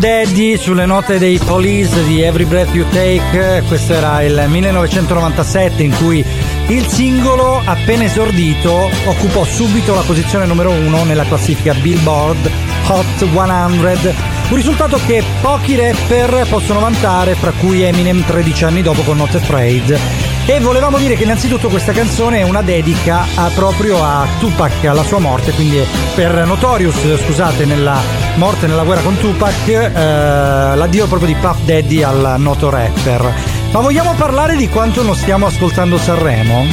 Daddy 0.00 0.56
sulle 0.56 0.86
note 0.86 1.18
dei 1.18 1.36
Police 1.36 2.02
di 2.04 2.22
Every 2.22 2.46
Breath 2.46 2.72
You 2.72 2.88
Take. 2.88 3.62
Questo 3.68 3.92
era 3.92 4.22
il 4.22 4.44
1997 4.48 5.82
in 5.82 5.94
cui 5.94 6.24
il 6.68 6.86
singolo 6.86 7.60
appena 7.62 8.04
esordito 8.04 8.88
occupò 9.04 9.44
subito 9.44 9.94
la 9.94 10.00
posizione 10.00 10.46
numero 10.46 10.70
uno 10.70 11.04
nella 11.04 11.24
classifica 11.24 11.74
Billboard 11.74 12.50
Hot 12.86 13.18
100. 13.18 14.14
Un 14.48 14.56
risultato 14.56 14.98
che 15.04 15.22
pochi 15.42 15.76
rapper 15.76 16.46
possono 16.48 16.80
vantare, 16.80 17.34
fra 17.34 17.52
cui 17.60 17.82
Eminem 17.82 18.24
13 18.24 18.64
anni 18.64 18.80
dopo 18.80 19.02
con 19.02 19.18
Not 19.18 19.34
Afraid. 19.34 19.98
E 20.46 20.60
volevamo 20.60 20.96
dire 20.96 21.14
che 21.14 21.24
innanzitutto 21.24 21.68
questa 21.68 21.92
canzone 21.92 22.38
è 22.38 22.42
una 22.42 22.62
dedica 22.62 23.26
a- 23.34 23.50
proprio 23.54 24.02
a 24.02 24.26
Tupac, 24.38 24.82
alla 24.86 25.04
sua 25.04 25.18
morte, 25.18 25.52
quindi 25.52 25.78
per 26.14 26.46
Notorious, 26.46 27.22
scusate, 27.22 27.66
nella 27.66 28.19
morte 28.36 28.66
nella 28.66 28.82
guerra 28.84 29.02
con 29.02 29.16
Tupac, 29.18 29.68
eh, 29.68 29.90
l'addio 29.92 31.06
proprio 31.06 31.28
di 31.28 31.34
Puff 31.40 31.58
Daddy 31.64 32.02
al 32.02 32.34
noto 32.38 32.70
rapper. 32.70 33.32
Ma 33.72 33.80
vogliamo 33.80 34.14
parlare 34.14 34.56
di 34.56 34.68
quanto 34.68 35.02
non 35.02 35.14
stiamo 35.14 35.46
ascoltando 35.46 35.98
Sanremo? 35.98 36.64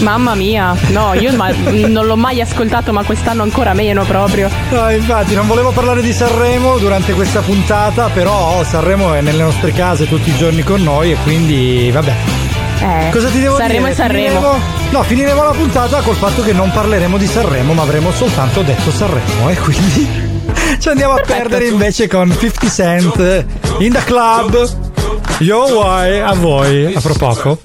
Mamma 0.00 0.34
mia, 0.36 0.76
no, 0.90 1.12
io 1.14 1.32
ma- 1.34 1.50
non 1.88 2.06
l'ho 2.06 2.16
mai 2.16 2.40
ascoltato, 2.40 2.92
ma 2.92 3.02
quest'anno 3.02 3.42
ancora 3.42 3.72
meno 3.74 4.04
proprio. 4.04 4.48
No, 4.70 4.90
infatti 4.90 5.34
non 5.34 5.46
volevo 5.48 5.70
parlare 5.72 6.02
di 6.02 6.12
Sanremo 6.12 6.78
durante 6.78 7.14
questa 7.14 7.40
puntata, 7.40 8.08
però 8.08 8.62
Sanremo 8.62 9.14
è 9.14 9.20
nelle 9.22 9.42
nostre 9.42 9.72
case 9.72 10.06
tutti 10.06 10.30
i 10.30 10.36
giorni 10.36 10.62
con 10.62 10.82
noi 10.82 11.12
e 11.12 11.16
quindi 11.24 11.90
vabbè. 11.92 12.14
Eh, 12.80 13.10
Cosa 13.10 13.28
ti 13.28 13.40
devo 13.40 13.56
Sanremo 13.56 13.80
dire? 13.86 13.90
e 13.90 13.94
Sanremo. 13.96 14.56
No, 14.90 15.02
finiremo 15.02 15.42
la 15.42 15.50
puntata 15.50 16.00
col 16.00 16.14
fatto 16.14 16.42
che 16.42 16.52
non 16.52 16.70
parleremo 16.70 17.16
di 17.18 17.26
Sanremo, 17.26 17.72
ma 17.72 17.82
avremo 17.82 18.12
soltanto 18.12 18.62
detto 18.62 18.92
Sanremo 18.92 19.48
e 19.48 19.56
quindi 19.56 20.27
ci 20.78 20.88
andiamo 20.88 21.14
a 21.14 21.20
perdere 21.20 21.66
invece 21.66 22.06
con 22.06 22.34
50 22.38 22.68
Cent 22.68 23.44
in 23.78 23.92
the 23.92 24.02
club. 24.04 24.86
Yo, 25.40 25.66
why? 25.66 26.18
A 26.18 26.34
voi, 26.34 26.94
a 26.94 27.00
pro 27.00 27.14
poco. 27.14 27.58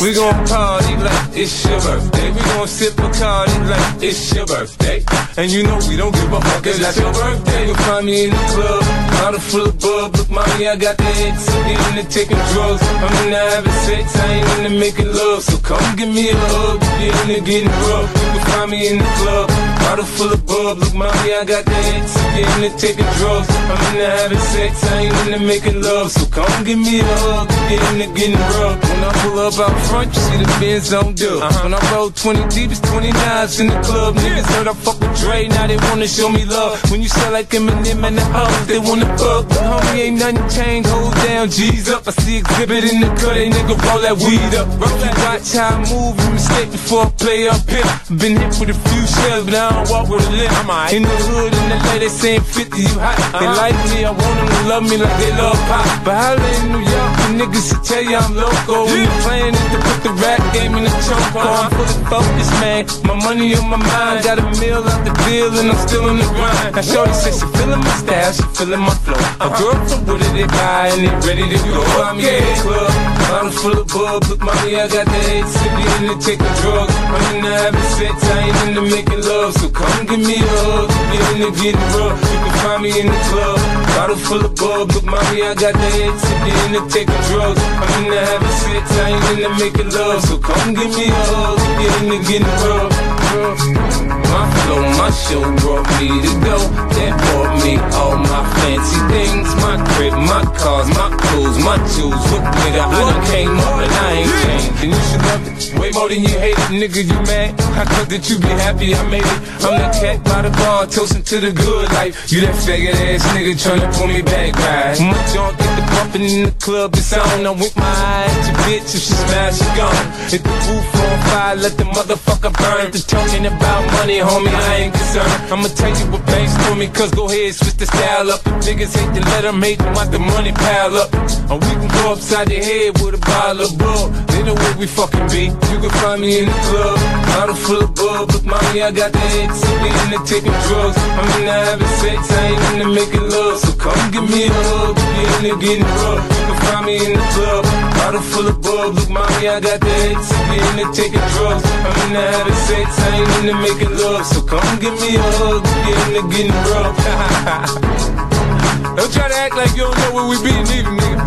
We 0.00 0.12
gon' 0.12 0.44
party 0.46 0.96
like 0.96 1.36
it's 1.36 1.64
your 1.64 1.80
birthday. 1.80 2.30
We 2.30 2.40
gon' 2.40 2.66
sip 2.66 2.98
a 2.98 3.08
party 3.10 3.58
like 3.68 4.02
it's 4.02 4.32
your 4.32 4.46
birthday. 4.46 5.04
And 5.36 5.50
you 5.50 5.62
know 5.62 5.78
we 5.88 5.96
don't 5.96 6.12
give 6.14 6.32
a 6.32 6.40
fuck 6.40 6.66
if 6.66 6.78
that's 6.78 6.96
your 6.96 7.12
birthday. 7.12 7.66
You'll 7.66 7.76
find 7.76 8.06
me 8.06 8.24
in 8.24 8.30
the 8.30 8.36
club, 8.54 8.84
bottle 9.20 9.40
full 9.40 9.66
of 9.66 9.78
bub. 9.78 10.16
Look, 10.16 10.30
mommy, 10.30 10.68
I 10.68 10.76
got 10.76 10.96
the 10.96 11.04
hits. 11.04 11.48
I'm 11.48 11.98
into 11.98 12.08
taking 12.08 12.38
drugs. 12.52 12.82
I'm 12.82 13.12
into 13.24 13.36
having 13.36 13.72
sex. 13.84 14.16
I 14.16 14.32
ain't 14.32 14.66
into 14.66 14.78
making 14.78 15.12
love. 15.12 15.42
So 15.42 15.58
come 15.58 15.96
give 15.96 16.08
me 16.08 16.30
a 16.30 16.34
hug. 16.34 16.80
You're 17.00 17.36
into 17.36 17.44
getting 17.44 17.68
rough. 17.68 18.08
You 18.16 18.30
can 18.32 18.46
find 18.48 18.70
me 18.70 18.88
in 18.88 18.98
the 18.98 19.04
club, 19.20 19.50
bottle 19.90 20.04
full 20.04 20.32
of 20.32 20.46
bub. 20.46 20.78
Look, 20.78 20.94
mommy, 20.94 21.34
I 21.34 21.44
got 21.44 21.64
the 21.64 21.78
hits. 21.90 22.14
I'm 22.16 22.62
into 22.62 22.78
taking 22.78 23.10
drugs. 23.18 23.48
I'm 23.50 23.80
into 23.90 24.06
having 24.06 24.38
sex. 24.38 24.72
I 24.84 24.98
ain't 25.02 25.16
into 25.26 25.40
making 25.44 25.82
love. 25.82 26.12
So 26.12 26.26
come 26.26 26.64
give 26.64 26.78
me 26.78 27.00
a 27.00 27.04
hug. 27.04 27.50
You're 27.70 27.82
into 27.90 28.08
getting 28.14 28.38
rough. 28.38 28.78
When 28.86 29.02
I 29.02 29.12
pull 29.22 29.38
up 29.40 29.58
out 29.58 29.76
front, 29.88 30.14
you 30.14 30.20
see 30.20 30.38
the 30.38 30.48
Benz 30.60 30.92
on 30.92 31.14
dub. 31.14 31.42
Uh-huh. 31.42 31.62
When 31.64 31.74
I 31.74 31.80
roll 31.92 32.10
20 32.10 32.48
deep, 32.54 32.70
it's 32.70 32.80
29s 32.80 33.60
in 33.60 33.66
the 33.66 33.80
club. 33.82 34.14
Niggas 34.14 34.48
heard 34.54 34.68
I 34.68 34.74
fuck 34.74 34.99
Dre, 35.20 35.48
now 35.48 35.66
they 35.66 35.76
wanna 35.76 36.08
show 36.08 36.28
me 36.28 36.44
love. 36.44 36.80
When 36.90 37.02
you 37.02 37.08
sell 37.08 37.32
like 37.32 37.50
Eminem 37.50 38.04
and 38.08 38.16
the 38.16 38.24
hoes, 38.24 38.66
they 38.66 38.78
wanna 38.78 39.06
fuck. 39.18 39.48
But 39.48 39.60
homie, 39.70 40.08
ain't 40.08 40.18
nothing 40.18 40.48
changed. 40.48 40.88
Hold 40.88 41.14
down, 41.26 41.50
G's 41.50 41.88
up. 41.90 42.08
I 42.08 42.12
see 42.12 42.38
exhibit 42.38 42.84
in 42.84 43.00
the 43.00 43.08
cut, 43.20 43.34
they 43.34 43.50
nigga 43.50 43.76
roll 43.84 44.00
that 44.00 44.16
weed 44.16 44.54
up. 44.56 44.68
Roll 44.80 44.96
that 45.04 45.16
watch 45.24 45.52
how 45.52 45.76
I 45.76 45.78
move, 45.92 46.16
you 46.24 46.30
mistake 46.32 46.70
before 46.72 47.04
I 47.04 47.10
play 47.20 47.48
up 47.48 47.60
here. 47.68 47.84
Been 48.16 48.36
hit 48.40 48.56
with 48.58 48.70
a 48.72 48.78
few 48.88 49.04
shells, 49.06 49.44
but 49.44 49.54
I 49.54 49.68
don't 49.70 49.90
walk 49.90 50.08
with 50.08 50.26
a 50.26 50.32
limp. 50.32 50.92
In 50.96 51.02
the 51.04 51.16
hood, 51.28 51.52
in 51.52 51.68
the 51.68 51.76
LA, 51.90 51.98
they 51.98 52.08
saying 52.08 52.40
50, 52.40 52.80
you 52.80 52.88
hot. 52.98 53.18
They 53.36 53.46
uh-huh. 53.46 53.60
like 53.60 53.78
me, 53.90 54.04
I 54.04 54.10
want 54.10 54.34
them 54.38 54.48
to 54.48 54.60
love 54.68 54.84
me 54.88 54.96
like 54.96 55.16
they 55.18 55.32
love 55.36 55.58
pop. 55.66 55.84
But 56.04 56.14
holla 56.14 56.48
in 56.62 56.64
New 56.72 56.84
York, 56.86 57.12
the 57.20 57.28
niggas 57.36 57.64
should 57.68 57.82
tell 57.84 58.02
you 58.02 58.16
I'm 58.16 58.34
loco. 58.34 58.86
When 58.86 59.04
the 59.04 59.14
plan 59.26 59.52
is 59.54 59.68
to 59.74 59.78
put 59.82 59.98
the 60.06 60.12
rap 60.22 60.40
game 60.54 60.74
in 60.78 60.84
the 60.84 60.94
choke. 61.04 61.34
Uh-huh. 61.34 61.66
I'm 61.66 61.70
fully 61.74 61.98
focused, 62.08 62.54
man. 62.62 62.80
My 63.04 63.16
money 63.18 63.54
on 63.58 63.66
my 63.68 63.76
mind. 63.76 64.24
Got 64.24 64.38
a 64.38 64.46
meal 64.60 64.82
out 64.86 65.02
the 65.04 65.09
deal, 65.24 65.50
and 65.58 65.70
I'm 65.70 65.80
still 65.88 66.08
in 66.08 66.16
the 66.18 66.26
grind. 66.26 66.76
Now, 66.76 66.82
Shorty 66.82 67.12
says 67.12 67.38
she 67.40 67.46
feeling 67.56 67.80
my 67.80 67.94
style, 68.00 68.32
she 68.32 68.44
feeling 68.56 68.80
my 68.80 68.94
flow. 69.04 69.18
A 69.40 69.48
girl 69.58 69.78
from 69.88 70.00
Wooded, 70.06 70.32
they 70.34 70.46
buy, 70.46 70.90
and 70.92 71.02
they 71.06 71.12
ready 71.26 71.46
to 71.48 71.58
go. 71.70 71.82
I'm 72.02 72.18
in 72.18 72.26
the 72.26 72.54
club, 72.62 72.92
bottle 73.30 73.50
full 73.50 73.76
of 73.80 73.86
bub. 73.88 74.24
Look, 74.28 74.40
mommy, 74.40 74.76
I 74.76 74.86
got 74.88 75.06
the 75.06 75.20
head 75.30 75.44
sippy 75.44 75.84
into 75.98 76.14
taking 76.20 76.54
drugs. 76.60 76.94
I'm 76.94 77.22
into 77.34 77.50
having 77.50 77.88
sex, 77.96 78.14
I 78.24 78.38
ain't 78.46 78.58
into 78.68 78.82
making 78.82 79.22
love. 79.22 79.52
So 79.54 79.66
come 79.70 80.06
give 80.06 80.20
me 80.20 80.36
a 80.38 80.52
hug. 80.64 80.88
Get 81.12 81.24
into 81.34 81.50
getting 81.58 81.88
rough. 81.94 82.18
You 82.20 82.38
can 82.44 82.54
find 82.62 82.80
me 82.82 82.90
in 83.00 83.06
the 83.06 83.20
club, 83.30 83.58
bottle 83.94 84.16
full 84.16 84.44
of 84.44 84.54
bub. 84.56 84.90
Look, 84.92 85.04
mommy, 85.04 85.42
I 85.42 85.54
got 85.54 85.74
the 85.74 85.88
head 85.96 86.14
sippy 86.20 86.50
into 86.66 86.80
taking 86.90 87.22
drugs. 87.30 87.60
I'm 87.60 87.90
into 88.04 88.18
having 88.18 88.56
sex, 88.62 88.84
I 88.98 89.14
ain't 89.14 89.26
into 89.34 89.50
making 89.58 89.90
love. 89.90 90.20
So 90.24 90.38
come 90.38 90.74
give 90.74 90.92
me 90.94 91.06
a 91.08 91.22
hug. 91.34 91.58
Get 91.80 91.92
into 92.02 92.18
getting 92.28 92.54
rough. 92.62 93.89
My 94.32 94.46
flow, 94.62 94.82
my 94.98 95.10
show 95.10 95.42
brought 95.60 95.86
me 95.98 96.08
to 96.08 96.32
go. 96.46 96.58
That 96.96 97.12
brought 97.18 97.54
me 97.64 97.78
all 97.98 98.16
my 98.18 98.42
fancy 98.62 99.00
things. 99.10 99.48
My 99.62 99.76
crib, 99.94 100.14
my 100.14 100.42
cars, 100.56 100.88
my 100.88 101.10
clothes, 101.18 101.58
my 101.58 101.76
jewels. 101.92 102.24
Look, 102.30 102.44
nigga, 102.62 102.82
I 102.86 103.00
done 103.00 103.26
came 103.26 103.58
up 103.58 103.76
and 103.82 103.92
I 103.92 104.12
ain't 104.22 104.34
changed. 104.42 104.82
And 104.82 104.92
you 104.94 105.00
should 105.10 105.22
love 105.26 105.46
it 105.46 105.60
way 105.80 105.90
more 105.92 106.08
than 106.08 106.20
you 106.20 106.38
hate 106.38 106.58
it, 106.58 106.70
nigga. 106.70 107.02
You 107.02 107.18
mad? 107.24 107.58
How 107.74 107.84
could 107.88 108.08
that 108.12 108.28
you 108.28 108.38
be 108.38 108.52
happy 108.60 108.94
I 108.94 109.02
made 109.08 109.24
it? 109.24 109.38
I'm 109.64 109.74
that 109.80 109.96
cat 109.96 110.22
by 110.24 110.42
the 110.42 110.50
bar, 110.60 110.86
toasting 110.86 111.24
to 111.24 111.40
the 111.40 111.52
good 111.52 111.88
life. 111.96 112.30
You 112.30 112.40
that 112.42 112.54
faggot 112.54 112.94
ass 112.94 113.24
nigga 113.32 113.54
tryna 113.56 113.88
pull 113.96 114.06
me 114.06 114.22
back, 114.22 114.52
right? 114.54 115.00
My 115.00 115.16
junk 115.32 115.58
get 115.58 115.72
the 115.76 115.84
bumping 115.96 116.22
in 116.22 116.44
the 116.46 116.54
club, 116.60 116.94
it's 116.94 117.12
on. 117.16 117.46
I'm 117.46 117.58
with 117.58 117.74
my 117.76 117.88
eye 117.88 118.28
at 118.28 118.44
your 118.46 118.56
bitch, 118.68 118.94
if 118.94 119.02
she 119.02 119.14
smash, 119.16 119.58
she 119.58 119.68
gone. 119.74 120.06
Hit 120.28 120.42
the 120.44 120.54
roof 120.68 120.94
on 120.94 121.16
fire, 121.32 121.56
let 121.56 121.74
the 121.76 121.84
motherfucker 121.84 122.52
burn. 122.52 122.92
The 122.92 123.00
talking 123.00 123.46
about 123.46 123.82
money, 123.98 124.19
homie, 124.24 124.52
I 124.52 124.74
ain't 124.88 124.94
concerned. 124.94 125.30
I'ma 125.52 125.68
tell 125.68 125.90
you 125.90 126.06
what 126.12 126.24
banks 126.26 126.56
for 126.64 126.74
me, 126.76 126.88
cause 126.88 127.10
go 127.10 127.28
ahead, 127.28 127.54
switch 127.54 127.76
the 127.76 127.86
style 127.86 128.30
up. 128.30 128.40
If 128.46 128.66
niggas 128.66 128.92
hate 128.96 129.14
to 129.14 129.20
let 129.30 129.42
them 129.42 129.60
them, 129.60 129.94
watch 129.94 130.10
the 130.10 130.18
money 130.18 130.52
pile 130.52 130.96
up. 130.96 131.12
Or 131.50 131.58
we 131.58 131.70
can 131.80 131.88
go 131.88 132.12
upside 132.12 132.48
the 132.48 132.58
head 132.62 132.98
with 133.00 133.14
a 133.14 133.18
bottle 133.18 133.66
of 133.66 133.78
bug. 133.78 134.12
They 134.30 134.42
know 134.42 134.54
where 134.54 134.76
we 134.78 134.86
fucking 134.86 135.26
be. 135.28 135.50
You 135.70 135.78
can 135.82 135.90
find 136.00 136.20
me 136.20 136.40
in 136.40 136.46
the 136.46 136.56
club, 136.70 136.96
bottle 137.34 137.54
full 137.54 137.82
of 137.82 137.94
bub. 137.94 138.30
Look, 138.32 138.44
mommy, 138.44 138.82
I 138.82 138.90
got 138.90 139.12
the 139.12 139.18
head 139.18 139.50
sippy 139.50 139.90
into 140.04 140.18
taking 140.24 140.56
drugs. 140.68 140.96
I'm 140.98 141.26
into 141.40 141.52
having 141.52 141.92
sex, 142.00 142.30
I 142.30 142.46
ain't 142.46 142.62
into 142.74 142.88
making 142.94 143.26
love. 143.28 143.58
So 143.58 143.72
come 143.74 144.10
give 144.10 144.26
me 144.30 144.46
a 144.46 144.52
hug, 144.52 144.96
get 144.96 145.44
into 145.44 145.56
getting 145.58 145.84
rough. 145.84 146.24
You 146.30 146.44
can 146.46 146.58
find 146.64 146.86
me 146.86 146.94
in 147.04 147.12
the 147.18 147.26
club, 147.34 147.62
bottle 148.00 148.22
full 148.22 148.48
of 148.48 148.62
bub. 148.62 148.94
Look, 148.96 149.10
mommy, 149.10 149.48
I 149.48 149.60
got 149.60 149.80
the 149.80 149.90
head 150.00 150.16
sippy 150.16 150.58
into 150.70 150.90
taking 150.96 151.20
drugs. 151.36 151.64
I'm 151.84 151.96
into 152.08 152.20
having 152.20 152.54
sex, 152.66 152.88
I 152.96 152.98
ain't 153.20 153.30
into 153.40 153.54
making 153.60 153.92
love. 154.00 154.24
So 154.26 154.40
come 154.42 154.78
give 154.80 154.98
me 155.00 155.16
a 155.16 155.18
hug, 155.40 155.62
get 155.84 155.98
into 156.08 156.22
getting 156.32 156.56
rough. 156.72 156.96
don't 158.96 159.12
try 159.12 159.28
to 159.28 159.36
act 159.44 159.54
like 159.56 159.76
you 159.76 159.84
don't 159.84 159.98
know 160.00 160.12
where 160.16 160.26
we 160.32 160.36
be, 160.40 160.52
neither, 160.70 160.94
nigga. 160.96 161.20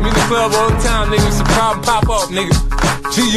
Me 0.00 0.08
in 0.08 0.14
the 0.16 0.24
club 0.28 0.52
all 0.56 0.70
the 0.72 0.80
time, 0.80 1.12
nigga. 1.12 1.28
It's 1.28 1.40
a 1.40 1.44
problem 1.52 1.84
pop 1.84 2.08
up, 2.08 2.30
nigga. 2.32 2.56
G 3.12 3.36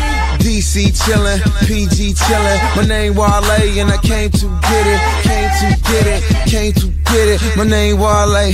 DC 0.61 0.93
chillin', 0.93 1.41
PG 1.65 2.13
chillin'. 2.13 2.59
My 2.77 2.85
name 2.85 3.15
Wale 3.17 3.57
and 3.81 3.89
I 3.89 3.97
came 3.97 4.29
to 4.29 4.45
get 4.69 4.85
it, 4.85 5.01
came 5.25 5.49
to 5.57 5.67
get 5.89 6.05
it, 6.05 6.21
came 6.45 6.73
to 6.77 6.87
get 7.09 7.27
it. 7.33 7.41
My 7.57 7.65
name 7.65 7.97
Wale. 7.97 8.53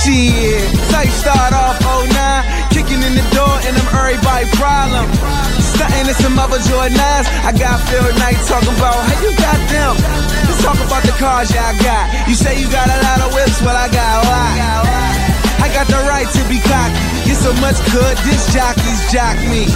Shit, 0.00 0.64
say 0.88 1.06
start 1.20 1.52
off 1.52 1.76
09, 1.84 2.72
kicking 2.72 2.96
in 2.96 3.12
the 3.12 3.26
door 3.36 3.52
and 3.68 3.76
I'm 3.76 3.88
everybody 3.92 4.48
problem. 4.56 5.04
Stunting 5.60 6.08
in 6.08 6.16
some 6.16 6.40
other 6.40 6.56
Jordans. 6.64 7.28
I 7.44 7.52
got 7.52 7.76
Phil 7.84 8.00
Knight 8.16 8.40
talking 8.48 8.72
about 8.80 8.96
how 9.04 9.20
you 9.20 9.36
got 9.36 9.60
them. 9.68 9.94
Let's 10.48 10.64
talk 10.64 10.80
about 10.80 11.04
the 11.04 11.12
cars 11.20 11.52
y'all 11.52 11.76
got. 11.84 12.08
You 12.24 12.32
say 12.32 12.56
you 12.56 12.72
got 12.72 12.88
a 12.88 12.98
lot 13.04 13.20
of 13.28 13.36
whips, 13.36 13.60
well 13.60 13.76
I 13.76 13.92
got 13.92 14.24
a 14.24 14.28
lot. 14.32 14.80
I 15.60 15.68
got 15.76 15.86
the 15.92 16.00
right 16.08 16.24
to 16.24 16.42
be 16.48 16.56
cocky. 16.64 16.96
Get 17.28 17.36
so 17.36 17.52
much 17.60 17.76
good, 17.92 18.16
this 18.24 18.48
jockeys 18.48 19.12
jock 19.12 19.36
me. 19.44 19.68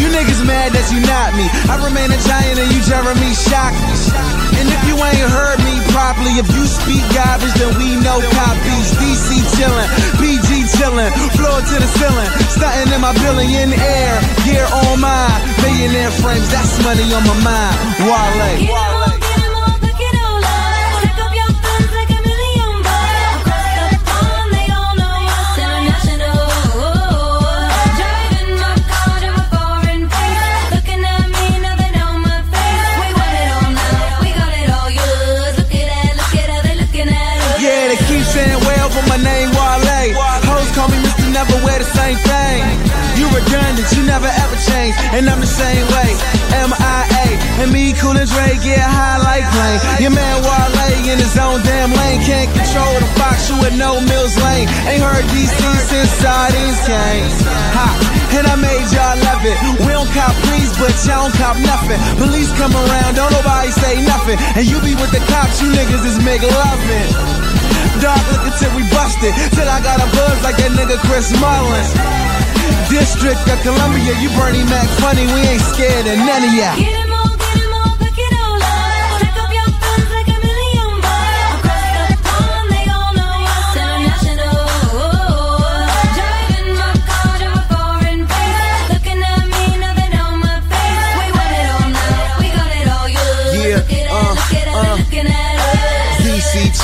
You 0.00 0.08
niggas 0.10 0.42
mad 0.46 0.72
that 0.72 0.86
you 0.92 1.00
not 1.04 1.34
me. 1.38 1.46
I 1.70 1.80
remain 1.82 2.10
a 2.10 2.20
giant 2.20 2.58
and 2.58 2.70
you 2.72 2.80
Jeremy 2.84 3.32
shock 3.34 3.72
me. 3.72 3.94
And 4.58 4.66
if 4.70 4.80
you 4.86 4.96
ain't 4.96 5.28
heard 5.28 5.58
me 5.66 5.74
properly, 5.90 6.38
if 6.38 6.48
you 6.54 6.64
speak 6.66 7.02
garbage, 7.14 7.54
then 7.58 7.74
we 7.78 7.98
know 8.00 8.18
copies. 8.22 8.88
DC 8.98 9.28
chillin', 9.58 9.90
PG 10.18 10.50
chillin', 10.78 11.12
floor 11.36 11.58
to 11.60 11.76
the 11.78 11.88
ceiling, 11.98 12.30
stunting 12.54 12.94
in 12.94 13.00
my 13.00 13.12
billion 13.20 13.72
air, 13.72 14.14
gear 14.46 14.66
on 14.66 15.00
mine, 15.00 15.40
millionaire 15.62 16.10
frames, 16.10 16.48
that's 16.50 16.78
money 16.82 17.06
on 17.12 17.22
my 17.26 17.36
mind. 17.42 17.76
Wale. 18.06 18.93
Cool 48.00 48.16
and 48.16 48.28
Dre, 48.28 48.58
get 48.62 48.80
high 48.80 49.18
like 49.18 49.44
plane. 49.50 49.80
Your 50.02 50.14
man 50.14 50.36
Wale 50.42 50.74
in 51.14 51.18
his 51.22 51.36
own 51.38 51.62
damn 51.62 51.94
lane, 51.94 52.20
can't 52.26 52.50
control 52.50 52.94
the 52.98 53.10
fox, 53.14 53.46
you 53.46 53.56
with 53.62 53.76
no 53.78 54.00
Mills 54.02 54.34
Lane. 54.42 54.66
Ain't 54.90 55.04
heard 55.04 55.22
DC 55.30 55.54
since 55.86 56.10
sardines 56.18 56.80
came. 56.82 57.30
Ha, 57.76 57.86
and 58.34 58.44
I 58.50 58.56
made 58.58 58.86
y'all 58.90 59.14
love 59.22 59.42
it. 59.46 59.56
We 59.86 59.90
don't 59.94 60.10
cop 60.10 60.34
please, 60.50 60.74
but 60.74 60.90
y'all 61.06 61.28
don't 61.28 61.36
cop 61.38 61.56
nothing. 61.62 61.98
Police 62.18 62.50
come 62.58 62.74
around, 62.74 63.14
don't 63.14 63.30
nobody 63.30 63.70
say 63.70 64.02
nothing. 64.02 64.38
And 64.58 64.64
you 64.66 64.82
be 64.82 64.98
with 64.98 65.14
the 65.14 65.22
cops, 65.30 65.62
you 65.62 65.70
niggas 65.70 66.02
is 66.02 66.18
make 66.26 66.42
loving. 66.42 67.10
Dog 68.02 68.22
look 68.34 68.44
until 68.50 68.72
we 68.74 68.82
busted. 68.90 69.32
Till 69.54 69.68
I 69.70 69.78
got 69.84 70.02
a 70.02 70.08
buzz 70.10 70.38
like 70.42 70.58
that 70.58 70.72
nigga 70.74 70.98
Chris 71.06 71.30
Mullin. 71.38 71.86
District 72.90 73.44
of 73.46 73.58
Columbia, 73.62 74.18
you 74.18 74.30
Bernie 74.34 74.66
Mac 74.66 74.88
funny, 74.98 75.26
we 75.30 75.40
ain't 75.46 75.62
scared 75.62 76.06
of 76.10 76.18
none 76.18 76.42
of 76.42 76.54
ya. 76.58 77.03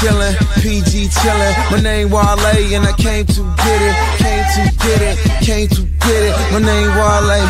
Chillin', 0.01 0.35
PG 0.60 1.09
chillin'. 1.20 1.55
My 1.70 1.81
name 1.81 2.10
Wale 2.10 2.56
and 2.74 2.86
I 2.89 2.93
came 2.97 3.27
to 3.36 3.43
get 3.64 3.81
it, 3.89 3.94
came 4.16 4.44
to 4.56 4.62
get 4.85 5.01
it, 5.02 5.16
came 5.44 5.68
to 5.68 5.82
get 6.05 6.22
it. 6.28 6.35
My 6.52 6.59
name 6.59 6.90
Wale. 6.97 7.40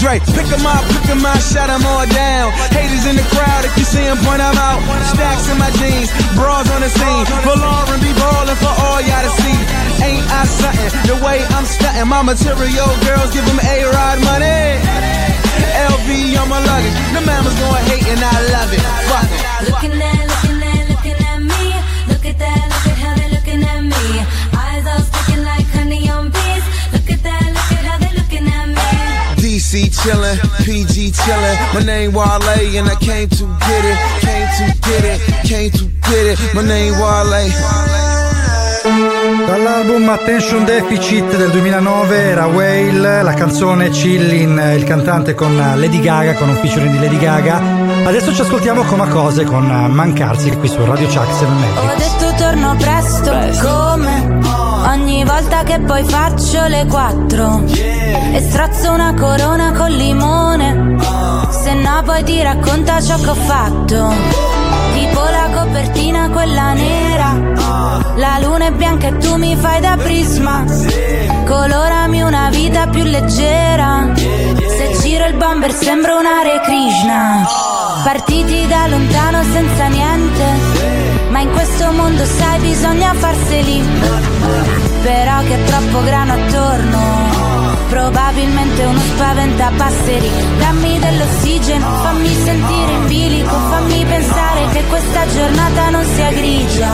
Dre, 0.00 0.20
pick 0.36 0.48
'em 0.52 0.66
up, 0.66 0.84
pick 0.92 1.08
'em 1.08 1.24
up, 1.24 1.40
shut 1.40 1.70
'em 1.70 1.84
all 1.86 2.06
down. 2.12 2.52
Haters 2.76 3.06
in 3.08 3.16
the 3.16 3.26
crowd, 3.32 3.64
if 3.64 3.72
you 3.78 3.84
see 3.84 4.04
'em, 4.04 4.18
point 4.18 4.42
'em 4.42 4.58
out. 4.58 4.80
Stacks 5.12 5.48
in 5.48 5.56
my 5.56 5.70
jeans, 5.80 6.10
bras 6.36 6.68
on 6.74 6.80
the 6.82 6.90
scene. 6.90 7.24
For 7.44 7.56
Lauren, 7.56 8.00
be 8.00 8.12
ballin' 8.20 8.56
for 8.56 8.74
all 8.84 9.00
y'all 9.00 9.24
to 9.24 9.32
see. 9.40 9.58
Ain't 10.04 10.26
I 10.30 10.44
something? 10.44 10.90
The 11.08 11.16
way 11.24 11.38
I'm 11.56 11.64
stunting, 11.64 12.08
my 12.08 12.22
material 12.22 12.90
girls 13.06 13.30
give 13.32 13.48
'em 13.48 13.60
A-Rod 13.60 14.18
money. 14.28 14.62
LV 15.92 16.08
on 16.40 16.48
my 16.48 16.60
luggage, 16.60 16.96
the 17.14 17.20
mamas 17.22 17.54
going 17.60 17.84
hate 17.90 18.06
and 18.12 18.22
I 18.22 18.36
love 18.54 18.70
it. 18.76 18.82
Fuck 19.08 19.30
it. 19.32 19.70
Looking 19.70 20.02
at, 20.02 20.23
DC 29.74 29.90
chillin', 29.90 30.38
PG 30.62 31.10
chillin'. 31.10 31.58
My 31.72 31.82
name 31.82 32.12
Wale 32.12 32.78
and 32.78 32.88
I 32.88 32.94
came 32.94 33.26
to 33.26 33.44
get 33.58 33.84
it, 33.84 33.98
came 34.20 34.48
to 34.58 34.72
get 34.88 35.04
it, 35.04 35.20
came 35.42 35.70
to 35.70 35.84
get 36.08 36.26
it. 36.26 36.54
My 36.54 36.62
name 36.62 36.96
Wale. 36.96 37.50
Dall'album 39.46 40.08
Attention 40.10 40.64
Deficit 40.64 41.36
del 41.36 41.50
2009 41.50 42.16
era 42.16 42.46
Whale, 42.46 43.22
la 43.22 43.34
canzone 43.34 43.90
Chillin, 43.90 44.74
il 44.76 44.84
cantante 44.84 45.34
con 45.34 45.56
Lady 45.56 46.00
Gaga, 46.00 46.34
con 46.34 46.50
un 46.50 46.56
featuring 46.56 46.92
di 46.92 47.00
Lady 47.00 47.18
Gaga. 47.18 47.60
Adesso 48.04 48.32
ci 48.32 48.42
ascoltiamo 48.42 48.82
come 48.82 49.08
cose 49.08 49.42
con 49.42 49.66
Mancarsi 49.66 50.50
qui 50.50 50.68
su 50.68 50.84
Radio 50.84 51.08
Chuck 51.08 51.32
7 51.32 51.44
Ho 51.44 51.48
Magic. 51.48 51.96
detto 51.96 52.34
torno 52.36 52.76
presto, 52.76 53.32
come 53.60 54.23
ogni 54.94 55.24
volta 55.24 55.64
che 55.64 55.80
poi 55.80 56.04
faccio 56.04 56.66
le 56.66 56.86
quattro 56.86 57.64
e 57.66 58.46
strozzo 58.48 58.92
una 58.92 59.12
corona 59.14 59.72
col 59.72 59.90
limone. 59.90 60.96
Se 61.50 61.74
no 61.74 62.02
poi 62.04 62.22
ti 62.22 62.40
racconta 62.40 63.00
ciò 63.00 63.16
che 63.18 63.28
ho 63.28 63.34
fatto. 63.34 64.12
Tipo 64.94 65.20
la 65.20 65.48
copertina 65.52 66.30
quella 66.30 66.72
nera. 66.74 67.32
La 68.16 68.38
luna 68.40 68.66
è 68.66 68.70
bianca 68.70 69.08
e 69.08 69.18
tu 69.18 69.36
mi 69.36 69.56
fai 69.56 69.80
da 69.80 69.96
prisma. 69.96 70.64
Colorami 71.44 72.22
una 72.22 72.48
vita 72.50 72.86
più 72.86 73.02
leggera. 73.02 74.12
Se 74.14 74.96
giro 75.00 75.26
il 75.26 75.34
bomber 75.34 75.72
sembra 75.72 76.14
un 76.14 76.24
Hare 76.24 76.60
Krishna. 76.62 77.44
Partiti 78.04 78.64
da 78.68 78.86
lontano 78.86 79.42
senza 79.42 79.86
niente. 79.86 80.44
Ma 81.30 81.40
in 81.40 81.50
questo 81.50 81.90
mondo 81.90 82.24
sai 82.24 82.60
bisogna 82.60 83.12
farseli. 83.12 84.83
Però 85.04 85.38
che 85.42 85.54
è 85.54 85.64
troppo 85.64 86.02
grano 86.02 86.32
attorno. 86.32 86.98
Probabilmente 87.90 88.84
uno 88.84 89.00
spaventa 89.00 89.70
passeri. 89.76 90.30
Dammi 90.58 90.98
dell'ossigeno, 90.98 91.86
fammi 92.02 92.34
sentire 92.34 92.92
in 92.92 93.06
bilico. 93.06 93.54
Fammi 93.54 94.04
pensare 94.06 94.68
che 94.72 94.82
questa 94.88 95.26
giornata 95.28 95.90
non 95.90 96.04
sia 96.06 96.30
grigia. 96.30 96.90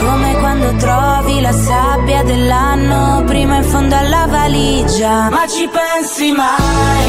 Come 0.00 0.34
quando 0.38 0.74
trovi 0.76 1.40
la 1.42 1.52
sabbia 1.52 2.22
dell'anno 2.22 3.22
prima 3.26 3.58
in 3.58 3.64
fondo 3.64 3.96
alla 3.96 4.26
valigia. 4.26 5.28
Ma 5.28 5.46
ci 5.46 5.68
pensi 5.68 6.32
mai 6.32 7.04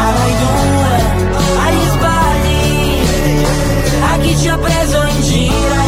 a 0.00 0.10
noi 0.18 0.34
due, 0.42 0.96
agli 1.64 1.86
sbagli, 1.90 2.98
a 4.02 4.18
chi 4.18 4.36
ci 4.36 4.48
ha 4.48 4.58
preso 4.58 5.02
in 5.06 5.22
giro, 5.22 5.87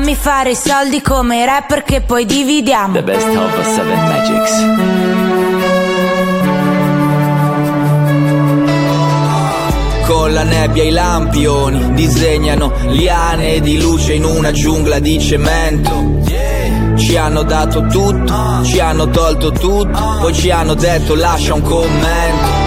fammi 0.00 0.14
fare 0.14 0.50
i 0.52 0.54
soldi 0.54 1.02
come 1.02 1.42
i 1.42 1.44
rapper 1.44 1.82
che 1.82 2.00
poi 2.00 2.24
dividiamo. 2.24 2.94
The 2.94 3.02
best 3.02 3.26
of 3.26 3.68
Seven 3.68 3.98
Magics. 4.08 4.64
Con 10.06 10.32
la 10.32 10.42
nebbia 10.42 10.84
i 10.84 10.90
lampioni 10.90 11.92
disegnano 11.92 12.72
liane 12.86 13.60
di 13.60 13.78
luce 13.78 14.14
in 14.14 14.24
una 14.24 14.52
giungla 14.52 14.98
di 15.00 15.20
cemento. 15.20 16.18
Ci 16.96 17.16
hanno 17.16 17.42
dato 17.42 17.86
tutto, 17.86 18.64
ci 18.64 18.80
hanno 18.80 19.08
tolto 19.10 19.52
tutto, 19.52 20.18
poi 20.20 20.32
ci 20.32 20.50
hanno 20.50 20.72
detto 20.74 21.14
lascia 21.14 21.52
un 21.52 21.62
commento. 21.62 22.58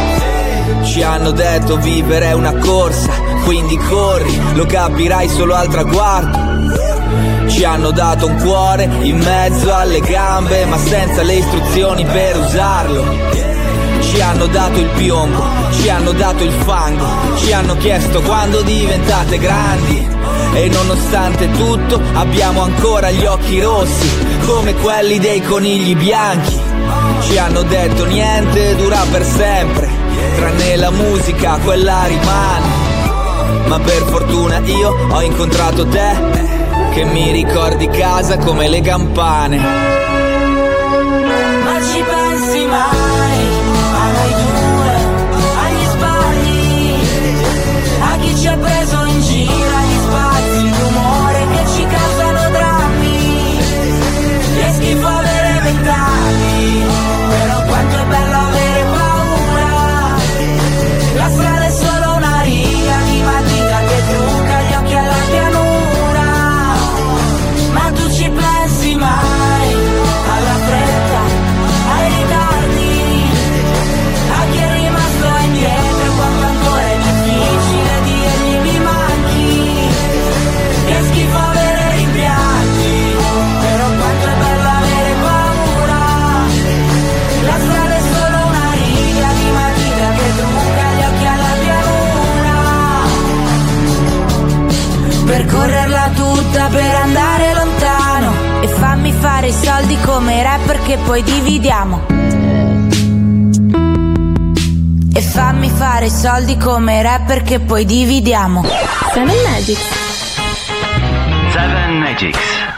Ci 0.84 1.02
hanno 1.02 1.32
detto 1.32 1.78
vivere 1.78 2.28
è 2.28 2.34
una 2.34 2.54
corsa, 2.54 3.10
quindi 3.44 3.76
corri, 3.78 4.40
lo 4.54 4.66
capirai 4.68 5.28
solo 5.28 5.56
al 5.56 5.68
traguardo. 5.68 6.53
Ci 7.48 7.64
hanno 7.66 7.92
dato 7.92 8.28
un 8.28 8.36
cuore 8.38 8.90
in 9.02 9.18
mezzo 9.18 9.74
alle 9.74 10.00
gambe, 10.00 10.66
ma 10.66 10.78
senza 10.78 11.22
le 11.22 11.36
istruzioni 11.36 12.06
per 12.06 12.38
usarlo. 12.38 13.06
Ci 14.02 14.22
hanno 14.22 14.48
dato 14.48 14.80
il 14.80 14.90
piombo, 14.96 15.44
ci 15.72 15.90
hanno 15.90 16.12
dato 16.12 16.44
il 16.44 16.52
fango, 16.52 17.06
ci 17.38 17.52
hanno 17.52 17.76
chiesto 17.78 18.22
quando 18.22 18.62
diventate 18.62 19.38
grandi. 19.38 20.08
E 20.54 20.70
nonostante 20.70 21.50
tutto 21.52 22.02
abbiamo 22.14 22.62
ancora 22.62 23.10
gli 23.12 23.26
occhi 23.26 23.60
rossi, 23.60 24.10
come 24.46 24.74
quelli 24.76 25.20
dei 25.20 25.42
conigli 25.42 25.96
bianchi. 25.96 26.60
Ci 27.22 27.38
hanno 27.38 27.64
detto 27.64 28.06
niente 28.06 28.76
dura 28.76 29.00
per 29.10 29.26
sempre, 29.26 29.90
tranne 30.36 30.76
la 30.76 30.92
musica, 30.92 31.58
quella 31.64 32.04
rimane. 32.06 32.82
Ma 33.68 33.80
per 33.80 34.04
fortuna 34.04 34.60
io 34.60 34.96
ho 35.10 35.22
incontrato 35.22 35.88
te, 35.88 36.53
che 36.94 37.06
mi 37.06 37.32
ricordi 37.32 37.88
casa 37.88 38.38
come 38.38 38.70
le 38.70 38.82
campane. 38.82 40.23
Percorrerla 95.34 96.12
tutta 96.14 96.68
per 96.68 96.94
andare 96.94 97.54
lontano 97.56 98.62
e 98.62 98.68
fammi 98.68 99.12
fare 99.14 99.48
i 99.48 99.52
soldi 99.52 99.98
come 100.02 100.44
rapper 100.44 100.80
che 100.84 100.98
poi 100.98 101.24
dividiamo. 101.24 102.06
E 105.12 105.22
fammi 105.22 105.70
fare 105.72 106.06
i 106.06 106.12
soldi 106.12 106.56
come 106.58 107.02
rapper 107.02 107.42
che 107.42 107.60
poi 107.60 107.84
dividiamo. 107.84 108.64
Seven 109.12 109.42
Magic. 109.44 109.80
Seven 111.52 111.98
Magics. 111.98 112.73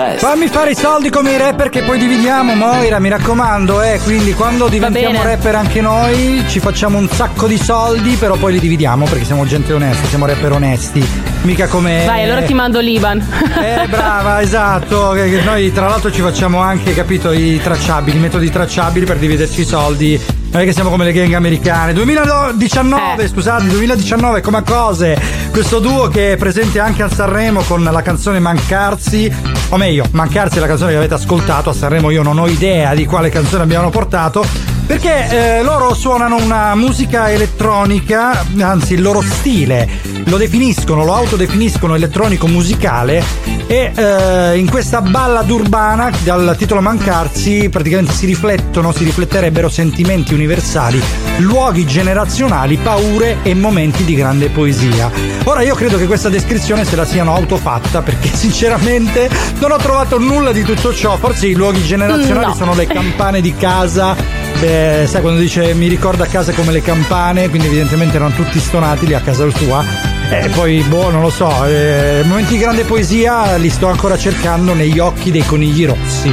Best. 0.00 0.24
Fammi 0.24 0.48
fare 0.48 0.70
i 0.70 0.74
soldi 0.74 1.10
come 1.10 1.32
i 1.32 1.36
rapper 1.36 1.68
che 1.68 1.82
poi 1.82 1.98
dividiamo, 1.98 2.54
Moira, 2.54 2.98
mi 2.98 3.10
raccomando, 3.10 3.82
eh. 3.82 4.00
Quindi 4.02 4.32
quando 4.32 4.68
diventiamo 4.68 5.22
rapper 5.22 5.54
anche 5.56 5.82
noi 5.82 6.42
ci 6.48 6.58
facciamo 6.58 6.96
un 6.96 7.06
sacco 7.06 7.46
di 7.46 7.58
soldi, 7.58 8.16
però 8.16 8.36
poi 8.36 8.54
li 8.54 8.60
dividiamo 8.60 9.04
perché 9.04 9.26
siamo 9.26 9.44
gente 9.44 9.74
onesta, 9.74 10.08
siamo 10.08 10.24
rapper 10.24 10.52
onesti. 10.52 11.06
Mica 11.42 11.66
come. 11.66 12.04
Vai, 12.06 12.24
allora 12.24 12.40
ti 12.42 12.54
mando 12.54 12.80
l'Iban. 12.80 13.18
Eh, 13.62 13.86
brava, 13.88 14.40
esatto. 14.42 15.12
Noi 15.44 15.70
tra 15.70 15.88
l'altro 15.88 16.10
ci 16.10 16.22
facciamo 16.22 16.60
anche, 16.60 16.94
capito, 16.94 17.32
i 17.32 17.60
tracciabili, 17.62 18.16
i 18.16 18.20
metodi 18.20 18.50
tracciabili 18.50 19.04
per 19.04 19.18
dividerci 19.18 19.60
i 19.60 19.66
soldi. 19.66 20.20
Non 20.52 20.62
è 20.62 20.64
che 20.64 20.72
siamo 20.72 20.90
come 20.90 21.04
le 21.04 21.12
gang 21.12 21.32
americane. 21.34 21.92
2019, 21.92 23.28
scusate, 23.28 23.68
2019 23.68 24.40
come 24.40 24.64
cose. 24.64 25.16
Questo 25.52 25.78
duo 25.78 26.08
che 26.08 26.32
è 26.32 26.36
presente 26.36 26.80
anche 26.80 27.04
a 27.04 27.08
Sanremo 27.08 27.62
con 27.62 27.84
la 27.84 28.02
canzone 28.02 28.40
Mancarsi. 28.40 29.32
O 29.68 29.76
meglio, 29.76 30.04
Mancarsi 30.10 30.56
è 30.56 30.60
la 30.60 30.66
canzone 30.66 30.90
che 30.90 30.96
avete 30.96 31.14
ascoltato. 31.14 31.70
A 31.70 31.72
Sanremo 31.72 32.10
io 32.10 32.24
non 32.24 32.36
ho 32.38 32.48
idea 32.48 32.94
di 32.94 33.06
quale 33.06 33.28
canzone 33.28 33.62
abbiano 33.62 33.90
portato. 33.90 34.44
Perché 34.86 35.58
eh, 35.58 35.62
loro 35.62 35.94
suonano 35.94 36.34
una 36.42 36.74
musica 36.74 37.30
elettronica, 37.30 38.44
anzi 38.58 38.94
il 38.94 39.02
loro 39.02 39.20
stile 39.20 39.88
lo 40.24 40.36
definiscono, 40.36 41.04
lo 41.04 41.14
autodefiniscono 41.14 41.94
elettronico 41.94 42.48
musicale 42.48 43.59
e 43.70 43.92
eh, 43.94 44.58
in 44.58 44.68
questa 44.68 45.00
ballad 45.00 45.48
urbana 45.48 46.10
dal 46.24 46.56
titolo 46.58 46.80
Mancarsi 46.80 47.68
praticamente 47.68 48.12
si 48.12 48.26
riflettono, 48.26 48.90
si 48.90 49.04
rifletterebbero 49.04 49.68
sentimenti 49.68 50.34
universali, 50.34 51.00
luoghi 51.36 51.86
generazionali, 51.86 52.78
paure 52.78 53.36
e 53.44 53.54
momenti 53.54 54.02
di 54.02 54.16
grande 54.16 54.48
poesia. 54.48 55.08
Ora 55.44 55.62
io 55.62 55.76
credo 55.76 55.98
che 55.98 56.06
questa 56.06 56.28
descrizione 56.28 56.84
se 56.84 56.96
la 56.96 57.04
siano 57.04 57.32
autofatta 57.32 58.02
perché 58.02 58.28
sinceramente 58.34 59.30
non 59.60 59.70
ho 59.70 59.76
trovato 59.76 60.18
nulla 60.18 60.50
di 60.50 60.64
tutto 60.64 60.92
ciò, 60.92 61.16
forse 61.16 61.46
i 61.46 61.54
luoghi 61.54 61.84
generazionali 61.84 62.46
No. 62.50 62.54
sono 62.54 62.74
le 62.74 62.86
campane 62.88 63.40
di 63.40 63.54
casa 63.54 64.16
Beh, 64.58 65.06
sai 65.06 65.20
quando 65.20 65.38
dice 65.38 65.72
mi 65.74 65.86
ricorda 65.86 66.24
a 66.24 66.26
casa 66.26 66.52
come 66.52 66.72
le 66.72 66.82
campane, 66.82 67.48
quindi 67.48 67.68
evidentemente 67.68 68.16
erano 68.16 68.34
tutti 68.34 68.58
stonati 68.58 69.06
lì 69.06 69.14
a 69.14 69.20
casa 69.20 69.46
tua. 69.46 70.09
E 70.32 70.48
poi, 70.50 70.80
boh, 70.82 71.10
non 71.10 71.22
lo 71.22 71.30
so, 71.30 71.64
eh, 71.66 72.22
momenti 72.24 72.54
di 72.54 72.60
grande 72.60 72.84
poesia 72.84 73.56
li 73.56 73.68
sto 73.68 73.88
ancora 73.88 74.16
cercando 74.16 74.74
negli 74.74 74.98
occhi 75.00 75.30
dei 75.32 75.44
conigli 75.44 75.84
rossi. 75.86 76.32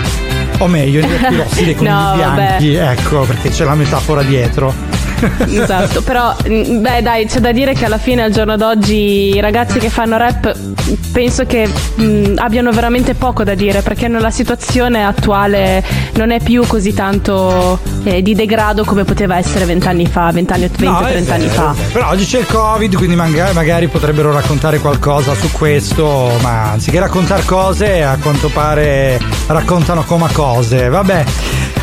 O 0.60 0.68
meglio, 0.68 1.02
negli 1.02 1.14
occhi 1.24 1.36
rossi 1.36 1.66
dei 1.66 1.74
conigli 1.76 1.92
No, 1.94 2.16
vabbè. 2.16 2.58
bianchi. 2.60 2.74
Ecco, 2.76 3.22
perché 3.22 3.50
c'è 3.50 3.64
la 3.66 3.76
metafora 3.76 4.22
dietro. 4.22 4.74
Esatto, 5.50 6.04
però 6.04 6.36
mm, 6.48 6.80
beh 6.80 7.02
dai, 7.02 7.26
c'è 7.26 7.40
da 7.40 7.52
dire 7.52 7.74
che 7.74 7.86
alla 7.86 7.98
fine 7.98 8.22
al 8.22 8.32
giorno 8.32 8.56
d'oggi 8.56 9.34
i 9.36 9.40
ragazzi 9.40 9.80
che 9.80 9.90
fanno 9.90 10.16
rap 10.16 10.56
penso 11.12 11.46
che 11.46 11.70
mm, 12.00 12.38
abbiano 12.38 12.72
veramente 12.72 13.14
poco 13.14 13.44
da 13.44 13.56
dire 13.56 13.82
perché 13.82 14.08
la 14.08 14.32
situazione 14.32 15.06
attuale 15.06 15.84
non 16.14 16.32
è 16.32 16.42
più 16.42 16.66
così 16.66 16.94
tanto 16.94 17.80
eh, 18.04 18.22
di 18.22 18.36
degrado 18.36 18.84
come 18.84 19.04
poteva 19.04 19.38
essere 19.38 19.66
vent'anni 19.66 20.08
fa, 20.08 20.32
vent'anni, 20.32 20.68
20 20.68 20.86
No, 20.86 21.00
è 21.00 21.12
30 21.12 21.34
anni 21.34 21.48
fa. 21.48 21.76
Però 21.92 22.10
oggi 22.10 22.26
c'è 22.26 22.40
il 22.40 22.46
Covid, 22.46 22.96
quindi 22.96 23.16
magari, 23.16 23.54
magari 23.54 23.88
potrebbero 23.88 24.32
raccontare 24.32 24.80
qualcosa 24.80 25.34
su 25.36 25.52
questo, 25.52 26.32
ma 26.42 26.72
anziché 26.72 27.00
raccontare 27.00 27.44
cose, 27.44 28.04
a 28.04 28.18
quanto 28.22 28.50
pare 28.50 29.20
raccontano 29.48 30.04
come 30.04 30.32
cose. 30.32 30.90
Vabbè, 30.90 31.24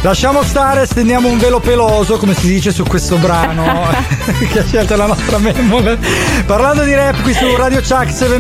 lasciamo 0.02 0.42
stare, 0.42 0.86
stendiamo 0.86 1.28
un 1.28 1.38
velo 1.38 1.60
peloso, 1.60 2.16
come 2.16 2.34
si 2.34 2.46
dice 2.46 2.72
su 2.72 2.84
questo 2.84 3.16
brano 3.16 3.62
che 4.50 4.58
ha 4.60 4.64
scelto 4.64 4.96
la 4.96 5.06
nostra 5.06 5.38
memoria. 5.38 5.98
Parlando 6.46 6.84
di 6.84 6.94
rap 6.94 7.20
qui 7.22 7.32
su 7.32 7.54
Radio 7.56 7.80
Chuck 7.80 8.10
7 8.10 8.38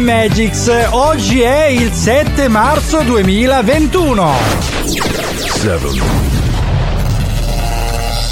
Magics, 0.54 0.70
oggi 0.90 1.40
è 1.40 1.64
il 1.66 1.92
7 1.92 2.46
marzo 2.46 3.00
2021. 3.02 4.32
7 4.84 5.78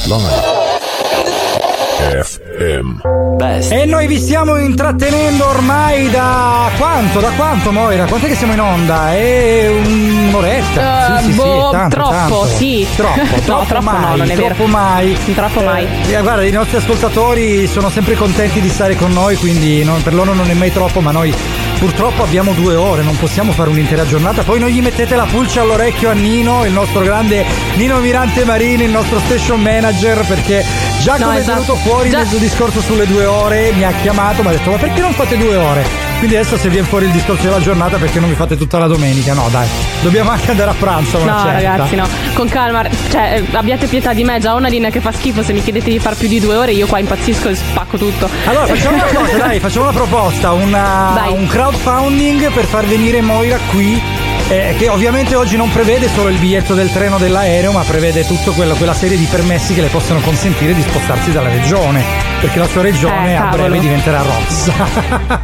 Live 0.07 0.61
FM 2.23 3.71
E 3.71 3.85
noi 3.87 4.07
vi 4.07 4.19
stiamo 4.19 4.57
intrattenendo 4.57 5.49
ormai 5.49 6.11
da 6.11 6.71
quanto? 6.79 7.19
Da 7.19 7.31
quanto 7.31 7.73
Moira? 7.73 8.05
Quant'è 8.05 8.29
che 8.29 8.37
siamo 8.37 8.53
in 8.53 8.61
onda? 8.61 9.13
È 9.15 9.69
un'oretta. 9.69 11.19
Eh, 11.19 11.23
sì, 11.23 11.31
sì, 11.33 11.37
boh, 11.37 11.65
sì, 11.71 11.77
tanto, 11.77 11.97
troppo, 11.97 12.11
tanto. 12.13 12.47
sì. 12.47 12.87
Troppo, 12.95 13.19
No, 13.35 13.41
troppo 13.45 13.65
troppo 13.67 13.83
mai, 13.83 14.01
no, 14.01 14.17
non 14.17 14.31
è 14.31 14.35
vero. 14.37 14.47
troppo 14.47 14.67
mai. 14.67 15.19
Troppo 15.35 15.61
mai. 15.63 15.87
Eh, 16.09 16.21
guarda, 16.23 16.45
i 16.45 16.53
nostri 16.53 16.77
ascoltatori 16.77 17.67
sono 17.67 17.91
sempre 17.91 18.15
contenti 18.15 18.61
di 18.61 18.69
stare 18.69 18.95
con 18.95 19.13
noi, 19.13 19.35
quindi 19.37 19.83
non- 19.83 20.01
per 20.05 20.15
loro 20.15 20.33
non 20.35 20.49
è 20.49 20.55
mai 20.55 20.73
troppo, 20.73 21.01
ma 21.01 21.11
noi 21.11 21.35
purtroppo 21.83 22.23
abbiamo 22.23 22.53
due 22.53 22.77
ore, 22.77 23.03
non 23.03 23.19
possiamo 23.19 23.51
fare 23.51 23.69
un'intera 23.69 24.07
giornata. 24.07 24.45
Poi 24.45 24.61
non 24.61 24.69
gli 24.69 24.81
mettete 24.81 25.17
la 25.17 25.25
pulce 25.25 25.59
all'orecchio 25.59 26.11
a 26.11 26.13
Nino, 26.13 26.65
il 26.65 26.73
nostro 26.73 27.01
grande 27.01 27.45
Nino 27.75 27.99
Mirante 27.99 28.45
Marini, 28.45 28.85
il 28.85 28.91
nostro 28.93 29.19
station 29.19 29.61
manager, 29.61 30.25
perché 30.25 30.65
già 31.01 31.17
No, 31.17 31.25
come 31.27 31.39
esatto. 31.41 31.51
è 31.51 31.65
venuto 31.65 31.75
fuori 31.89 32.11
Già- 32.11 32.19
nel 32.19 32.39
discorso 32.39 32.81
sulle 32.81 33.05
due 33.05 33.25
ore, 33.25 33.73
mi 33.73 33.83
ha 33.83 33.91
chiamato, 34.01 34.43
mi 34.43 34.49
ha 34.49 34.51
detto 34.53 34.71
ma 34.71 34.77
perché 34.77 35.01
non 35.01 35.13
fate 35.13 35.37
due 35.37 35.57
ore? 35.57 36.02
Quindi 36.23 36.39
adesso 36.39 36.57
se 36.57 36.69
viene 36.69 36.87
fuori 36.87 37.07
il 37.07 37.11
discorso 37.11 37.43
della 37.43 37.59
giornata 37.61 37.97
perché 37.97 38.21
non 38.21 38.29
vi 38.29 38.37
fate 38.37 38.57
tutta 38.57 38.79
la 38.79 38.87
domenica? 38.87 39.35
No 39.35 39.49
dai, 39.51 39.67
dobbiamo 40.03 40.31
anche 40.31 40.53
andare 40.53 40.71
a 40.71 40.75
pranzo. 40.79 41.19
una 41.19 41.33
No, 41.33 41.39
certa. 41.43 41.53
ragazzi, 41.53 41.97
no. 41.97 42.07
Con 42.35 42.49
calma, 42.49 42.85
cioè, 43.11 43.43
eh, 43.51 43.57
abbiate 43.57 43.89
pietà 43.89 44.13
di 44.13 44.23
me. 44.23 44.39
Già 44.39 44.55
ho 44.55 44.57
una 44.57 44.69
linea 44.69 44.91
che 44.91 45.01
fa 45.01 45.11
schifo. 45.11 45.43
Se 45.43 45.53
mi 45.53 45.61
chiedete 45.61 45.91
di 45.91 45.99
far 45.99 46.15
più 46.15 46.29
di 46.29 46.39
due 46.39 46.55
ore, 46.55 46.71
io 46.75 46.87
qua 46.87 47.01
impazzisco 47.01 47.49
e 47.49 47.57
spacco 47.57 47.97
tutto. 47.99 48.29
Allora 48.47 48.67
facciamo 48.67 48.95
una 48.95 49.05
cosa, 49.13 49.37
dai, 49.37 49.59
facciamo 49.59 49.85
una 49.89 49.95
proposta, 49.95 50.53
una- 50.53 51.25
un 51.29 51.45
crowdfunding 51.49 52.53
per 52.53 52.67
far 52.67 52.87
venire 52.87 53.21
Moira 53.21 53.59
qui 53.73 54.01
eh, 54.53 54.75
che 54.77 54.89
ovviamente 54.89 55.35
oggi 55.35 55.57
non 55.57 55.71
prevede 55.73 56.09
solo 56.09 56.29
il 56.29 56.37
biglietto 56.39 56.75
del 56.75 56.93
treno 56.93 57.17
dell'aereo, 57.19 57.73
ma 57.73 57.83
prevede 57.83 58.27
tutta 58.27 58.51
quella, 58.51 58.75
quella 58.75 58.93
serie 58.95 59.17
di 59.17 59.25
permessi 59.25 59.73
che 59.75 59.81
le 59.81 59.87
possono 59.89 60.21
consentire 60.21 60.75
di 60.75 60.83
spostarsi 60.83 61.33
dalla 61.33 61.49
regione, 61.49 62.03
perché 62.41 62.59
la 62.59 62.67
sua 62.67 62.83
regione 62.83 63.33
Eh, 63.33 63.35
a 63.37 63.45
breve 63.47 63.79
diventerà 63.79 64.23
rossa. 64.23 64.73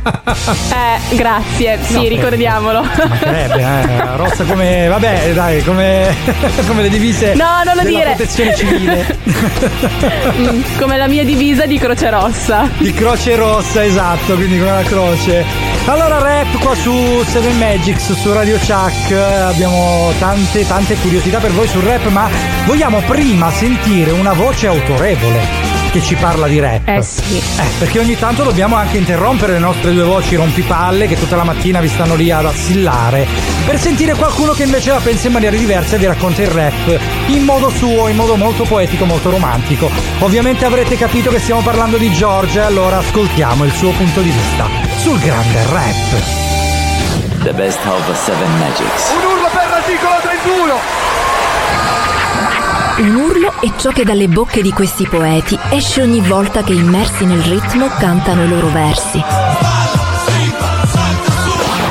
Eh, 0.28 1.16
grazie, 1.16 1.78
sì, 1.82 1.94
No, 1.94 2.02
ricordiamolo. 2.08 2.82
Mancherebbe, 2.82 3.60
eh, 3.62 4.16
rossa 4.16 4.44
come. 4.44 4.86
vabbè, 4.88 5.32
dai, 5.32 5.62
come, 5.64 6.14
come 6.66 6.82
le 6.82 6.88
divise 6.90 7.32
No, 7.34 7.62
non 7.64 7.74
lo 7.76 7.82
della 7.82 7.96
dire. 7.96 8.14
protezione 8.14 8.54
civile. 8.54 9.16
Mm, 10.38 10.62
Come 10.78 10.96
la 10.96 11.06
mia 11.08 11.24
divisa 11.24 11.66
di 11.66 11.78
Croce 11.78 12.10
Rossa. 12.10 12.68
Di 12.78 12.92
croce 12.92 13.34
rossa, 13.36 13.84
esatto, 13.84 14.34
quindi 14.34 14.58
con 14.58 14.66
la 14.68 14.82
croce. 14.82 15.44
Allora, 15.86 16.18
rap 16.18 16.58
qua 16.58 16.74
su 16.74 17.24
Seven 17.26 17.56
Magics, 17.58 18.12
su 18.20 18.32
Radio 18.32 18.56
Chuck. 18.58 18.97
Abbiamo 19.10 20.12
tante, 20.18 20.66
tante 20.66 20.94
curiosità 20.96 21.38
per 21.38 21.50
voi 21.52 21.66
sul 21.66 21.82
rap, 21.82 22.06
ma 22.08 22.28
vogliamo 22.66 23.00
prima 23.00 23.50
sentire 23.50 24.10
una 24.10 24.34
voce 24.34 24.66
autorevole 24.66 25.68
che 25.90 26.02
ci 26.02 26.14
parla 26.14 26.46
di 26.46 26.58
rap. 26.58 26.86
Eh 26.88 27.02
sì. 27.02 27.36
Eh, 27.36 27.66
perché 27.78 27.98
ogni 28.00 28.18
tanto 28.18 28.42
dobbiamo 28.42 28.76
anche 28.76 28.98
interrompere 28.98 29.54
le 29.54 29.58
nostre 29.58 29.92
due 29.92 30.04
voci 30.04 30.36
rompipalle 30.36 31.06
che 31.06 31.18
tutta 31.18 31.36
la 31.36 31.44
mattina 31.44 31.80
vi 31.80 31.88
stanno 31.88 32.14
lì 32.14 32.30
ad 32.30 32.44
assillare 32.44 33.26
per 33.64 33.78
sentire 33.78 34.14
qualcuno 34.14 34.52
che 34.52 34.62
invece 34.62 34.90
la 34.90 35.00
pensa 35.00 35.26
in 35.26 35.34
maniera 35.34 35.56
diversa 35.56 35.96
e 35.96 35.98
vi 35.98 36.06
racconta 36.06 36.42
il 36.42 36.48
rap 36.48 37.00
in 37.26 37.42
modo 37.42 37.68
suo, 37.70 38.08
in 38.08 38.16
modo 38.16 38.36
molto 38.36 38.64
poetico, 38.64 39.04
molto 39.04 39.30
romantico. 39.30 39.90
Ovviamente 40.20 40.64
avrete 40.64 40.96
capito 40.96 41.30
che 41.30 41.38
stiamo 41.38 41.60
parlando 41.60 41.96
di 41.96 42.10
George, 42.10 42.60
allora 42.60 42.98
ascoltiamo 42.98 43.64
il 43.64 43.72
suo 43.72 43.90
punto 43.90 44.20
di 44.20 44.30
vista 44.30 44.66
sul 44.96 45.18
grande 45.18 45.62
rap. 45.70 46.47
The 47.42 47.52
best 47.52 47.78
of 47.86 48.24
Seven 48.24 48.58
Magics. 48.58 49.12
Un 49.12 49.30
urlo 49.30 49.48
per 49.52 49.68
l'articolo 49.70 50.14
31! 50.22 50.74
Un 52.98 53.14
urlo 53.14 53.60
è 53.60 53.70
ciò 53.76 53.90
che 53.90 54.04
dalle 54.04 54.26
bocche 54.26 54.60
di 54.60 54.72
questi 54.72 55.06
poeti 55.06 55.56
esce 55.70 56.02
ogni 56.02 56.20
volta 56.20 56.64
che 56.64 56.72
immersi 56.72 57.24
nel 57.24 57.42
ritmo 57.42 57.86
cantano 57.98 58.42
i 58.42 58.48
loro 58.48 58.68
versi. 58.68 59.22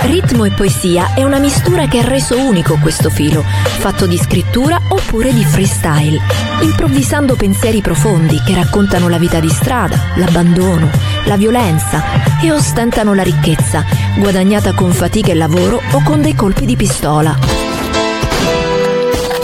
Ritmo 0.02 0.44
e 0.46 0.52
poesia 0.52 1.14
è 1.14 1.24
una 1.24 1.40
mistura 1.40 1.88
che 1.88 2.00
ha 2.00 2.06
reso 2.06 2.38
unico 2.38 2.78
questo 2.82 3.10
filo, 3.10 3.44
fatto 3.44 4.06
di 4.06 4.18
scrittura 4.18 4.80
oppure 4.90 5.34
di 5.34 5.46
freestyle, 5.46 6.20
improvvisando 6.62 7.36
pensieri 7.36 7.82
profondi 7.82 8.42
che 8.46 8.54
raccontano 8.54 9.08
la 9.08 9.18
vita 9.18 9.40
di 9.40 9.50
strada, 9.50 9.98
l'abbandono, 10.16 10.90
la 11.28 11.36
violenza 11.36 12.04
e 12.42 12.52
ostentano 12.52 13.14
la 13.14 13.22
ricchezza, 13.22 13.84
guadagnata 14.18 14.74
con 14.74 14.92
fatica 14.92 15.32
e 15.32 15.36
lavoro 15.36 15.82
o 15.92 16.02
con 16.04 16.22
dei 16.22 16.34
colpi 16.34 16.66
di 16.66 16.78
pistola. 16.78 17.38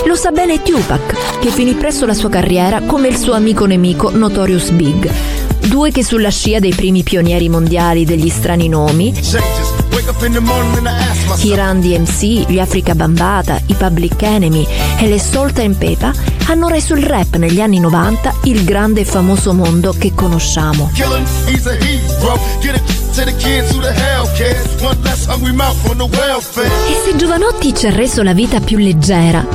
Lo 0.05 0.15
sa 0.15 0.31
bene 0.31 0.61
Tupac, 0.61 1.39
che 1.39 1.49
finì 1.49 1.73
presto 1.73 2.05
la 2.05 2.14
sua 2.14 2.30
carriera 2.30 2.81
come 2.81 3.10
il 3.10 3.18
suo 3.18 3.34
amico 3.34 3.65
nemico 3.65 4.10
Notorious 4.11 4.69
Big. 4.72 5.11
Due 5.68 5.91
che 5.91 6.03
sulla 6.03 6.30
scia 6.30 6.60
dei 6.60 6.73
primi 6.73 7.03
pionieri 7.03 7.49
mondiali 7.49 8.05
degli 8.05 8.30
strani 8.30 8.69
nomi, 8.69 9.14
i 11.41 11.56
Run 11.56 11.82
DMC, 11.82 12.48
gli 12.48 12.60
Africa 12.60 12.95
Bambata, 12.95 13.60
i 13.66 13.74
Public 13.74 14.22
Enemy 14.22 14.66
e 15.00 15.08
le 15.08 15.20
Salt 15.20 15.60
and 15.60 15.76
Pepa 15.76 16.14
hanno 16.48 16.70
reso 16.70 16.95
il 16.95 17.04
rap 17.04 17.36
negli 17.36 17.60
anni 17.60 17.80
90 17.80 18.34
il 18.44 18.64
grande 18.64 19.02
e 19.02 19.06
famoso 19.06 19.54
mondo 19.54 19.94
che 19.98 20.14
conosciamo. 20.16 20.91
E 26.64 27.02
se 27.04 27.16
Giovanotti 27.18 27.76
ci 27.76 27.88
ha 27.88 27.91
reso 27.91 28.24
la 28.24 28.34
vita 28.34 28.62
più 28.62 28.78
leggera, 28.78 29.45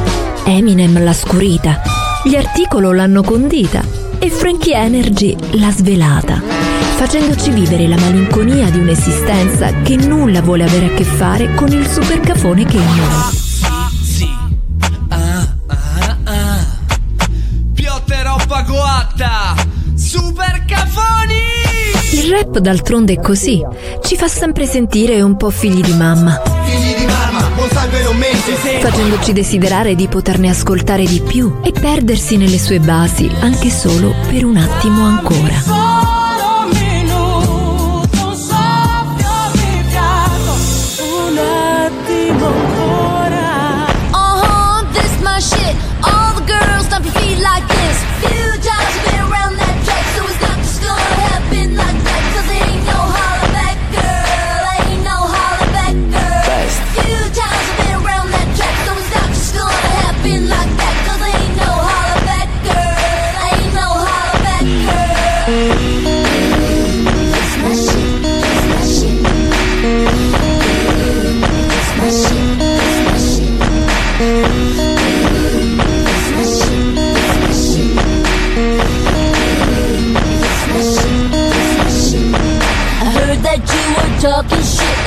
Eminem 0.45 1.03
l'ha 1.03 1.15
scurita, 1.15 1.81
gli 2.25 2.35
articolo 2.35 2.93
l'hanno 2.93 3.23
condita 3.23 3.98
e 4.29 4.31
Frankie 4.31 4.75
Energy 4.75 5.35
l'ha 5.53 5.71
svelata, 5.71 6.43
facendoci 6.97 7.51
vivere 7.51 7.89
la 7.89 7.97
malinconia 7.97 8.69
di 8.69 8.79
un'esistenza 8.79 9.73
che 9.81 9.97
nulla 9.97 10.43
vuole 10.43 10.65
avere 10.65 10.87
a 10.87 10.91
che 10.91 11.05
fare 11.05 11.55
con 11.55 11.69
il 11.69 11.87
supercafone 11.87 12.67
che 12.67 12.77
è 12.77 12.85
noi. 12.85 13.37
Piotte 17.73 18.23
roba 18.23 18.65
coatta! 18.65 19.55
Super 19.95 20.63
cafoni! 20.67 21.41
Il 22.13 22.31
rap 22.31 22.59
d'altronde 22.59 23.15
è 23.15 23.21
così, 23.21 23.65
ci 24.03 24.17
fa 24.17 24.29
sempre 24.29 24.67
sentire 24.67 25.23
un 25.23 25.39
po' 25.39 25.49
figli 25.49 25.81
di 25.81 25.95
mamma, 25.95 26.39
Figli 26.67 26.97
di 26.97 26.98
facendoci 28.81 29.33
desiderare 29.33 29.95
di 29.95 30.09
poterne 30.09 30.49
ascoltare 30.49 31.05
di 31.05 31.21
più 31.21 31.59
e 31.63 31.73
perdersi 31.73 32.37
nelle 32.37 32.59
sue 32.59 32.81
basi 32.81 33.31
anche 33.41 33.71
solo 33.71 34.15
per 34.29 34.45
un 34.45 34.57
attimo 34.57 35.05
ancora. 35.05 35.78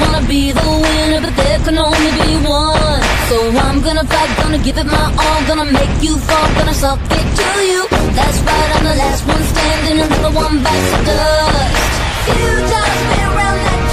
wanna 0.00 0.22
be 0.26 0.52
the 0.52 0.68
winner, 0.84 1.20
but 1.20 1.34
there 1.36 1.60
can 1.66 1.78
only 1.78 2.12
be 2.20 2.30
one. 2.48 3.02
So 3.28 3.36
I'm 3.66 3.80
gonna 3.80 4.04
fight, 4.04 4.30
gonna 4.42 4.58
give 4.58 4.78
it 4.78 4.86
my 4.86 5.06
all, 5.22 5.40
gonna 5.46 5.70
make 5.70 5.94
you 6.02 6.16
fall, 6.18 6.48
gonna 6.58 6.74
suck 6.74 7.00
it 7.18 7.26
to 7.40 7.48
you. 7.70 7.80
That's 8.18 8.38
right, 8.46 8.70
I'm 8.76 8.84
the 8.84 8.96
last 9.02 9.22
one 9.26 9.44
standing, 9.52 10.00
another 10.00 10.32
one 10.44 10.62
bites 10.64 10.90
the 10.96 11.00
dust. 11.08 11.92
Few 12.26 12.54
times 12.72 13.02
been 13.10 13.24
around 13.30 13.58
that 13.66 13.89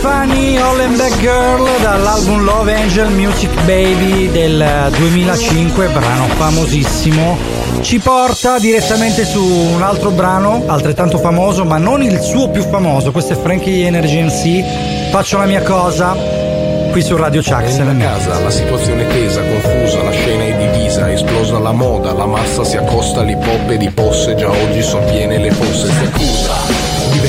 Stefani 0.00 0.58
Hollenbeck 0.58 1.18
Girl 1.18 1.68
dall'album 1.82 2.42
Love 2.42 2.74
Angel 2.74 3.10
Music 3.10 3.52
Baby 3.66 4.30
del 4.30 4.90
2005, 4.96 5.88
brano 5.88 6.24
famosissimo. 6.24 7.36
Ci 7.82 7.98
porta 7.98 8.58
direttamente 8.58 9.26
su 9.26 9.44
un 9.44 9.82
altro 9.82 10.10
brano 10.10 10.64
altrettanto 10.68 11.18
famoso, 11.18 11.66
ma 11.66 11.76
non 11.76 12.02
il 12.02 12.18
suo 12.18 12.48
più 12.48 12.62
famoso. 12.62 13.12
Questo 13.12 13.34
è 13.34 13.36
Frankie 13.36 13.84
Energy 13.84 14.22
MC. 14.22 15.10
Faccio 15.10 15.36
la 15.36 15.44
mia 15.44 15.60
cosa 15.60 16.16
qui 16.92 17.02
su 17.02 17.14
Radio 17.16 17.42
Chuck. 17.42 17.68
Nella 17.76 17.94
casa 18.02 18.38
la 18.38 18.48
situazione 18.48 19.06
è 19.06 19.06
tesa, 19.06 19.42
confusa, 19.42 20.02
la 20.02 20.12
scena 20.12 20.44
è 20.44 20.72
divisa, 20.72 21.12
esplosa 21.12 21.58
la 21.58 21.72
moda, 21.72 22.14
la 22.14 22.24
massa 22.24 22.64
si 22.64 22.78
accosta, 22.78 23.20
l'hip 23.20 23.46
hop 23.46 23.68
e 23.68 23.76
di 23.76 23.90
posse, 23.90 24.34
già 24.34 24.48
oggi 24.48 24.80
son 24.80 25.04
piene 25.04 25.36
le 25.36 25.50
fosse, 25.50 25.88
si 25.88 26.04
accusa 26.04 26.79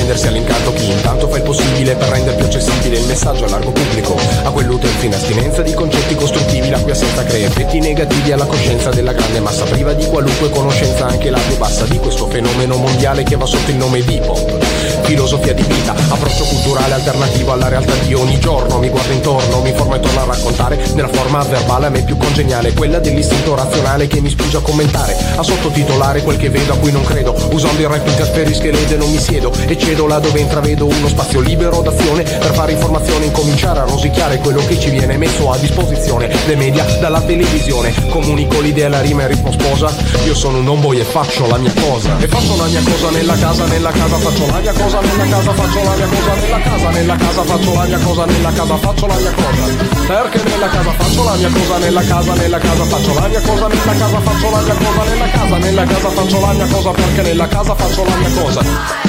di 0.02 0.08
vendersi 0.08 0.26
all'incanto 0.26 0.72
chi 0.72 0.90
intanto 0.90 1.28
fa 1.28 1.36
il 1.36 1.42
possibile 1.42 1.94
per 1.94 2.08
rendere 2.08 2.36
più 2.36 2.46
accessibile 2.46 2.98
il 2.98 3.06
messaggio 3.06 3.44
a 3.44 3.48
largo 3.48 3.70
pubblico, 3.70 4.16
a 4.42 4.50
quell'utente 4.50 5.06
in 5.06 5.14
astinenza 5.14 5.62
di 5.62 5.72
concetti 5.74 6.14
costruttivi 6.14 6.70
la 6.70 6.80
cui 6.80 6.90
assenza 6.90 7.24
crea 7.24 7.46
effetti 7.46 7.78
negativi 7.78 8.32
alla 8.32 8.44
coscienza 8.44 8.90
della 8.90 9.12
grande 9.12 9.40
massa 9.40 9.64
priva 9.64 9.92
di 9.92 10.04
qualunque 10.06 10.50
conoscenza 10.50 11.06
anche 11.06 11.30
la 11.30 11.38
più 11.38 11.56
bassa 11.56 11.84
di 11.84 11.98
questo 11.98 12.26
fenomeno 12.26 12.76
mondiale 12.76 13.22
che 13.22 13.36
va 13.36 13.46
sotto 13.46 13.70
il 13.70 13.76
nome 13.76 14.02
di 14.02 14.14
hip-hop. 14.16 14.64
Filosofia 15.02 15.52
di 15.52 15.62
vita, 15.62 15.94
approccio 16.08 16.44
culturale 16.44 16.94
alternativo 16.94 17.52
alla 17.52 17.68
realtà 17.68 17.94
di 18.04 18.14
ogni 18.14 18.38
giorno, 18.38 18.78
mi 18.78 18.88
guardo 18.88 19.12
intorno, 19.12 19.60
mi 19.60 19.70
informo 19.70 19.94
e 19.96 20.00
torno 20.00 20.20
a 20.20 20.24
raccontare 20.24 20.78
nella 20.94 21.08
forma 21.08 21.42
verbale 21.42 21.86
a 21.86 21.90
me 21.90 22.02
più 22.02 22.16
congeniale, 22.16 22.72
quella 22.72 22.98
dell'istinto 22.98 23.54
razionale 23.54 24.06
che 24.06 24.20
mi 24.20 24.30
spinge 24.30 24.56
a 24.56 24.60
commentare, 24.60 25.16
a 25.36 25.42
sottotitolare 25.42 26.22
quel 26.22 26.36
che 26.36 26.50
vedo 26.50 26.72
a 26.72 26.76
cui 26.76 26.92
non 26.92 27.04
credo, 27.04 27.34
usando 27.52 27.80
il 27.80 27.88
rap 27.88 28.06
interferisce 28.06 28.70
lede 28.72 28.96
non 28.96 29.10
mi 29.10 29.18
siedo 29.18 29.52
e 29.66 29.76
cedo 29.92 30.06
là 30.06 30.18
dove 30.18 30.40
intravedo 30.40 30.86
uno 30.86 31.06
spazio 31.06 31.40
libero 31.40 31.82
d'azione 31.82 32.22
per 32.22 32.54
fare 32.54 32.72
informazione, 32.72 33.26
incominciare 33.26 33.80
a 33.80 33.84
rosicchiare 33.84 34.38
quello 34.38 34.64
che 34.64 34.80
ci 34.80 34.88
viene 34.88 35.18
messo 35.18 35.50
a 35.50 35.58
disposizione, 35.58 36.34
le 36.46 36.56
media 36.56 36.82
dalla 36.98 37.20
televisione, 37.20 37.92
comunico 38.08 38.58
l'idea, 38.60 38.88
la 38.88 39.02
rima 39.02 39.22
e 39.22 39.24
il 39.26 39.34
ritmo 39.34 39.52
sposa, 39.52 39.94
io 40.24 40.34
sono 40.34 40.58
un 40.58 40.68
homeboy 40.68 40.98
e 40.98 41.04
faccio 41.04 41.46
la 41.46 41.58
mia 41.58 41.72
cosa, 41.74 42.16
e 42.18 42.26
faccio 42.26 42.56
la 42.56 42.64
mia 42.68 42.80
cosa 42.82 43.10
nella 43.10 43.36
casa, 43.36 43.66
nella 43.66 43.90
casa 43.90 44.16
faccio 44.16 44.46
la 44.46 44.60
mia 44.60 44.72
cosa, 44.72 45.00
nella 45.00 45.26
casa 45.26 45.52
faccio 45.52 45.82
la 45.82 45.94
mia 45.94 46.06
cosa, 46.06 46.34
nella 46.40 46.60
casa, 46.62 46.88
nella 46.88 47.16
casa 47.16 47.42
faccio 47.42 47.72
la 47.74 47.84
mia 47.84 47.98
cosa, 47.98 48.24
nella 48.24 48.52
casa 48.52 48.76
faccio 48.78 49.06
la 49.06 49.14
mia 49.16 49.32
cosa, 49.32 50.06
perché 50.06 50.42
nella 50.48 50.68
casa 50.68 50.92
faccio 50.92 51.24
la 51.24 51.34
mia 51.34 51.50
cosa, 51.50 51.78
nella 51.78 52.02
casa, 52.02 52.34
nella 52.34 52.58
casa 52.58 52.84
faccio 52.84 53.14
la 53.14 53.28
mia 53.28 53.40
cosa, 53.42 53.68
nella 53.68 53.92
casa 53.92 54.20
faccio 54.20 54.50
la 54.50 54.60
mia 54.62 54.74
cosa, 54.74 55.04
nella 55.04 55.28
casa, 55.28 55.56
nella 55.58 55.84
casa 55.84 56.08
faccio 56.08 56.40
la 56.40 56.52
mia 56.52 56.66
cosa, 56.66 56.90
perché 56.92 57.22
nella 57.22 57.46
casa 57.46 57.74
faccio 57.74 58.04
la 58.04 58.16
mia 58.16 58.30
cosa. 58.40 59.01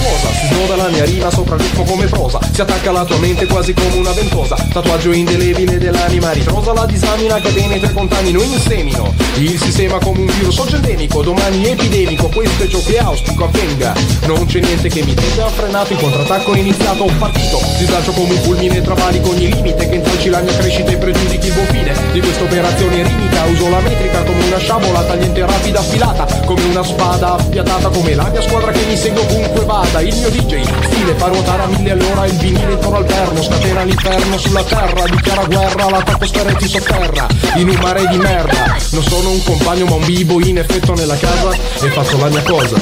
Nuota, 0.00 0.32
si 0.32 0.46
snoda 0.46 0.76
la 0.76 0.88
mia 0.88 1.04
rima 1.04 1.30
sopra 1.30 1.56
il 1.56 1.60
ritmo 1.60 1.84
come 1.84 2.06
prosa. 2.06 2.40
Si 2.50 2.60
attacca 2.60 2.88
alla 2.88 3.04
tua 3.04 3.18
mente 3.18 3.46
quasi 3.46 3.74
come 3.74 3.96
una 3.96 4.12
ventosa. 4.12 4.56
Tatuaggio 4.72 5.12
indelebile 5.12 5.76
dell'anima 5.76 6.30
ritrosa. 6.32 6.72
La 6.72 6.86
disamina 6.86 7.38
che 7.38 7.50
penetra 7.50 7.88
e 7.88 7.92
contamino 7.92 8.40
in 8.40 8.58
semino 8.58 9.12
Il 9.36 9.60
sistema 9.60 9.98
come 9.98 10.20
un 10.20 10.26
virus 10.26 10.56
oggi 10.58 10.78
Domani 11.20 11.66
epidemico, 11.68 12.28
questo 12.28 12.64
è 12.64 12.66
ciò 12.66 12.82
che 12.82 12.98
auspico 12.98 13.44
avvenga. 13.44 13.92
Non 14.26 14.46
c'è 14.46 14.60
niente 14.60 14.88
che 14.88 15.02
mi 15.02 15.12
tenga 15.12 15.48
frenato. 15.48 15.92
Il 15.92 15.98
contrattacco 15.98 16.54
è 16.54 16.58
iniziato, 16.58 17.02
ho 17.02 17.12
partito. 17.18 17.58
Si 17.76 17.84
slancio 17.84 18.12
come 18.12 18.32
un 18.32 18.40
fulmine, 18.40 18.80
travalico 18.80 19.30
ogni 19.30 19.52
limite 19.52 19.88
Che 19.88 19.94
intralci 19.94 20.28
la 20.30 20.40
mia 20.40 20.56
crescita 20.56 20.90
e 20.90 20.96
pregiudichi 20.96 21.46
il 21.46 21.52
buon 21.52 21.66
fine. 21.66 21.94
Di 22.12 22.20
questa 22.20 22.44
operazione 22.44 23.02
rimica 23.02 23.44
Uso 23.44 23.68
la 23.68 23.80
metrica 23.80 24.22
come 24.22 24.44
una 24.46 24.58
sciabola 24.58 25.02
Tagliente 25.02 25.44
rapida 25.44 25.80
affilata. 25.80 26.24
Come 26.46 26.64
una 26.64 26.82
spada 26.82 27.34
affiatata 27.34 27.88
Come 27.90 28.14
la 28.14 28.28
mia 28.30 28.42
squadra 28.42 28.72
che 28.72 28.84
mi 28.86 28.96
segue 28.96 29.20
ovunque 29.20 29.64
vada 29.64 29.89
Il 29.98 30.16
mio 30.16 30.30
DJ 30.30 30.62
stile 30.84 31.14
fa 31.16 31.26
ruotare 31.26 31.64
a 31.64 31.66
mille 31.66 31.90
all'ora 31.90 32.24
Il 32.24 32.38
vinile 32.38 32.72
intorno 32.72 32.98
al 32.98 33.04
perno 33.04 33.42
Scatena 33.42 33.82
l'inferno 33.82 34.38
sulla 34.38 34.62
terra 34.62 35.04
Dichiara 35.04 35.44
guerra 35.44 35.84
alla 35.84 36.02
troposfera 36.02 36.48
e 36.48 36.54
ti 36.54 36.68
sotterra 36.68 37.26
In 37.56 37.68
un 37.68 37.78
mare 37.82 38.06
di 38.06 38.16
merda 38.16 38.76
Non 38.92 39.02
sono 39.02 39.30
un 39.30 39.42
compagno 39.42 39.84
ma 39.86 39.96
un 39.96 40.04
bibo 40.06 40.40
in 40.40 40.58
effetto 40.58 40.94
nella 40.94 41.16
casa 41.16 41.50
E 41.52 41.90
faccio 41.90 42.16
la 42.18 42.28
mia 42.28 42.42
cosa 42.42 42.76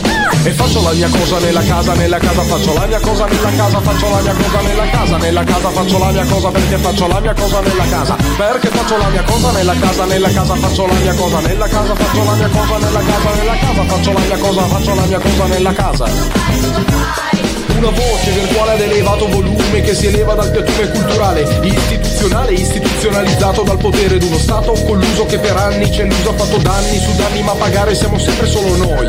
E 0.45 0.51
faccio 0.51 0.83
la 0.83 0.93
mia 0.93 1.09
cosa 1.09 1.39
nella 1.41 1.63
casa 1.65 1.95
Nella 1.95 2.19
casa 2.19 2.43
faccio 2.43 2.75
la 2.75 2.87
mia 2.87 3.01
cosa 3.01 3.25
Nella 3.27 3.51
casa 3.57 3.81
faccio 3.81 4.11
la 4.11 4.21
mia 4.21 4.35
cosa 4.35 4.61
Nella 4.61 4.91
casa 4.91 5.17
Nella 5.17 5.45
casa 5.45 5.71
faccio 5.71 5.99
la 5.99 6.11
mia 6.11 6.25
cosa 6.25 6.49
Perché 6.51 6.77
faccio 6.77 7.07
la 7.09 7.21
mia 7.21 7.35
cosa 7.35 7.61
nella 7.61 7.85
casa 7.89 8.17
Perché 8.37 8.69
faccio 8.69 8.97
la 8.97 9.09
mia 9.09 9.23
cosa 9.23 9.51
nella 9.51 9.75
casa 9.75 10.05
Nella 10.05 10.29
casa 10.29 10.55
faccio 10.55 10.87
la 10.87 10.93
mia 10.93 11.15
cosa 11.15 11.41
Nella 11.41 11.69
casa 11.69 11.95
faccio 11.95 12.25
la 12.25 12.35
mia 12.35 12.49
cosa 12.49 12.79
Nella 12.79 13.01
casa 13.01 13.35
Nella 13.35 13.57
casa 13.59 13.83
faccio 13.83 14.13
la 14.13 14.21
mia 14.21 14.37
cosa 14.37 14.63
Faccio 14.63 14.95
la 14.95 15.05
mia 15.07 15.19
cosa 15.19 15.47
nella 15.47 15.73
casa 15.73 16.98
una 17.77 17.91
voce 17.91 18.31
virtuale 18.33 18.73
ad 18.73 18.81
elevato 18.81 19.29
volume 19.29 19.81
che 19.83 19.95
si 19.95 20.07
eleva 20.07 20.35
dal 20.35 20.51
piattume 20.51 20.91
culturale, 20.91 21.43
istituzionale, 21.63 22.53
istituzionalizzato 22.53 23.63
dal 23.63 23.79
potere 23.79 24.19
d'uno 24.19 24.39
Stato 24.39 24.73
colluso 24.73 25.27
che 25.27 25.39
per 25.39 25.57
anni 25.57 25.91
ci 25.93 26.01
ha 26.01 26.05
illuso, 26.05 26.31
ha 26.31 26.35
fatto 26.35 26.57
danni 26.59 26.99
su 26.99 27.15
danni, 27.17 27.43
ma 27.43 27.53
pagare 27.53 27.95
siamo 27.95 28.19
sempre 28.19 28.47
solo 28.47 28.77
noi. 28.77 29.07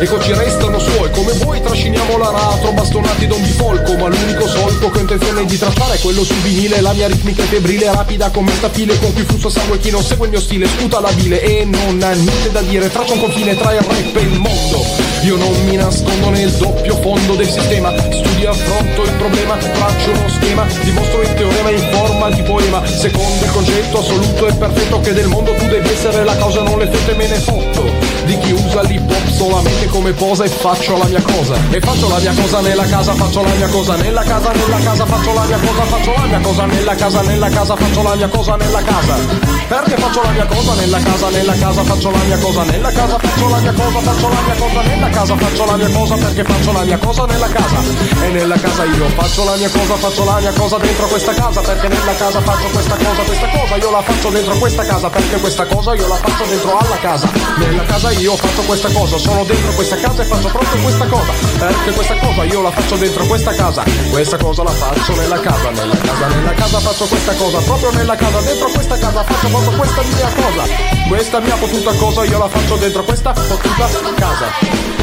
Ecco 0.00 0.20
ci 0.20 0.32
restano 0.32 0.78
suoi, 0.78 1.10
come 1.10 1.32
voi 1.34 1.60
trasciniamo 1.60 2.16
l'aratro, 2.18 2.72
bastonati 2.72 3.26
da 3.26 3.34
un 3.34 3.42
bifolco, 3.42 3.96
ma 3.96 4.08
l'unico 4.08 4.46
solco 4.46 4.90
che 4.90 4.98
ho 4.98 5.00
intenzione 5.00 5.44
di 5.44 5.58
tracciare 5.58 5.94
è 5.94 6.00
quello 6.00 6.24
sul 6.24 6.36
vinile, 6.36 6.80
la 6.80 6.92
mia 6.92 7.06
ritmica 7.06 7.42
è 7.42 7.46
febrile, 7.46 7.90
rapida 7.90 8.30
come 8.30 8.52
sta 8.52 8.68
file 8.68 8.98
con 8.98 9.12
cui 9.12 9.24
flusso 9.24 9.48
sangue 9.48 9.78
chi 9.78 9.90
non 9.90 10.02
segue 10.02 10.26
il 10.26 10.32
mio 10.32 10.40
stile, 10.40 10.66
sputa 10.66 11.00
la 11.00 11.12
bile 11.12 11.40
e 11.40 11.64
non 11.64 12.02
ha 12.02 12.12
niente 12.12 12.50
da 12.50 12.60
dire, 12.62 12.90
traccia 12.90 13.12
un 13.12 13.20
confine 13.20 13.56
tra 13.56 13.72
il 13.72 13.80
rap 13.80 14.16
e 14.16 14.20
il 14.20 14.38
mondo. 14.38 14.99
Io 15.22 15.36
non 15.36 15.52
mi 15.64 15.76
nascondo 15.76 16.30
nel 16.30 16.50
doppio 16.52 16.96
fondo 16.96 17.34
del 17.34 17.48
sistema. 17.48 17.92
Studio 18.10 18.48
affronto 18.48 19.02
il 19.02 19.12
problema, 19.12 19.54
traccio 19.56 20.12
uno 20.12 20.28
schema. 20.28 20.66
Dimostro 20.82 21.20
il 21.20 21.34
teorema 21.34 21.70
in 21.70 21.88
forma 21.92 22.30
di 22.30 22.42
poema. 22.42 22.86
Secondo 22.86 23.44
il 23.44 23.50
concetto 23.50 23.98
assoluto 23.98 24.46
e 24.46 24.54
perfetto 24.54 25.00
Che 25.00 25.12
del 25.12 25.28
mondo 25.28 25.52
tu 25.52 25.66
devi 25.66 25.90
essere 25.90 26.24
la 26.24 26.34
causa 26.36 26.62
Non 26.62 26.78
le 26.78 26.86
fette 26.86 27.14
me 27.14 27.26
ne 27.26 27.34
fotto. 27.34 27.84
Di 28.24 28.38
chi 28.38 28.52
usa 28.52 28.80
l'hip 28.82 29.10
hop 29.10 29.28
solamente 29.28 29.86
come 29.88 30.12
posa 30.12 30.44
E 30.44 30.48
faccio 30.48 30.96
la 30.96 31.04
mia 31.04 31.20
cosa. 31.20 31.54
E 31.70 31.80
faccio 31.80 32.08
la 32.08 32.18
mia 32.18 32.32
cosa 32.32 32.60
nella 32.60 32.84
casa 32.84 33.12
Faccio 33.12 33.42
la 33.42 33.54
mia 33.54 33.68
cosa 33.68 33.96
nella 33.96 34.22
casa 34.22 34.52
Nella 34.52 34.78
casa 34.78 35.06
faccio 35.06 35.34
la 35.34 35.44
mia 35.44 35.58
cosa 35.58 35.82
Faccio 35.82 36.12
la 36.12 36.26
mia 36.26 36.40
cosa 36.40 36.64
nella 36.64 36.94
casa 36.94 37.20
Nella 37.22 37.48
casa 37.48 37.76
faccio 37.76 38.02
la 38.02 38.14
mia 38.14 38.28
cosa 38.28 38.56
nella 38.56 38.82
casa 38.82 39.59
Perché 39.70 39.96
faccio 39.98 40.20
la 40.20 40.30
mia 40.30 40.46
cosa 40.46 40.74
nella 40.74 40.98
casa 40.98 41.28
Nella 41.28 41.54
casa 41.54 41.84
faccio 41.84 42.10
la 42.10 42.18
mia 42.26 42.38
cosa 42.38 42.62
Nella 42.64 42.90
casa 42.90 43.16
faccio 43.16 43.48
la 43.48 43.58
mia 43.58 43.72
cosa 43.72 44.00
Faccio 44.00 44.28
la 44.28 44.40
mia 44.42 44.54
cosa 44.58 44.82
nella 44.82 45.08
casa 45.10 45.36
Faccio 45.36 45.64
la 45.64 45.76
mia 45.76 45.88
cosa 45.90 46.14
perché 46.16 46.42
faccio 46.42 46.72
la 46.72 46.82
mia 46.82 46.98
cosa 46.98 47.24
nella 47.26 47.46
casa. 47.46 47.76
E 48.20 48.28
nella 48.30 48.58
casa 48.58 48.84
io 48.84 49.06
faccio 49.14 49.44
la 49.44 49.54
mia 49.54 49.70
cosa 49.70 49.94
Faccio 49.94 50.24
la 50.24 50.40
mia 50.40 50.52
cosa 50.54 50.76
dentro 50.76 51.06
questa 51.06 51.34
casa 51.34 51.60
Perché 51.60 51.86
nella 51.86 52.14
casa 52.16 52.40
faccio 52.40 52.66
questa 52.66 52.96
cosa 52.96 53.22
Questa 53.22 53.48
cosa 53.48 53.76
io 53.76 53.90
la 53.92 54.02
faccio 54.02 54.28
dentro 54.30 54.58
questa 54.58 54.84
casa 54.84 55.08
Perché 55.08 55.36
questa 55.38 55.66
cosa 55.66 55.94
io 55.94 56.08
la 56.08 56.16
faccio 56.16 56.44
dentro 56.50 56.76
alla 56.76 56.98
casa. 56.98 57.30
Nella 57.58 57.84
casa 57.84 58.10
io 58.10 58.34
faccio 58.34 58.62
questa 58.62 58.88
cosa 58.90 59.18
Sono 59.18 59.44
dentro 59.44 59.72
questa 59.74 59.96
casa 59.96 60.22
e 60.22 60.24
faccio 60.24 60.48
proprio 60.48 60.82
questa 60.82 61.06
cosa 61.06 61.32
Perché 61.60 61.90
questa 61.92 62.18
cosa 62.18 62.42
io 62.42 62.60
la 62.60 62.70
faccio 62.72 62.96
dentro 62.96 63.24
questa 63.24 63.54
casa. 63.54 63.84
Questa 64.10 64.36
cosa 64.36 64.64
la 64.64 64.72
faccio 64.72 65.14
nella 65.14 65.38
casa 65.38 65.70
Nella 65.70 65.96
casa, 65.96 66.26
nella 66.26 66.54
casa 66.54 66.80
faccio 66.80 67.04
questa 67.06 67.34
cosa 67.34 67.58
Proprio 67.58 67.90
nella 67.92 68.16
casa, 68.16 68.40
dentro 68.40 68.68
questa 68.72 68.98
casa 68.98 69.22
faccio 69.22 69.59
proprio 69.60 69.78
questa 69.78 70.02
mia 70.02 70.28
cosa 70.34 70.62
Questa 71.08 71.40
mia 71.40 71.54
potuta 71.56 71.92
cosa 71.92 72.24
io 72.24 72.38
la 72.38 72.48
faccio 72.48 72.76
dentro 72.76 73.04
questa 73.04 73.32
potuta 73.32 73.88
casa 74.16 74.98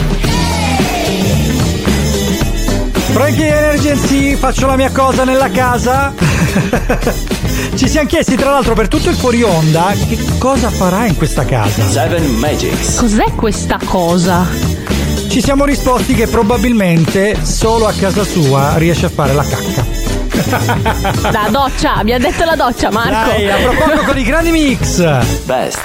Frankie 3.11 3.47
Emergency, 3.47 4.35
faccio 4.35 4.67
la 4.67 4.75
mia 4.75 4.91
cosa 4.91 5.23
nella 5.23 5.49
casa. 5.49 6.13
Ci 7.73 7.89
siamo 7.89 8.07
chiesti 8.07 8.35
tra 8.35 8.51
l'altro 8.51 8.75
per 8.75 8.87
tutto 8.87 9.09
il 9.09 9.15
fuori 9.15 9.41
onda 9.41 9.91
che 10.07 10.19
cosa 10.37 10.69
farà 10.69 11.07
in 11.07 11.15
questa 11.15 11.43
casa. 11.43 11.89
Seven 11.89 12.25
Magics. 12.35 12.97
Cos'è 12.97 13.31
questa 13.33 13.79
cosa? 13.83 14.45
Ci 15.29 15.41
siamo 15.41 15.65
risposti 15.65 16.13
che 16.13 16.27
probabilmente 16.27 17.43
solo 17.43 17.87
a 17.87 17.93
casa 17.93 18.23
sua 18.23 18.77
riesce 18.77 19.07
a 19.07 19.09
fare 19.09 19.33
la 19.33 19.43
cacca. 19.43 19.86
La 20.49 21.47
doccia, 21.49 22.03
mi 22.03 22.13
ha 22.13 22.19
detto 22.19 22.45
la 22.45 22.55
doccia, 22.55 22.89
Marco. 22.89 23.29
Dai, 23.29 23.49
a 23.49 23.57
proposito 23.57 24.03
con 24.03 24.17
i 24.17 24.23
grandi 24.23 24.51
mix. 24.51 24.97
Best. 25.43 25.81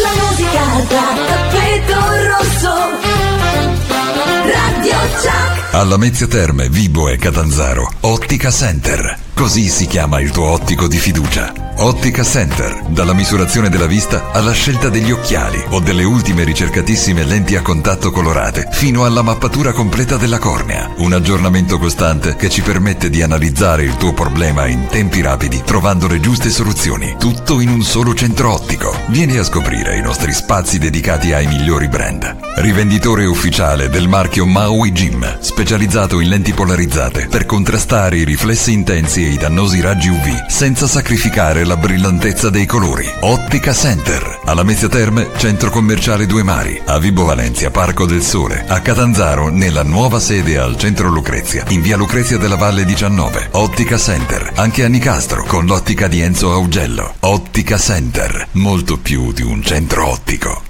La 0.00 0.10
musica 0.22 0.60
da 0.88 1.02
tappeto 1.26 1.98
rosso. 2.28 3.89
Radio 4.02 4.96
Chuck. 5.20 5.74
Alla 5.74 5.96
Mezzia 5.96 6.26
Terme, 6.26 6.68
Vibo 6.68 7.08
e 7.08 7.16
Catanzaro, 7.16 7.90
Ottica 8.00 8.50
Center. 8.50 9.18
Così 9.34 9.68
si 9.68 9.86
chiama 9.86 10.20
il 10.20 10.30
tuo 10.30 10.46
ottico 10.46 10.86
di 10.86 10.98
fiducia. 10.98 11.52
Ottica 11.82 12.22
Center, 12.22 12.82
dalla 12.88 13.14
misurazione 13.14 13.70
della 13.70 13.86
vista 13.86 14.32
alla 14.32 14.52
scelta 14.52 14.90
degli 14.90 15.10
occhiali 15.10 15.64
o 15.70 15.80
delle 15.80 16.04
ultime 16.04 16.44
ricercatissime 16.44 17.24
lenti 17.24 17.56
a 17.56 17.62
contatto 17.62 18.10
colorate, 18.10 18.68
fino 18.70 19.06
alla 19.06 19.22
mappatura 19.22 19.72
completa 19.72 20.18
della 20.18 20.38
cornea. 20.38 20.90
Un 20.98 21.14
aggiornamento 21.14 21.78
costante 21.78 22.36
che 22.36 22.50
ci 22.50 22.60
permette 22.60 23.08
di 23.08 23.22
analizzare 23.22 23.84
il 23.84 23.96
tuo 23.96 24.12
problema 24.12 24.66
in 24.66 24.88
tempi 24.88 25.22
rapidi, 25.22 25.62
trovando 25.64 26.06
le 26.06 26.20
giuste 26.20 26.50
soluzioni. 26.50 27.16
Tutto 27.18 27.60
in 27.60 27.70
un 27.70 27.82
solo 27.82 28.12
centro 28.12 28.52
ottico. 28.52 28.94
Vieni 29.06 29.38
a 29.38 29.44
scoprire 29.44 29.96
i 29.96 30.02
nostri 30.02 30.34
spazi 30.34 30.78
dedicati 30.78 31.32
ai 31.32 31.46
migliori 31.46 31.88
brand. 31.88 32.36
Rivenditore 32.56 33.24
ufficiale 33.24 33.88
del 33.90 34.08
marchio 34.08 34.46
Maui 34.46 34.92
Gym, 34.92 35.38
specializzato 35.40 36.20
in 36.20 36.28
lenti 36.28 36.52
polarizzate 36.52 37.26
per 37.28 37.44
contrastare 37.44 38.16
i 38.18 38.24
riflessi 38.24 38.72
intensi 38.72 39.26
e 39.26 39.32
i 39.32 39.36
dannosi 39.36 39.80
raggi 39.80 40.08
UV, 40.08 40.46
senza 40.46 40.86
sacrificare 40.86 41.64
la 41.64 41.76
brillantezza 41.76 42.48
dei 42.48 42.66
colori. 42.66 43.06
Ottica 43.20 43.74
Center, 43.74 44.38
alla 44.44 44.58
Lamezia 44.60 44.88
Terme, 44.88 45.30
centro 45.36 45.70
commerciale 45.70 46.26
Due 46.26 46.42
Mari, 46.42 46.80
a 46.84 46.98
Vibo 46.98 47.24
Valencia, 47.24 47.70
Parco 47.70 48.06
del 48.06 48.22
Sole, 48.22 48.64
a 48.68 48.80
Catanzaro, 48.80 49.48
nella 49.48 49.82
nuova 49.82 50.20
sede 50.20 50.58
al 50.58 50.76
centro 50.76 51.08
Lucrezia, 51.08 51.64
in 51.68 51.80
via 51.80 51.96
Lucrezia 51.96 52.38
della 52.38 52.56
Valle 52.56 52.84
19. 52.84 53.48
Ottica 53.52 53.98
Center, 53.98 54.52
anche 54.54 54.84
a 54.84 54.88
Nicastro, 54.88 55.44
con 55.44 55.66
l'ottica 55.66 56.06
di 56.08 56.20
Enzo 56.20 56.52
Augello. 56.52 57.14
Ottica 57.20 57.78
Center, 57.78 58.48
molto 58.52 58.98
più 58.98 59.32
di 59.32 59.42
un 59.42 59.62
centro 59.62 60.08
ottico. 60.08 60.69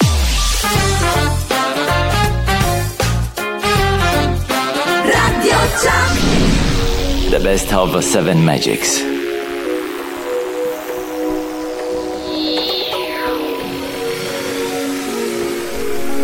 The 7.31 7.39
best 7.39 7.71
of 7.71 7.97
seven 8.03 8.43
magics. 8.43 9.01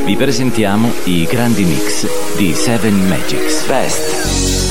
Vi 0.04 0.16
presentiamo 0.18 0.92
i 1.06 1.24
grandi 1.24 1.64
mix 1.64 2.36
di 2.36 2.54
Seven 2.54 3.08
Magics 3.08 3.66
Best. 3.68 4.67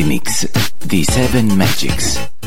I 0.00 0.02
grandi 0.02 0.04
mix 0.04 0.48
di 0.78 1.04
Seven 1.04 1.46
Magics. 1.56 2.39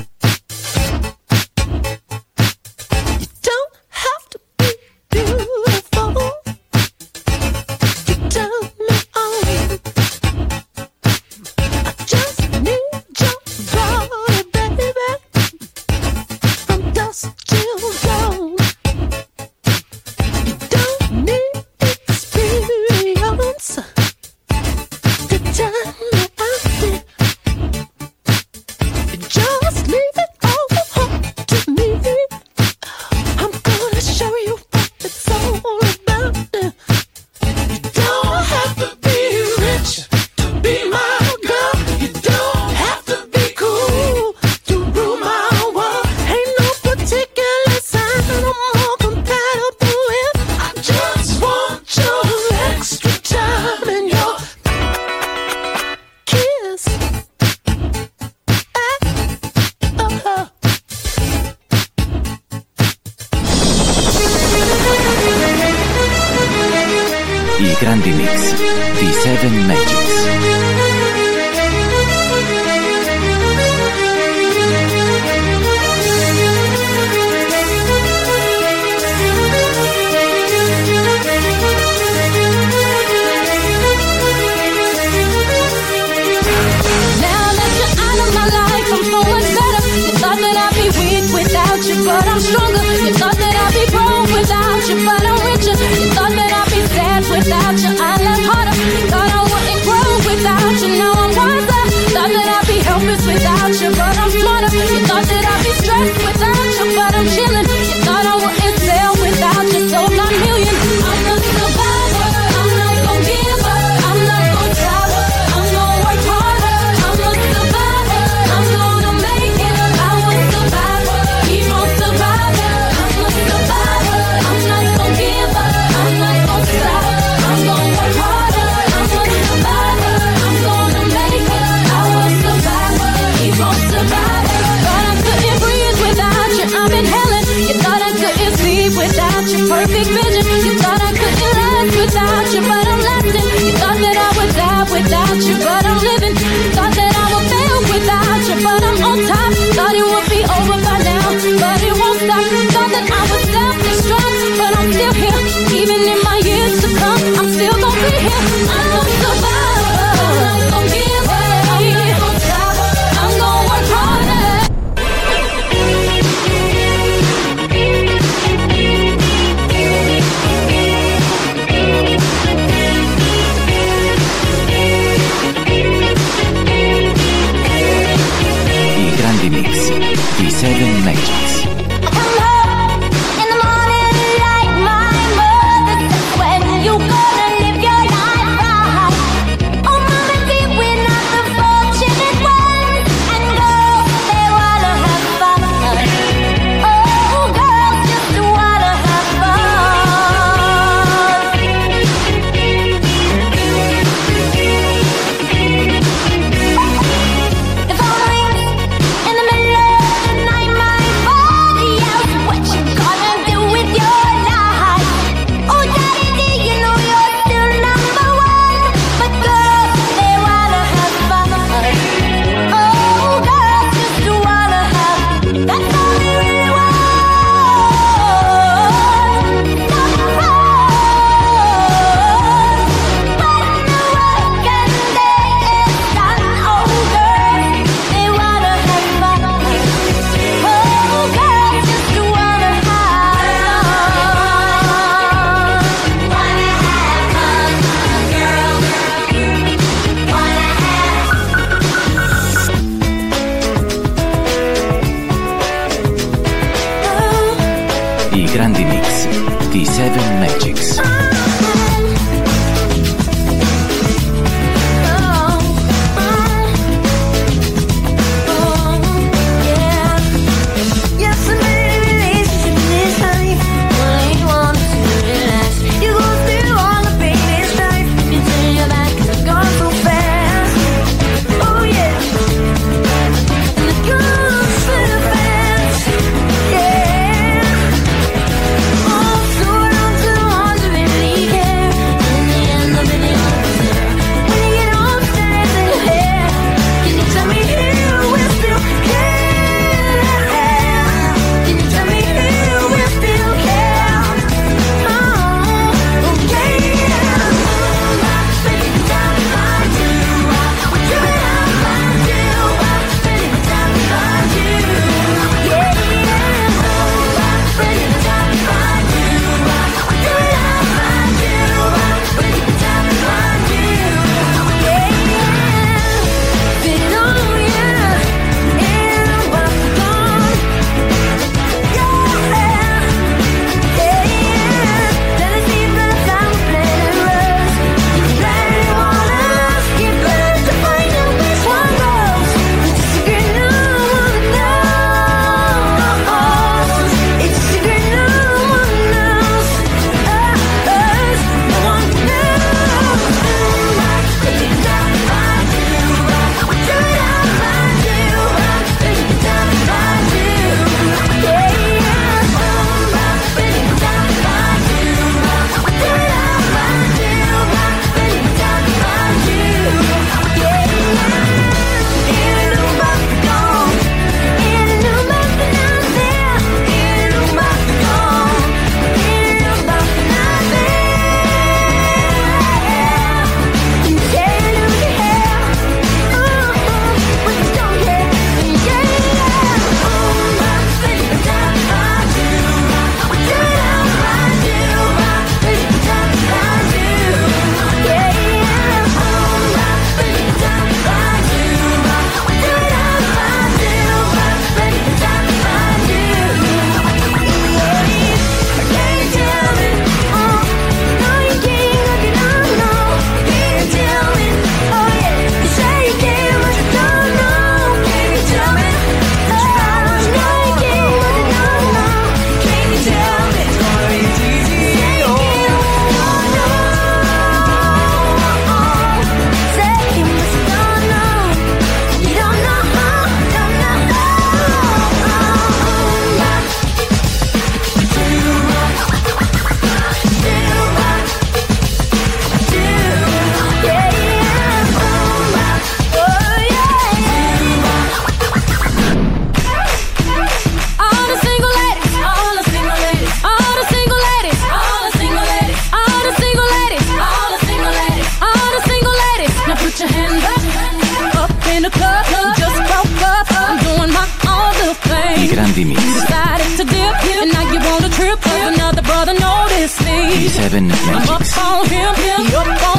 Seven 470.64 470.90
him. 470.90 472.93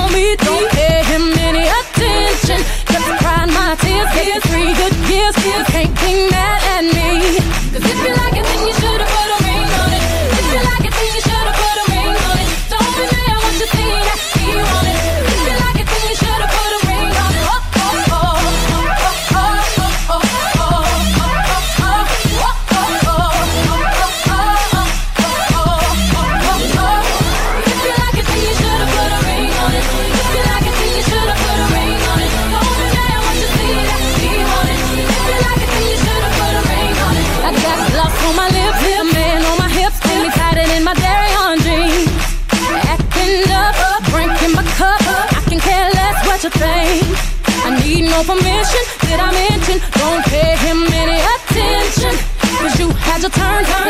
No 48.14 48.22
permission. 48.22 48.82
Did 49.02 49.18
I 49.18 49.30
mention? 49.34 49.76
Don't 49.98 50.22
pay 50.30 50.54
him 50.62 50.86
any 51.02 51.18
attention. 51.34 52.14
Cause 52.62 52.78
you 52.78 52.88
had 53.06 53.20
your 53.22 53.34
turn, 53.34 53.64
and 53.66 53.83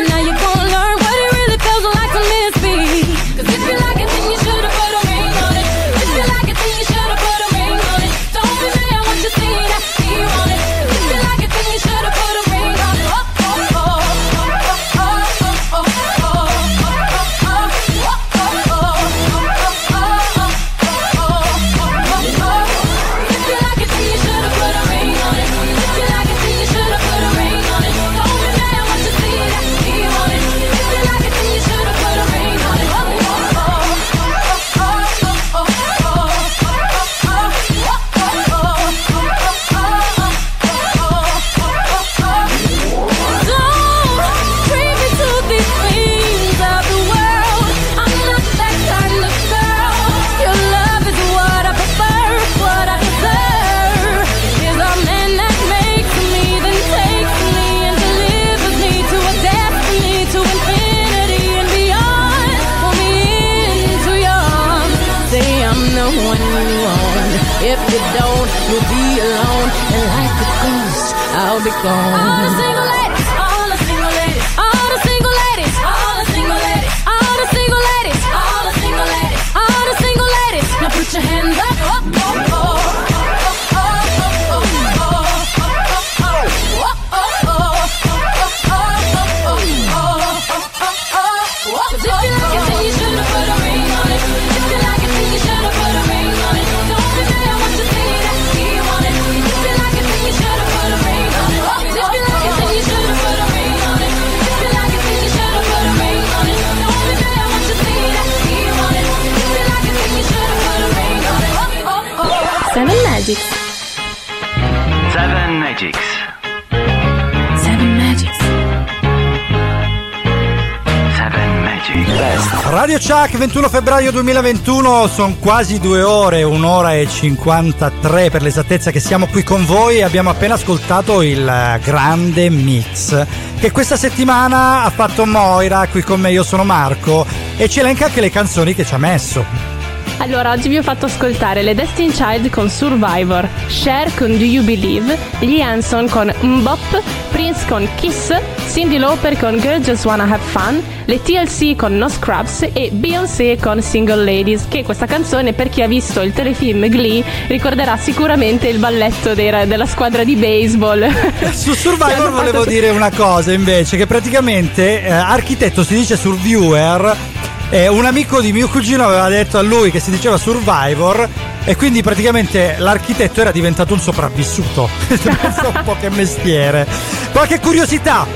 Radio 122.85 122.98
Chuck 122.98 123.39
21 123.39 123.70
febbraio 123.70 124.11
2021 124.12 125.06
sono 125.06 125.36
quasi 125.39 125.81
due 125.81 126.02
ore, 126.02 126.43
un'ora 126.43 126.94
e 126.94 127.09
53 127.09 128.28
per 128.28 128.43
l'esattezza 128.43 128.90
che 128.90 129.01
siamo 129.01 129.27
qui 129.27 129.43
con 129.43 129.65
voi 129.65 129.97
e 129.97 130.02
abbiamo 130.02 130.28
appena 130.28 130.52
ascoltato 130.52 131.23
il 131.23 131.48
eh, 131.48 131.81
grande 131.82 132.51
mix 132.51 133.27
che 133.59 133.70
questa 133.70 133.97
settimana 133.97 134.82
ha 134.82 134.90
fatto 134.90 135.24
Moira, 135.24 135.86
qui 135.86 136.02
con 136.02 136.20
me 136.20 136.31
io 136.31 136.43
sono 136.43 136.62
Marco 136.62 137.24
e 137.56 137.70
ci 137.70 137.81
elenca 137.81 138.05
anche 138.05 138.20
le 138.20 138.28
canzoni 138.28 138.74
che 138.74 138.85
ci 138.85 138.93
ha 138.93 138.98
messo. 138.98 139.74
Allora, 140.19 140.52
oggi 140.52 140.69
vi 140.69 140.77
ho 140.77 140.82
fatto 140.82 141.06
ascoltare 141.06 141.62
le 141.62 141.74
Destiny 141.74 142.11
Child 142.11 142.51
con 142.51 142.69
Survivor, 142.69 143.48
Cher 143.66 144.15
con 144.15 144.36
Do 144.36 144.44
You 144.44 144.62
Believe, 144.62 145.19
gli 145.40 145.61
Hanson 145.61 146.06
con 146.09 146.31
Mbop, 146.39 147.02
Prince 147.35 147.66
con 147.66 147.89
Kiss, 147.97 148.32
Cindy 148.70 148.97
Lauper 148.97 149.36
con 149.36 149.59
Girl 149.59 149.81
Just 149.81 150.05
Wanna 150.05 150.23
Have 150.23 150.39
Fun, 150.39 150.81
le 151.05 151.20
TLC 151.20 151.74
con 151.74 151.98
No 151.98 152.09
Scrubs 152.09 152.69
e 152.73 152.90
Beyoncé 152.93 153.59
con 153.61 153.82
Single 153.82 154.24
Ladies, 154.24 154.66
che 154.69 154.85
questa 154.85 155.06
canzone 155.06 155.52
per 155.52 155.69
chi 155.69 155.82
ha 155.82 155.89
visto 155.89 156.20
il 156.20 156.32
telefilm 156.32 156.86
Glee 156.86 157.24
ricorderà 157.48 157.97
sicuramente 157.97 158.69
il 158.69 158.78
balletto 158.78 159.35
dei- 159.35 159.66
della 159.66 159.86
squadra 159.86 160.23
di 160.23 160.36
baseball. 160.36 161.09
Su 161.52 161.74
Survivor 161.74 162.31
volevo 162.31 162.65
dire 162.65 162.90
una 162.90 163.11
cosa 163.11 163.51
invece, 163.51 163.97
che 163.97 164.06
praticamente 164.06 165.02
eh, 165.02 165.11
architetto 165.11 165.82
si 165.82 165.97
dice 165.97 166.16
surviewer. 166.16 167.34
Eh, 167.70 167.89
un 167.89 168.05
amico 168.05 168.41
di 168.41 168.53
mio 168.53 168.69
cugino 168.69 169.05
aveva 169.05 169.28
detto 169.28 169.59
a 169.59 169.62
lui 169.62 169.91
che 169.91 170.01
si 170.01 170.11
diceva 170.11 170.36
Survivor 170.36 171.28
e 171.65 171.77
quindi 171.77 172.03
praticamente 172.03 172.77
l'architetto 172.78 173.41
era 173.41 173.51
diventato 173.51 173.95
un 173.95 174.01
sopravvissuto. 174.01 174.89
Pensa 175.09 175.69
un 175.69 175.82
po' 175.85 175.97
che 175.99 176.11
mestiere. 176.11 176.86
Qualche 177.32 177.61
curiosità? 177.61 178.27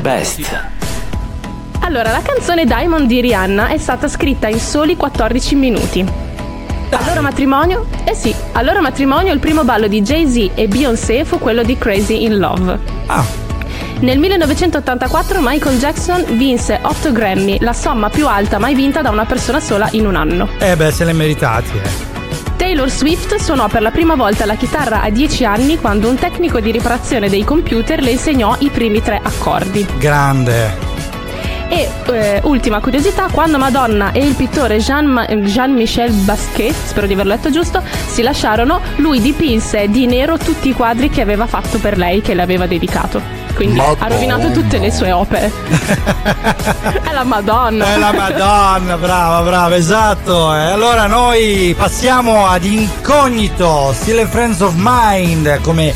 Best. 0.00 0.76
Allora, 1.80 2.10
la 2.10 2.22
canzone 2.22 2.64
Diamond 2.64 3.06
di 3.06 3.20
Rihanna 3.20 3.68
è 3.68 3.78
stata 3.78 4.08
scritta 4.08 4.48
in 4.48 4.60
soli 4.60 4.96
14 4.96 5.54
minuti. 5.54 6.06
Al 6.90 7.04
loro 7.06 7.22
matrimonio? 7.22 7.86
Eh 8.04 8.14
sì, 8.14 8.34
al 8.52 8.64
loro 8.64 8.80
matrimonio 8.80 9.32
il 9.32 9.38
primo 9.38 9.64
ballo 9.64 9.86
di 9.88 10.02
Jay-Z 10.02 10.50
e 10.54 10.68
Beyoncé 10.68 11.24
fu 11.24 11.38
quello 11.38 11.62
di 11.62 11.76
Crazy 11.78 12.24
in 12.24 12.38
Love. 12.38 12.78
Nel 14.00 14.18
1984 14.18 15.40
Michael 15.42 15.78
Jackson 15.78 16.24
vinse 16.36 16.78
8 16.80 17.10
Grammy, 17.10 17.58
la 17.60 17.72
somma 17.72 18.08
più 18.08 18.28
alta 18.28 18.58
mai 18.58 18.76
vinta 18.76 19.02
da 19.02 19.10
una 19.10 19.24
persona 19.24 19.58
sola 19.58 19.88
in 19.92 20.06
un 20.06 20.14
anno. 20.14 20.48
Eh 20.60 20.76
beh, 20.76 20.92
se 20.92 21.04
l'è 21.04 21.12
meritati, 21.12 21.76
eh. 21.76 22.16
Taylor 22.56 22.88
Swift 22.88 23.34
suonò 23.36 23.66
per 23.66 23.82
la 23.82 23.90
prima 23.90 24.14
volta 24.14 24.46
la 24.46 24.54
chitarra 24.54 25.02
a 25.02 25.10
10 25.10 25.44
anni 25.44 25.78
quando 25.78 26.08
un 26.08 26.14
tecnico 26.14 26.60
di 26.60 26.70
riparazione 26.70 27.28
dei 27.28 27.42
computer 27.42 28.00
le 28.00 28.10
insegnò 28.10 28.54
i 28.60 28.70
primi 28.70 29.02
tre 29.02 29.20
accordi. 29.20 29.84
Grande. 29.98 30.86
E 31.68 31.88
eh, 32.12 32.40
ultima 32.44 32.80
curiosità, 32.80 33.28
quando 33.32 33.58
Madonna 33.58 34.12
e 34.12 34.24
il 34.24 34.34
pittore 34.34 34.78
Jean- 34.78 35.26
Jean-Michel 35.42 36.12
Basquiat, 36.12 36.74
spero 36.86 37.06
di 37.06 37.14
averlo 37.14 37.32
letto 37.32 37.50
giusto, 37.50 37.82
si 38.06 38.22
lasciarono, 38.22 38.80
lui 38.96 39.20
dipinse 39.20 39.88
di 39.88 40.06
nero 40.06 40.38
tutti 40.38 40.68
i 40.68 40.72
quadri 40.72 41.10
che 41.10 41.20
aveva 41.20 41.46
fatto 41.46 41.78
per 41.78 41.98
lei, 41.98 42.20
che 42.20 42.34
le 42.34 42.42
aveva 42.42 42.66
dedicato. 42.66 43.37
Quindi 43.58 43.80
ha 43.80 44.06
rovinato 44.06 44.52
tutte 44.52 44.78
le 44.78 44.88
sue 44.92 45.10
opere. 45.10 45.50
È 47.02 47.12
la 47.12 47.24
Madonna. 47.24 47.92
È 47.92 47.98
la 47.98 48.12
Madonna, 48.12 48.96
brava, 48.96 49.42
brava, 49.42 49.74
esatto. 49.74 50.54
E 50.54 50.60
allora 50.60 51.08
noi 51.08 51.74
passiamo 51.76 52.46
ad 52.46 52.64
Incognito, 52.64 53.92
Still 53.94 54.28
Friends 54.28 54.60
of 54.60 54.74
Mind, 54.76 55.60
come 55.62 55.92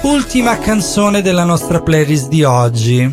Ultima 0.00 0.56
canzone 0.56 1.20
della 1.20 1.44
nostra 1.44 1.82
playlist 1.82 2.28
di 2.28 2.44
oggi. 2.44 3.12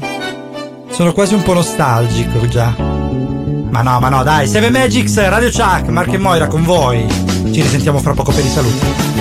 Sono 0.90 1.12
quasi 1.12 1.34
un 1.34 1.42
po' 1.42 1.54
nostalgico 1.54 2.48
già. 2.48 2.74
Ma 2.78 3.82
no, 3.82 4.00
ma 4.00 4.08
no, 4.08 4.24
dai, 4.24 4.48
Seven 4.48 4.72
Magics, 4.72 5.28
Radio 5.28 5.50
Chuck, 5.50 5.90
Marco 5.90 6.14
e 6.14 6.20
Moira 6.20 6.48
con 6.48 6.64
voi. 6.64 7.06
Ci 7.52 7.62
risentiamo 7.62 7.98
fra 7.98 8.14
poco 8.14 8.32
per 8.32 8.46
i 8.46 8.48
saluti. 8.48 9.13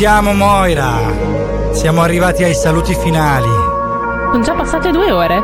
Siamo 0.00 0.32
Moira. 0.32 0.94
Siamo 1.72 2.00
arrivati 2.00 2.42
ai 2.42 2.54
saluti 2.54 2.94
finali. 2.94 3.50
Sono 4.30 4.42
già 4.42 4.54
passate 4.54 4.90
due 4.92 5.12
ore. 5.12 5.42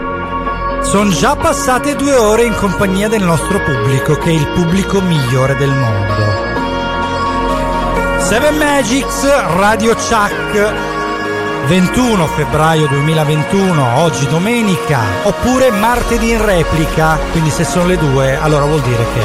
Sono 0.80 1.10
già 1.10 1.36
passate 1.36 1.94
due 1.94 2.14
ore 2.14 2.44
in 2.44 2.54
compagnia 2.54 3.06
del 3.06 3.22
nostro 3.22 3.60
pubblico, 3.60 4.14
che 4.14 4.30
è 4.30 4.32
il 4.32 4.46
pubblico 4.54 5.02
migliore 5.02 5.56
del 5.56 5.68
mondo. 5.68 6.24
Seven 8.20 8.56
Magics, 8.56 9.26
Radio 9.58 9.94
Chuck, 9.94 10.72
21 11.66 12.26
febbraio 12.26 12.86
2021, 12.86 13.98
oggi 13.98 14.26
domenica, 14.26 15.00
oppure 15.24 15.70
martedì 15.70 16.30
in 16.30 16.42
replica, 16.42 17.18
quindi 17.32 17.50
se 17.50 17.64
sono 17.64 17.88
le 17.88 17.98
due, 17.98 18.38
allora 18.40 18.64
vuol 18.64 18.80
dire 18.80 19.04
che 19.12 19.20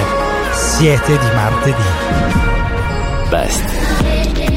siete 0.51 1.17
di 1.17 1.27
martedì. 1.33 1.83
Best. 3.29 4.10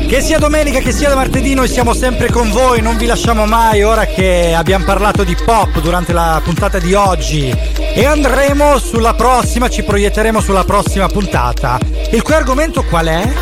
Che 0.07 0.21
sia 0.21 0.39
domenica, 0.39 0.79
che 0.79 0.93
sia 0.93 1.13
martedì, 1.15 1.55
noi 1.55 1.67
siamo 1.69 1.93
sempre 1.93 2.31
con 2.31 2.51
voi, 2.51 2.81
non 2.81 2.97
vi 2.97 3.07
lasciamo 3.07 3.47
mai 3.47 3.83
ora 3.83 4.05
che 4.07 4.55
abbiamo 4.55 4.85
parlato 4.85 5.25
di 5.25 5.35
pop 5.45 5.81
durante 5.81 6.13
la 6.13 6.41
puntata 6.45 6.79
di 6.79 6.95
oggi 6.95 7.53
e 7.95 8.05
andremo 8.05 8.79
sulla 8.79 9.15
prossima, 9.15 9.69
ci 9.69 9.83
proietteremo 9.83 10.41
sulla 10.41 10.63
prossima 10.65 11.09
puntata. 11.09 11.79
Il 12.11 12.23
cui 12.23 12.35
argomento 12.35 12.85
qual 12.85 13.07
è? 13.07 13.33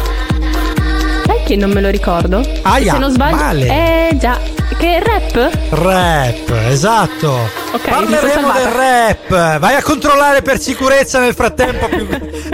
Sai 1.27 1.43
che 1.45 1.57
non 1.57 1.71
me 1.73 1.81
lo 1.83 1.91
ricordo? 1.91 2.43
Aia, 2.63 2.93
Se 2.95 2.99
non 2.99 3.11
sbaglio. 3.11 3.37
male. 3.37 3.67
Eh 4.11 4.17
già. 4.17 4.39
Che 4.79 5.03
rap? 5.05 5.59
Rap, 5.71 6.51
esatto. 6.69 7.62
Ok, 7.73 7.89
Parleremo 7.89 8.53
del 8.53 8.67
rap. 8.67 9.59
Vai 9.59 9.75
a 9.75 9.83
controllare 9.83 10.43
per 10.43 10.61
sicurezza 10.61 11.19
nel 11.19 11.35
frattempo. 11.35 11.89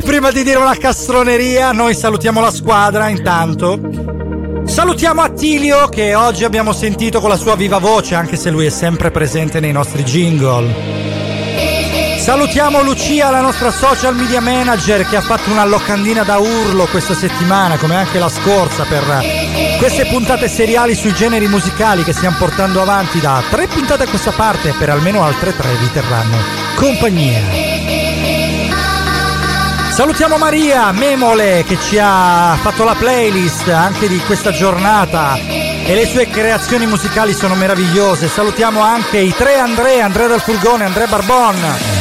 prima 0.05 0.31
di 0.31 0.43
dire 0.45 0.59
una 0.59 0.77
castroneria, 0.77 1.73
noi 1.73 1.95
salutiamo 1.95 2.41
la 2.41 2.53
squadra 2.53 3.09
intanto. 3.09 3.79
Salutiamo 4.65 5.23
Attilio 5.23 5.89
che 5.89 6.15
oggi 6.15 6.45
abbiamo 6.45 6.73
sentito 6.73 7.21
con 7.21 7.31
la 7.31 7.37
sua 7.37 7.57
viva 7.57 7.79
voce, 7.79 8.15
anche 8.15 8.37
se 8.37 8.51
lui 8.51 8.67
è 8.67 8.71
sempre 8.71 9.11
presente 9.11 9.61
nei 9.61 9.73
nostri 9.73 10.05
jingle. 10.05 10.98
Salutiamo 12.29 12.83
Lucia, 12.83 13.31
la 13.31 13.41
nostra 13.41 13.71
social 13.71 14.15
media 14.15 14.43
manager 14.43 15.09
che 15.09 15.17
ha 15.17 15.23
fatto 15.23 15.51
una 15.51 15.65
locandina 15.65 16.25
da 16.25 16.37
urlo 16.37 16.85
questa 16.85 17.15
settimana, 17.15 17.79
come 17.79 17.97
anche 17.97 18.19
la 18.19 18.29
scorsa, 18.29 18.85
per 18.85 19.03
queste 19.79 20.05
puntate 20.05 20.47
seriali 20.47 20.95
sui 20.95 21.15
generi 21.15 21.49
musicali 21.49 22.05
che 22.05 22.13
stiamo 22.13 22.37
portando 22.37 22.83
avanti 22.83 23.19
da 23.19 23.43
tre 23.49 23.67
puntate 23.67 24.03
a 24.03 24.09
questa 24.09 24.33
parte 24.33 24.69
e 24.69 24.75
per 24.75 24.91
almeno 24.91 25.25
altre 25.25 25.57
tre 25.57 25.71
vi 25.77 25.91
terranno 25.91 26.37
compagnia. 26.75 27.41
Salutiamo 29.89 30.37
Maria 30.37 30.93
Memole 30.93 31.65
che 31.67 31.79
ci 31.81 31.99
ha 31.99 32.59
fatto 32.61 32.85
la 32.85 32.95
playlist 32.95 33.69
anche 33.69 34.07
di 34.07 34.19
questa 34.27 34.51
giornata 34.51 35.35
e 35.39 35.95
le 35.95 36.05
sue 36.05 36.29
creazioni 36.29 36.87
musicali 36.87 37.33
sono 37.33 37.55
meravigliose. 37.55 38.29
Salutiamo 38.29 38.83
anche 38.83 39.17
i 39.17 39.35
tre 39.35 39.59
Andrea, 39.59 40.05
Andrea 40.05 40.27
del 40.27 40.41
Furgone, 40.41 40.85
Andrea 40.85 41.07
Barbon 41.07 41.98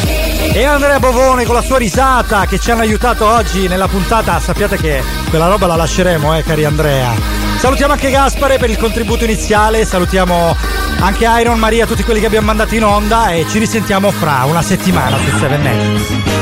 e 0.53 0.63
Andrea 0.65 0.99
Bovone 0.99 1.45
con 1.45 1.55
la 1.55 1.61
sua 1.61 1.77
risata 1.77 2.45
che 2.45 2.59
ci 2.59 2.71
hanno 2.71 2.81
aiutato 2.81 3.25
oggi 3.25 3.67
nella 3.67 3.87
puntata. 3.87 4.39
Sappiate 4.39 4.77
che 4.77 5.03
quella 5.29 5.47
roba 5.47 5.67
la 5.67 5.75
lasceremo, 5.75 6.35
eh, 6.35 6.43
cari 6.43 6.65
Andrea. 6.65 7.13
Salutiamo 7.57 7.93
anche 7.93 8.11
Gaspare 8.11 8.57
per 8.57 8.69
il 8.69 8.77
contributo 8.77 9.23
iniziale, 9.23 9.85
salutiamo 9.85 10.55
anche 10.99 11.27
Iron 11.39 11.57
Maria, 11.59 11.85
tutti 11.85 12.03
quelli 12.03 12.19
che 12.19 12.27
abbiamo 12.27 12.47
mandato 12.47 12.75
in 12.75 12.83
onda 12.83 13.31
e 13.31 13.45
ci 13.49 13.59
risentiamo 13.59 14.11
fra 14.11 14.43
una 14.45 14.61
settimana 14.61 15.17
su 15.17 15.37
Seven 15.37 15.61
Magics. 15.61 16.35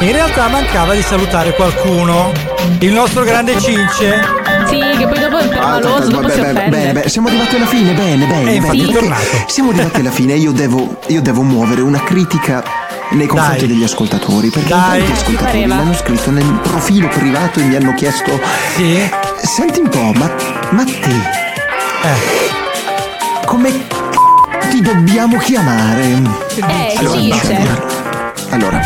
In 0.00 0.12
realtà 0.12 0.46
mancava 0.48 0.94
di 0.94 1.02
salutare 1.02 1.52
qualcuno, 1.54 2.32
il 2.78 2.92
nostro 2.92 3.24
grande 3.24 3.58
Cince. 3.58 4.47
Sì, 4.68 4.78
che 4.98 5.06
poi 5.06 5.18
dopo 5.20 5.38
è 5.38 5.48
permaloso, 5.48 6.08
dopo 6.10 6.28
si 6.30 6.40
offende. 6.40 6.68
bene, 6.68 6.92
bene, 6.92 7.08
siamo 7.08 7.28
arrivati 7.28 7.56
alla 7.56 7.66
fine, 7.66 7.92
bene, 7.92 8.26
bene. 8.26 8.50
Eh, 8.50 8.54
infatti 8.56 8.78
bene. 8.80 8.92
tornato. 8.92 9.22
Siamo 9.46 9.70
arrivati 9.70 10.00
alla 10.00 10.10
fine, 10.10 10.34
io 10.34 10.52
devo, 10.52 10.98
io 11.06 11.20
devo 11.22 11.42
muovere 11.42 11.80
una 11.80 12.02
critica 12.02 12.62
nei 13.10 13.26
confronti 13.26 13.60
Dai. 13.60 13.68
degli 13.68 13.82
ascoltatori, 13.84 14.48
perché 14.50 14.68
Dai. 14.68 14.98
tanti 14.98 15.12
ascoltatori 15.12 15.64
mi 15.66 15.72
hanno 15.72 15.94
scritto 15.94 16.30
nel 16.30 16.60
profilo 16.62 17.08
privato 17.08 17.58
e 17.60 17.62
mi 17.64 17.76
hanno 17.76 17.94
chiesto 17.94 18.38
Sì? 18.76 19.08
Senti 19.42 19.80
un 19.80 19.88
po', 19.88 20.12
ma, 20.16 20.30
ma 20.70 20.84
te 20.84 20.92
Eh. 22.02 23.46
come 23.46 23.70
c- 23.70 24.68
ti 24.68 24.80
dobbiamo 24.82 25.38
chiamare? 25.38 26.02
Eh, 26.56 26.94
Allora, 26.98 27.18
Cince. 27.18 27.58
Allora, 28.50 28.80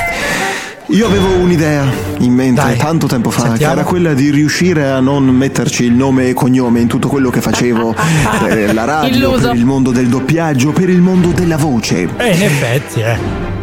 io 0.93 1.07
avevo 1.07 1.39
un'idea 1.39 1.91
in 2.19 2.35
mente 2.35 2.61
Dai, 2.61 2.77
tanto 2.77 3.07
tempo 3.07 3.31
fa, 3.31 3.43
sentiamo. 3.43 3.73
che 3.75 3.81
era 3.81 3.89
quella 3.89 4.13
di 4.13 4.31
riuscire 4.31 4.91
a 4.91 5.01
non 5.01 5.25
metterci 5.25 5.85
il 5.85 5.93
nome 5.93 6.29
e 6.29 6.35
cognome 6.35 6.81
in 6.81 6.87
tutto 6.87 7.09
quello 7.09 7.31
che 7.31 7.41
facevo 7.41 7.95
per 8.41 8.73
la 8.75 8.85
radio, 8.85 9.15
Illuso. 9.15 9.49
per 9.49 9.57
il 9.57 9.65
mondo 9.65 9.91
del 9.91 10.09
doppiaggio, 10.09 10.73
per 10.73 10.91
il 10.91 11.01
mondo 11.01 11.29
della 11.29 11.57
voce. 11.57 12.09
Eh, 12.19 12.35
in 12.35 12.43
effetti, 12.43 13.01
eh. 13.01 13.17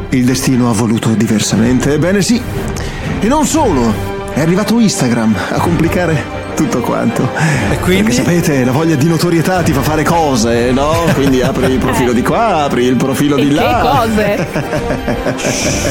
Il 0.09 0.25
destino 0.25 0.69
ha 0.69 0.73
voluto 0.73 1.09
diversamente, 1.09 1.93
ebbene 1.93 2.23
sì. 2.23 2.41
E 3.19 3.27
non 3.27 3.45
solo, 3.45 3.93
è 4.33 4.41
arrivato 4.41 4.79
Instagram 4.79 5.35
a 5.51 5.59
complicare 5.59 6.38
tutto 6.59 6.79
quanto. 6.81 7.29
E 7.71 7.77
quindi? 7.79 8.11
Perché 8.11 8.41
sapete, 8.41 8.65
la 8.65 8.71
voglia 8.73 8.95
di 8.95 9.07
notorietà 9.07 9.61
ti 9.61 9.71
fa 9.71 9.81
fare 9.81 10.03
cose, 10.03 10.71
no? 10.71 10.91
Quindi 11.13 11.41
apri 11.41 11.71
il 11.71 11.77
profilo 11.77 12.11
di 12.11 12.21
qua, 12.21 12.63
apri 12.63 12.83
il 12.83 12.97
profilo 12.97 13.37
E 13.37 13.43
di 13.43 13.47
che 13.47 13.53
là. 13.53 14.01
cose? 14.05 14.47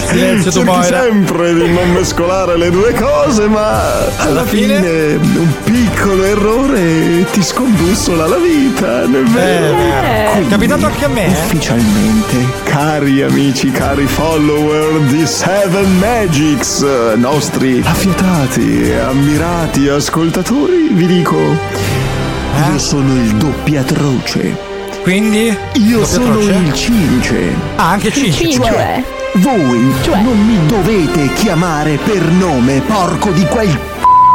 Silenzio 0.08 0.50
tu 0.50 0.58
Cerchi 0.58 0.70
Moira. 0.70 1.00
sempre 1.00 1.54
di 1.54 1.72
non 1.72 1.90
mescolare 1.92 2.58
le 2.58 2.70
due 2.70 2.92
cose, 2.92 3.46
ma 3.48 3.80
alla 4.18 4.44
fine? 4.44 4.76
fine, 4.76 5.14
un 5.14 5.52
piccolo 5.64 6.24
errore 6.24 7.24
ti 7.30 7.42
scondussola 7.42 8.26
la 8.26 8.36
vita, 8.36 9.06
non 9.06 9.24
è 9.26 9.30
vero? 9.30 9.76
Eh, 9.78 10.32
è 10.40 10.48
capitato 10.48 10.84
anche 10.84 11.04
a 11.04 11.08
me, 11.08 11.26
eh. 11.26 11.30
Ufficialmente, 11.30 12.36
cari 12.68 13.22
amici, 13.22 13.70
cari 13.70 14.06
follower 14.06 15.00
di 15.08 15.26
Seven 15.26 15.98
Magics, 15.98 16.82
nostri 17.16 17.82
affiatati 17.84 18.82
e 18.90 18.98
ammirati 18.98 19.88
ascoltatori, 19.88 20.88
vi 20.92 21.06
dico, 21.06 21.36
Eh? 21.36 22.70
io 22.72 22.78
sono 22.78 23.14
il 23.14 23.34
doppiatroce. 23.34 24.66
Quindi? 25.02 25.56
Io 25.74 26.04
sono 26.04 26.38
il 26.38 26.72
cince. 26.74 27.54
Ah, 27.76 27.90
anche 27.92 28.10
Cince. 28.10 28.44
Cince. 28.44 28.62
Cioè, 28.62 29.02
voi 29.36 29.92
Cioè? 30.02 30.20
non 30.20 30.38
mi 30.44 30.58
dovete 30.66 31.32
chiamare 31.34 31.96
per 31.96 32.22
nome, 32.30 32.80
porco 32.86 33.30
di 33.30 33.44
quel 33.46 33.68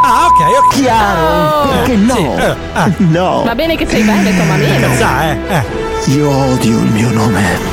Ah, 0.05 0.26
ok, 0.26 0.39
ok. 0.65 0.73
chiaro. 0.81 1.22
Oh. 1.27 1.68
Perché 1.69 1.95
no? 1.95 2.15
Sì, 2.15 2.26
eh, 2.41 2.55
ah. 2.73 2.91
No. 2.97 3.43
Va 3.45 3.55
bene 3.55 3.77
che 3.77 3.88
sei 3.88 4.01
veneto, 4.03 4.43
ma 4.43 4.55
meno. 4.55 4.88
Sa, 4.97 5.31
eh, 5.31 5.38
eh. 5.47 5.64
Io 6.11 6.30
odio 6.30 6.77
il 6.80 6.91
mio 6.91 7.10
nome. 7.11 7.73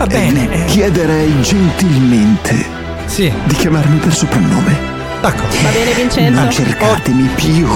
Va 0.00 0.06
bene. 0.06 0.48
eh. 0.50 0.64
chiederei 0.64 1.42
gentilmente 1.42 2.64
Sì, 3.04 3.30
di 3.44 3.54
chiamarmi 3.54 3.98
per 3.98 4.14
soprannome. 4.14 4.78
d'accordo. 5.20 5.54
Va 5.62 5.68
bene, 5.68 5.84
Non 5.84 5.94
Vincenzo. 5.94 6.50
cercatemi 6.50 7.28
più. 7.34 7.68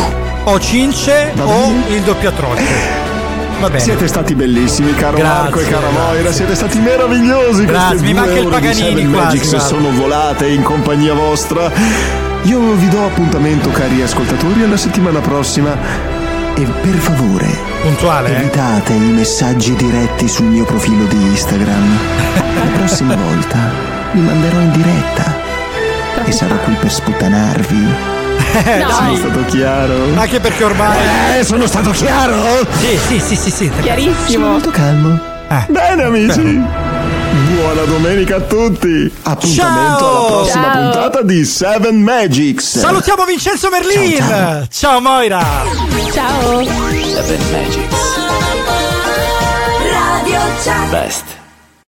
O 0.45 0.59
Cince 0.59 1.33
o 1.39 1.71
il 1.89 2.01
doppiatroce. 2.01 2.63
Va 3.61 3.69
bene. 3.69 3.79
Siete 3.81 4.07
stati 4.09 4.35
bellissimi, 4.35 4.95
caro 4.95 5.17
Grazie, 5.19 5.43
Marco 5.43 5.59
e 5.61 5.65
cara 5.65 5.81
grazie. 5.89 5.99
Moira. 6.01 6.33
Siete 6.33 6.55
stati 6.55 6.79
meravigliosi. 6.79 7.65
Grazie, 7.67 8.01
mi 8.07 8.15
manca 8.15 8.39
il 8.39 8.49
Paganini 8.49 8.93
quasi, 9.07 9.07
Magics 9.07 9.49
guarda. 9.51 9.67
sono 9.67 9.91
volate 9.91 10.47
in 10.49 10.63
compagnia 10.63 11.13
vostra. 11.13 11.71
Io 12.43 12.73
vi 12.73 12.89
do 12.89 13.05
appuntamento, 13.05 13.69
cari 13.71 14.01
ascoltatori, 14.03 14.63
alla 14.63 14.77
settimana 14.79 15.21
prossima. 15.21 15.77
E 16.57 16.63
per 16.83 16.95
favore, 16.95 17.47
Puntuale, 17.83 18.29
eh. 18.31 18.37
evitate 18.41 18.93
i 18.93 18.99
messaggi 18.99 19.75
diretti 19.75 20.29
sul 20.29 20.47
mio 20.47 20.65
profilo 20.65 21.05
di 21.07 21.17
Instagram. 21.17 21.99
La 22.55 22.79
prossima 22.79 23.17
volta 23.17 23.59
li 24.13 24.21
manderò 24.21 24.61
in 24.61 24.71
diretta. 24.71 25.35
E 26.25 26.31
sarò 26.33 26.55
qui 26.59 26.75
per 26.75 26.91
sputtanarvi. 26.91 27.87
Eh, 28.55 28.85
Sono 28.89 29.07
dai. 29.09 29.17
stato 29.17 29.45
chiaro? 29.47 29.95
Anche 30.17 30.39
perché 30.41 30.65
ormai. 30.65 30.97
Eh, 31.39 31.45
sono 31.45 31.67
stato 31.67 31.91
chiaro? 31.91 32.41
Sì, 32.79 32.97
sì, 33.09 33.19
sì, 33.21 33.35
sì, 33.37 33.51
sì. 33.51 33.67
Sono 33.67 33.81
Chiarissimo. 33.83 34.47
molto 34.47 34.71
calmo. 34.71 35.19
Eh. 35.49 35.65
Bene 35.69 36.03
amici. 36.05 36.63
Buona 37.35 37.83
domenica 37.83 38.37
a 38.37 38.41
tutti. 38.41 39.13
Appuntamento 39.23 39.99
Ciao. 39.99 40.19
alla 40.19 40.27
prossima 40.27 40.73
Ciao. 40.73 40.83
puntata 40.83 41.23
di 41.23 41.45
Seven 41.45 42.01
Magics. 42.01 42.79
Salutiamo 42.79 43.25
Vincenzo 43.25 43.71
Merlin. 43.71 44.17
Ciao, 44.19 44.29
Ciao, 44.29 44.67
ciao. 44.71 45.01
Moira. 45.01 45.43
Ciao. 46.13 46.65
Seven 46.65 47.51
Magics. 47.51 47.97
Radio 49.91 50.41
Chuck. 50.63 50.91
Best 50.91 51.25